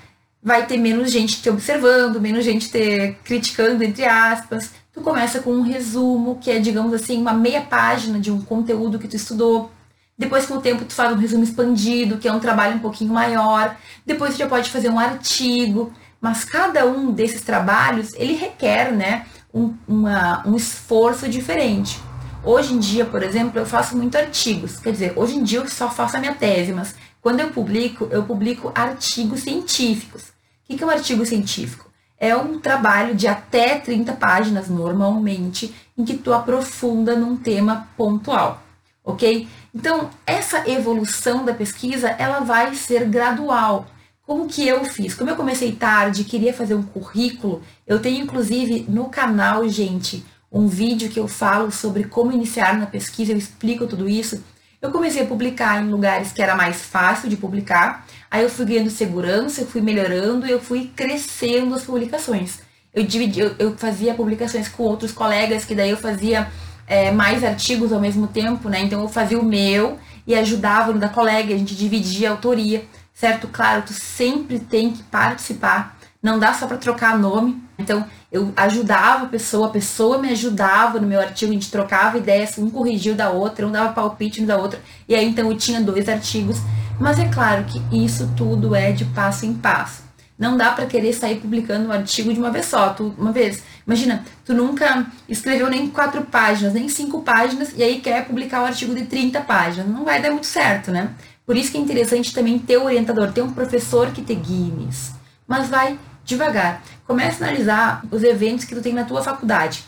vai 0.47 0.65
ter 0.65 0.77
menos 0.77 1.11
gente 1.11 1.43
te 1.43 1.51
observando, 1.51 2.21
menos 2.21 2.45
gente 2.45 2.71
te 2.71 3.17
criticando, 3.25 3.83
entre 3.83 4.05
aspas. 4.05 4.71
Tu 4.93 5.01
começa 5.01 5.41
com 5.41 5.51
um 5.51 5.63
resumo, 5.63 6.39
que 6.41 6.53
é, 6.53 6.61
digamos 6.61 6.95
assim, 6.95 7.21
uma 7.21 7.33
meia 7.33 7.63
página 7.63 8.21
de 8.21 8.31
um 8.31 8.41
conteúdo 8.41 8.97
que 8.97 9.09
tu 9.09 9.17
estudou. 9.17 9.73
Depois, 10.17 10.47
com 10.47 10.55
o 10.55 10.61
tempo, 10.61 10.85
tu 10.85 10.95
faz 10.95 11.13
um 11.13 11.19
resumo 11.19 11.43
expandido, 11.43 12.19
que 12.19 12.29
é 12.29 12.33
um 12.33 12.39
trabalho 12.39 12.77
um 12.77 12.79
pouquinho 12.79 13.13
maior. 13.13 13.77
Depois, 14.07 14.35
tu 14.35 14.39
já 14.39 14.47
pode 14.47 14.71
fazer 14.71 14.89
um 14.89 15.01
artigo. 15.01 15.93
Mas 16.21 16.45
cada 16.45 16.87
um 16.87 17.11
desses 17.11 17.41
trabalhos, 17.41 18.15
ele 18.15 18.35
requer, 18.35 18.93
né, 18.93 19.27
um, 19.53 19.75
uma, 19.89 20.47
um 20.47 20.55
esforço 20.55 21.29
diferente. 21.29 22.01
Hoje 22.45 22.73
em 22.73 22.79
dia, 22.79 23.05
por 23.05 23.21
exemplo, 23.25 23.59
eu 23.59 23.67
faço 23.67 23.97
muito 23.97 24.17
artigos. 24.17 24.79
Quer 24.79 24.93
dizer, 24.93 25.13
hoje 25.17 25.35
em 25.35 25.43
dia 25.43 25.59
eu 25.59 25.67
só 25.67 25.91
faço 25.91 26.17
a 26.17 26.21
minha 26.21 26.37
tese, 26.37 26.73
mas 26.73 26.95
quando 27.21 27.41
eu 27.41 27.49
publico, 27.49 28.07
eu 28.13 28.23
publico 28.23 28.71
artigos 28.77 29.41
científicos. 29.41 30.36
O 30.69 30.77
que 30.77 30.83
é 30.83 30.87
um 30.87 30.91
artigo 30.91 31.25
científico? 31.25 31.89
É 32.19 32.35
um 32.35 32.59
trabalho 32.59 33.15
de 33.15 33.29
até 33.29 33.79
30 33.79 34.15
páginas, 34.15 34.69
normalmente, 34.69 35.73
em 35.97 36.05
que 36.05 36.17
tu 36.17 36.33
aprofunda 36.33 37.15
num 37.15 37.37
tema 37.37 37.89
pontual, 37.97 38.63
ok? 39.05 39.47
Então, 39.73 40.11
essa 40.27 40.69
evolução 40.69 41.45
da 41.45 41.55
pesquisa, 41.55 42.09
ela 42.09 42.41
vai 42.41 42.75
ser 42.75 43.05
gradual. 43.05 43.87
Como 44.27 44.49
que 44.49 44.67
eu 44.67 44.85
fiz? 44.85 45.15
Como 45.15 45.31
eu 45.31 45.37
comecei 45.37 45.71
tarde, 45.71 46.25
queria 46.25 46.53
fazer 46.53 46.75
um 46.75 46.83
currículo, 46.83 47.63
eu 47.87 48.01
tenho 48.01 48.25
inclusive 48.25 48.87
no 48.89 49.09
canal, 49.09 49.69
gente, 49.69 50.27
um 50.51 50.67
vídeo 50.67 51.11
que 51.11 51.21
eu 51.21 51.29
falo 51.29 51.71
sobre 51.71 52.05
como 52.05 52.33
iniciar 52.33 52.77
na 52.77 52.87
pesquisa, 52.87 53.33
eu 53.33 53.39
explico 53.39 53.87
tudo 53.87 54.09
isso. 54.09 54.43
Eu 54.83 54.91
comecei 54.91 55.23
a 55.23 55.27
publicar 55.27 55.81
em 55.81 55.91
lugares 55.91 56.33
que 56.33 56.43
era 56.43 56.57
mais 56.57 56.83
fácil 56.83 57.29
de 57.29 57.37
publicar, 57.37 58.06
aí 58.31 58.43
eu 58.43 58.51
fui 58.51 58.67
ganhando 58.67 58.91
segurança, 58.91 59.61
eu 59.61 59.67
fui 59.67 59.81
melhorando 59.81 60.47
eu 60.47 60.61
fui 60.61 60.91
crescendo 60.95 61.75
as 61.75 61.83
publicações. 61.83 62.61
Eu, 62.93 63.05
dividi, 63.05 63.41
eu, 63.41 63.55
eu 63.59 63.77
fazia 63.77 64.15
publicações 64.15 64.69
com 64.69 64.83
outros 64.83 65.13
colegas, 65.13 65.65
que 65.65 65.75
daí 65.75 65.91
eu 65.91 65.99
fazia 65.99 66.49
é, 66.87 67.11
mais 67.11 67.45
artigos 67.45 67.93
ao 67.93 68.01
mesmo 68.01 68.27
tempo, 68.27 68.69
né? 68.69 68.81
Então 68.81 69.03
eu 69.03 69.09
fazia 69.09 69.39
o 69.39 69.45
meu 69.45 69.99
e 70.27 70.35
ajudava 70.35 70.93
no 70.93 70.99
da 70.99 71.09
colega, 71.09 71.55
a 71.55 71.59
gente 71.59 71.75
dividia 71.75 72.29
a 72.29 72.33
autoria, 72.33 72.85
certo? 73.13 73.49
Claro, 73.49 73.83
tu 73.87 73.93
sempre 73.93 74.59
tem 74.59 74.93
que 74.93 75.03
participar, 75.05 75.97
não 76.23 76.39
dá 76.39 76.55
só 76.55 76.67
para 76.67 76.77
trocar 76.77 77.19
nome. 77.19 77.63
Então 77.79 78.05
eu 78.33 78.53
ajudava 78.57 79.27
a 79.27 79.29
pessoa, 79.29 79.67
a 79.67 79.71
pessoa 79.71 80.19
me 80.19 80.31
ajudava 80.31 80.99
no 80.99 81.07
meu 81.07 81.21
artigo, 81.21 81.51
a 81.51 81.55
gente 81.55 81.71
trocava 81.71 82.19
ideias, 82.19 82.57
um 82.59 82.71
corrigiu 82.71 83.15
da 83.15 83.31
outra, 83.31 83.67
um 83.67 83.71
dava 83.71 83.93
palpite 83.93 84.41
no 84.41 84.47
da 84.47 84.57
outra, 84.57 84.81
e 85.09 85.15
aí 85.15 85.27
então 85.27 85.51
eu 85.51 85.57
tinha 85.57 85.81
dois 85.81 86.09
artigos. 86.09 86.59
Mas 86.99 87.19
é 87.19 87.29
claro 87.29 87.65
que 87.65 87.83
isso 87.93 88.31
tudo 88.37 88.75
é 88.75 88.91
de 88.91 89.05
passo 89.05 89.45
em 89.45 89.53
passo. 89.53 90.03
Não 90.39 90.57
dá 90.57 90.73
para 90.73 90.87
querer 90.87 91.13
sair 91.13 91.37
publicando 91.37 91.89
um 91.89 91.93
artigo 91.93 92.33
de 92.33 92.39
uma 92.39 92.51
vez 92.51 92.67
só. 92.67 92.91
Tu, 92.91 93.15
uma 93.19 93.33
vez, 93.33 93.63
imagina, 93.87 94.25
tu 94.45 94.53
nunca 94.53 95.07
escreveu 95.29 95.69
nem 95.71 95.89
quatro 95.89 96.23
páginas, 96.23 96.75
nem 96.75 96.89
cinco 96.89 97.23
páginas, 97.23 97.73
e 97.75 97.83
aí 97.83 98.01
quer 98.01 98.27
publicar 98.27 98.63
um 98.63 98.67
artigo 98.67 98.95
de 98.95 99.07
30 99.07 99.41
páginas. 99.43 99.89
Não 99.89 100.05
vai 100.05 100.21
dar 100.21 100.31
muito 100.31 100.47
certo, 100.47 100.91
né? 100.91 101.11
Por 101.47 101.57
isso 101.57 101.71
que 101.71 101.79
é 101.79 101.81
interessante 101.81 102.35
também 102.35 102.59
ter 102.59 102.79
um 102.79 102.85
orientador, 102.85 103.33
ter 103.33 103.43
um 103.43 103.53
professor 103.53 104.11
que 104.11 104.21
te 104.21 104.35
guie 104.35 104.73
nisso. 104.73 105.15
Mas 105.47 105.69
vai 105.69 105.99
devagar. 106.25 106.83
Comece 107.07 107.43
a 107.43 107.47
analisar 107.47 108.05
os 108.11 108.23
eventos 108.23 108.65
que 108.65 108.75
tu 108.75 108.83
tem 108.83 108.93
na 108.93 109.05
tua 109.05 109.23
faculdade. 109.23 109.85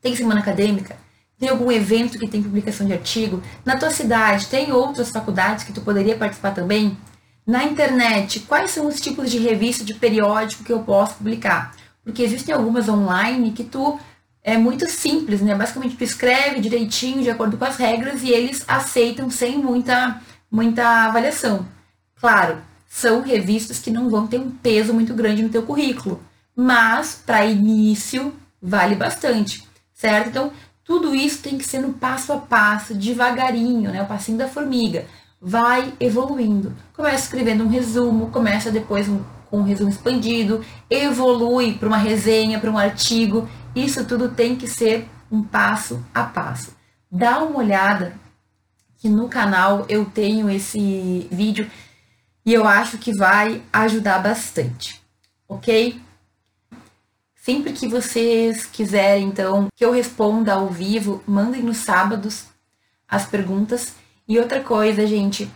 Tem 0.00 0.16
semana 0.16 0.40
acadêmica? 0.40 0.96
Tem 1.40 1.48
algum 1.48 1.72
evento 1.72 2.18
que 2.18 2.28
tem 2.28 2.42
publicação 2.42 2.86
de 2.86 2.92
artigo? 2.92 3.42
Na 3.64 3.74
tua 3.74 3.88
cidade, 3.88 4.48
tem 4.48 4.72
outras 4.72 5.08
faculdades 5.08 5.64
que 5.64 5.72
tu 5.72 5.80
poderia 5.80 6.14
participar 6.14 6.50
também? 6.50 6.98
Na 7.46 7.64
internet, 7.64 8.40
quais 8.40 8.72
são 8.72 8.86
os 8.86 9.00
tipos 9.00 9.30
de 9.30 9.38
revista, 9.38 9.82
de 9.82 9.94
periódico 9.94 10.62
que 10.62 10.72
eu 10.72 10.80
posso 10.80 11.14
publicar? 11.14 11.74
Porque 12.04 12.22
existem 12.22 12.54
algumas 12.54 12.90
online 12.90 13.52
que 13.52 13.64
tu 13.64 13.98
é 14.44 14.58
muito 14.58 14.86
simples, 14.90 15.40
né? 15.40 15.54
Basicamente 15.54 15.96
tu 15.96 16.04
escreve 16.04 16.60
direitinho, 16.60 17.22
de 17.22 17.30
acordo 17.30 17.56
com 17.56 17.64
as 17.64 17.78
regras, 17.78 18.22
e 18.22 18.28
eles 18.28 18.62
aceitam 18.68 19.30
sem 19.30 19.56
muita, 19.56 20.20
muita 20.50 21.06
avaliação. 21.06 21.66
Claro, 22.20 22.58
são 22.86 23.22
revistas 23.22 23.78
que 23.78 23.90
não 23.90 24.10
vão 24.10 24.26
ter 24.26 24.38
um 24.38 24.50
peso 24.50 24.92
muito 24.92 25.14
grande 25.14 25.42
no 25.42 25.48
teu 25.48 25.62
currículo, 25.62 26.22
mas 26.54 27.14
para 27.24 27.46
início 27.46 28.34
vale 28.60 28.94
bastante, 28.94 29.66
certo? 29.94 30.28
Então, 30.28 30.52
tudo 30.90 31.14
isso 31.14 31.40
tem 31.40 31.56
que 31.56 31.62
ser 31.62 31.78
no 31.78 31.92
passo 31.92 32.32
a 32.32 32.38
passo, 32.38 32.96
devagarinho, 32.96 33.92
né? 33.92 34.02
O 34.02 34.06
passinho 34.06 34.36
da 34.36 34.48
formiga. 34.48 35.06
Vai 35.40 35.94
evoluindo. 36.00 36.74
Começa 36.96 37.26
escrevendo 37.26 37.62
um 37.62 37.68
resumo, 37.68 38.32
começa 38.32 38.72
depois 38.72 39.08
um, 39.08 39.22
com 39.48 39.58
um 39.58 39.62
resumo 39.62 39.88
expandido, 39.88 40.64
evolui 40.90 41.74
para 41.74 41.86
uma 41.86 41.96
resenha, 41.96 42.58
para 42.58 42.72
um 42.72 42.76
artigo. 42.76 43.48
Isso 43.72 44.04
tudo 44.04 44.30
tem 44.30 44.56
que 44.56 44.66
ser 44.66 45.08
um 45.30 45.44
passo 45.44 46.04
a 46.12 46.24
passo. 46.24 46.72
Dá 47.08 47.38
uma 47.38 47.60
olhada 47.60 48.14
que 48.98 49.08
no 49.08 49.28
canal 49.28 49.86
eu 49.88 50.04
tenho 50.06 50.50
esse 50.50 51.28
vídeo 51.30 51.70
e 52.44 52.52
eu 52.52 52.66
acho 52.66 52.98
que 52.98 53.16
vai 53.16 53.62
ajudar 53.72 54.18
bastante, 54.18 55.00
ok? 55.48 56.00
Sempre 57.40 57.72
que 57.72 57.88
vocês 57.88 58.66
quiserem, 58.66 59.26
então, 59.26 59.68
que 59.74 59.82
eu 59.82 59.90
responda 59.90 60.52
ao 60.52 60.68
vivo, 60.68 61.22
mandem 61.26 61.62
nos 61.62 61.78
sábados 61.78 62.44
as 63.08 63.24
perguntas. 63.24 63.94
E 64.28 64.38
outra 64.38 64.60
coisa, 64.60 65.06
gente, 65.06 65.50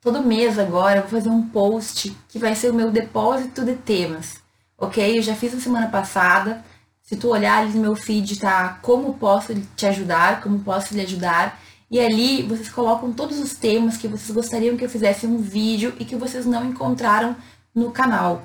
todo 0.00 0.22
mês 0.22 0.58
agora 0.58 0.96
eu 0.96 1.02
vou 1.02 1.10
fazer 1.10 1.28
um 1.28 1.46
post 1.46 2.16
que 2.26 2.38
vai 2.38 2.54
ser 2.54 2.70
o 2.70 2.74
meu 2.74 2.90
depósito 2.90 3.66
de 3.66 3.74
temas, 3.74 4.36
ok? 4.78 5.18
Eu 5.18 5.22
já 5.22 5.34
fiz 5.34 5.52
na 5.52 5.60
semana 5.60 5.88
passada. 5.88 6.64
Se 7.02 7.16
tu 7.16 7.28
olhar 7.28 7.58
ali 7.58 7.74
no 7.74 7.82
meu 7.82 7.94
feed, 7.94 8.40
tá? 8.40 8.78
Como 8.80 9.12
posso 9.12 9.54
te 9.76 9.84
ajudar, 9.84 10.40
como 10.40 10.60
posso 10.60 10.94
lhe 10.94 11.02
ajudar. 11.02 11.60
E 11.90 12.00
ali 12.00 12.42
vocês 12.42 12.70
colocam 12.70 13.12
todos 13.12 13.38
os 13.38 13.54
temas 13.54 13.98
que 13.98 14.08
vocês 14.08 14.30
gostariam 14.30 14.74
que 14.74 14.86
eu 14.86 14.88
fizesse 14.88 15.26
um 15.26 15.36
vídeo 15.36 15.94
e 16.00 16.06
que 16.06 16.16
vocês 16.16 16.46
não 16.46 16.64
encontraram 16.64 17.36
no 17.74 17.90
canal. 17.90 18.42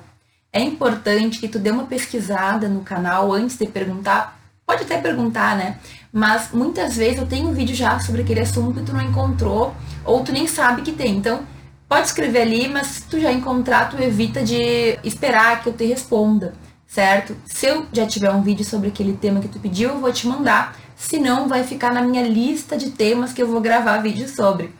É 0.52 0.60
importante 0.60 1.38
que 1.38 1.48
tu 1.48 1.58
dê 1.58 1.70
uma 1.70 1.84
pesquisada 1.84 2.68
no 2.68 2.80
canal 2.80 3.32
antes 3.32 3.56
de 3.56 3.66
perguntar. 3.66 4.40
Pode 4.66 4.82
até 4.82 4.98
perguntar, 4.98 5.56
né? 5.56 5.78
Mas 6.12 6.50
muitas 6.52 6.96
vezes 6.96 7.18
eu 7.18 7.26
tenho 7.26 7.48
um 7.48 7.52
vídeo 7.52 7.74
já 7.74 7.98
sobre 8.00 8.22
aquele 8.22 8.40
assunto 8.40 8.80
e 8.80 8.82
tu 8.82 8.92
não 8.92 9.02
encontrou, 9.02 9.74
ou 10.04 10.24
tu 10.24 10.32
nem 10.32 10.46
sabe 10.46 10.82
que 10.82 10.92
tem. 10.92 11.16
Então, 11.16 11.40
pode 11.88 12.06
escrever 12.06 12.42
ali, 12.42 12.68
mas 12.68 12.86
se 12.86 13.02
tu 13.02 13.20
já 13.20 13.32
encontrar, 13.32 13.90
tu 13.90 14.00
evita 14.02 14.42
de 14.42 14.98
esperar 15.04 15.62
que 15.62 15.68
eu 15.68 15.72
te 15.72 15.84
responda, 15.84 16.52
certo? 16.86 17.36
Se 17.46 17.66
eu 17.66 17.86
já 17.92 18.06
tiver 18.06 18.30
um 18.30 18.42
vídeo 18.42 18.64
sobre 18.64 18.88
aquele 18.88 19.12
tema 19.12 19.40
que 19.40 19.48
tu 19.48 19.58
pediu, 19.60 19.90
eu 19.90 20.00
vou 20.00 20.12
te 20.12 20.26
mandar 20.26 20.76
senão 21.00 21.48
vai 21.48 21.64
ficar 21.64 21.94
na 21.94 22.02
minha 22.02 22.22
lista 22.22 22.76
de 22.76 22.90
temas 22.90 23.32
que 23.32 23.42
eu 23.42 23.48
vou 23.48 23.60
gravar 23.60 23.98
vídeo 23.98 24.28
sobre. 24.28 24.70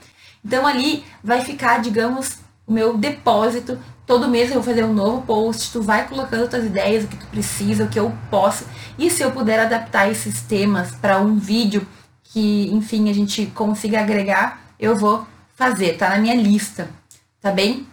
Então 0.44 0.66
ali 0.66 1.02
vai 1.24 1.40
ficar, 1.40 1.80
digamos, 1.80 2.38
o 2.66 2.72
meu 2.72 2.96
depósito. 2.96 3.78
Todo 4.10 4.28
mês 4.28 4.48
eu 4.48 4.54
vou 4.54 4.64
fazer 4.64 4.84
um 4.84 4.92
novo 4.92 5.22
post, 5.22 5.70
tu 5.70 5.80
vai 5.80 6.04
colocando 6.08 6.50
tuas 6.50 6.64
ideias, 6.64 7.04
o 7.04 7.06
que 7.06 7.16
tu 7.16 7.26
precisa, 7.28 7.84
o 7.84 7.88
que 7.88 8.00
eu 8.00 8.12
posso. 8.28 8.66
E 8.98 9.08
se 9.08 9.22
eu 9.22 9.30
puder 9.30 9.60
adaptar 9.60 10.10
esses 10.10 10.42
temas 10.42 10.90
para 10.96 11.20
um 11.20 11.36
vídeo 11.36 11.86
que, 12.24 12.68
enfim, 12.72 13.08
a 13.08 13.12
gente 13.12 13.46
consiga 13.54 14.00
agregar, 14.00 14.74
eu 14.80 14.96
vou 14.96 15.24
fazer, 15.54 15.96
tá 15.96 16.08
na 16.08 16.18
minha 16.18 16.34
lista, 16.34 16.90
tá 17.40 17.52
bem? 17.52 17.86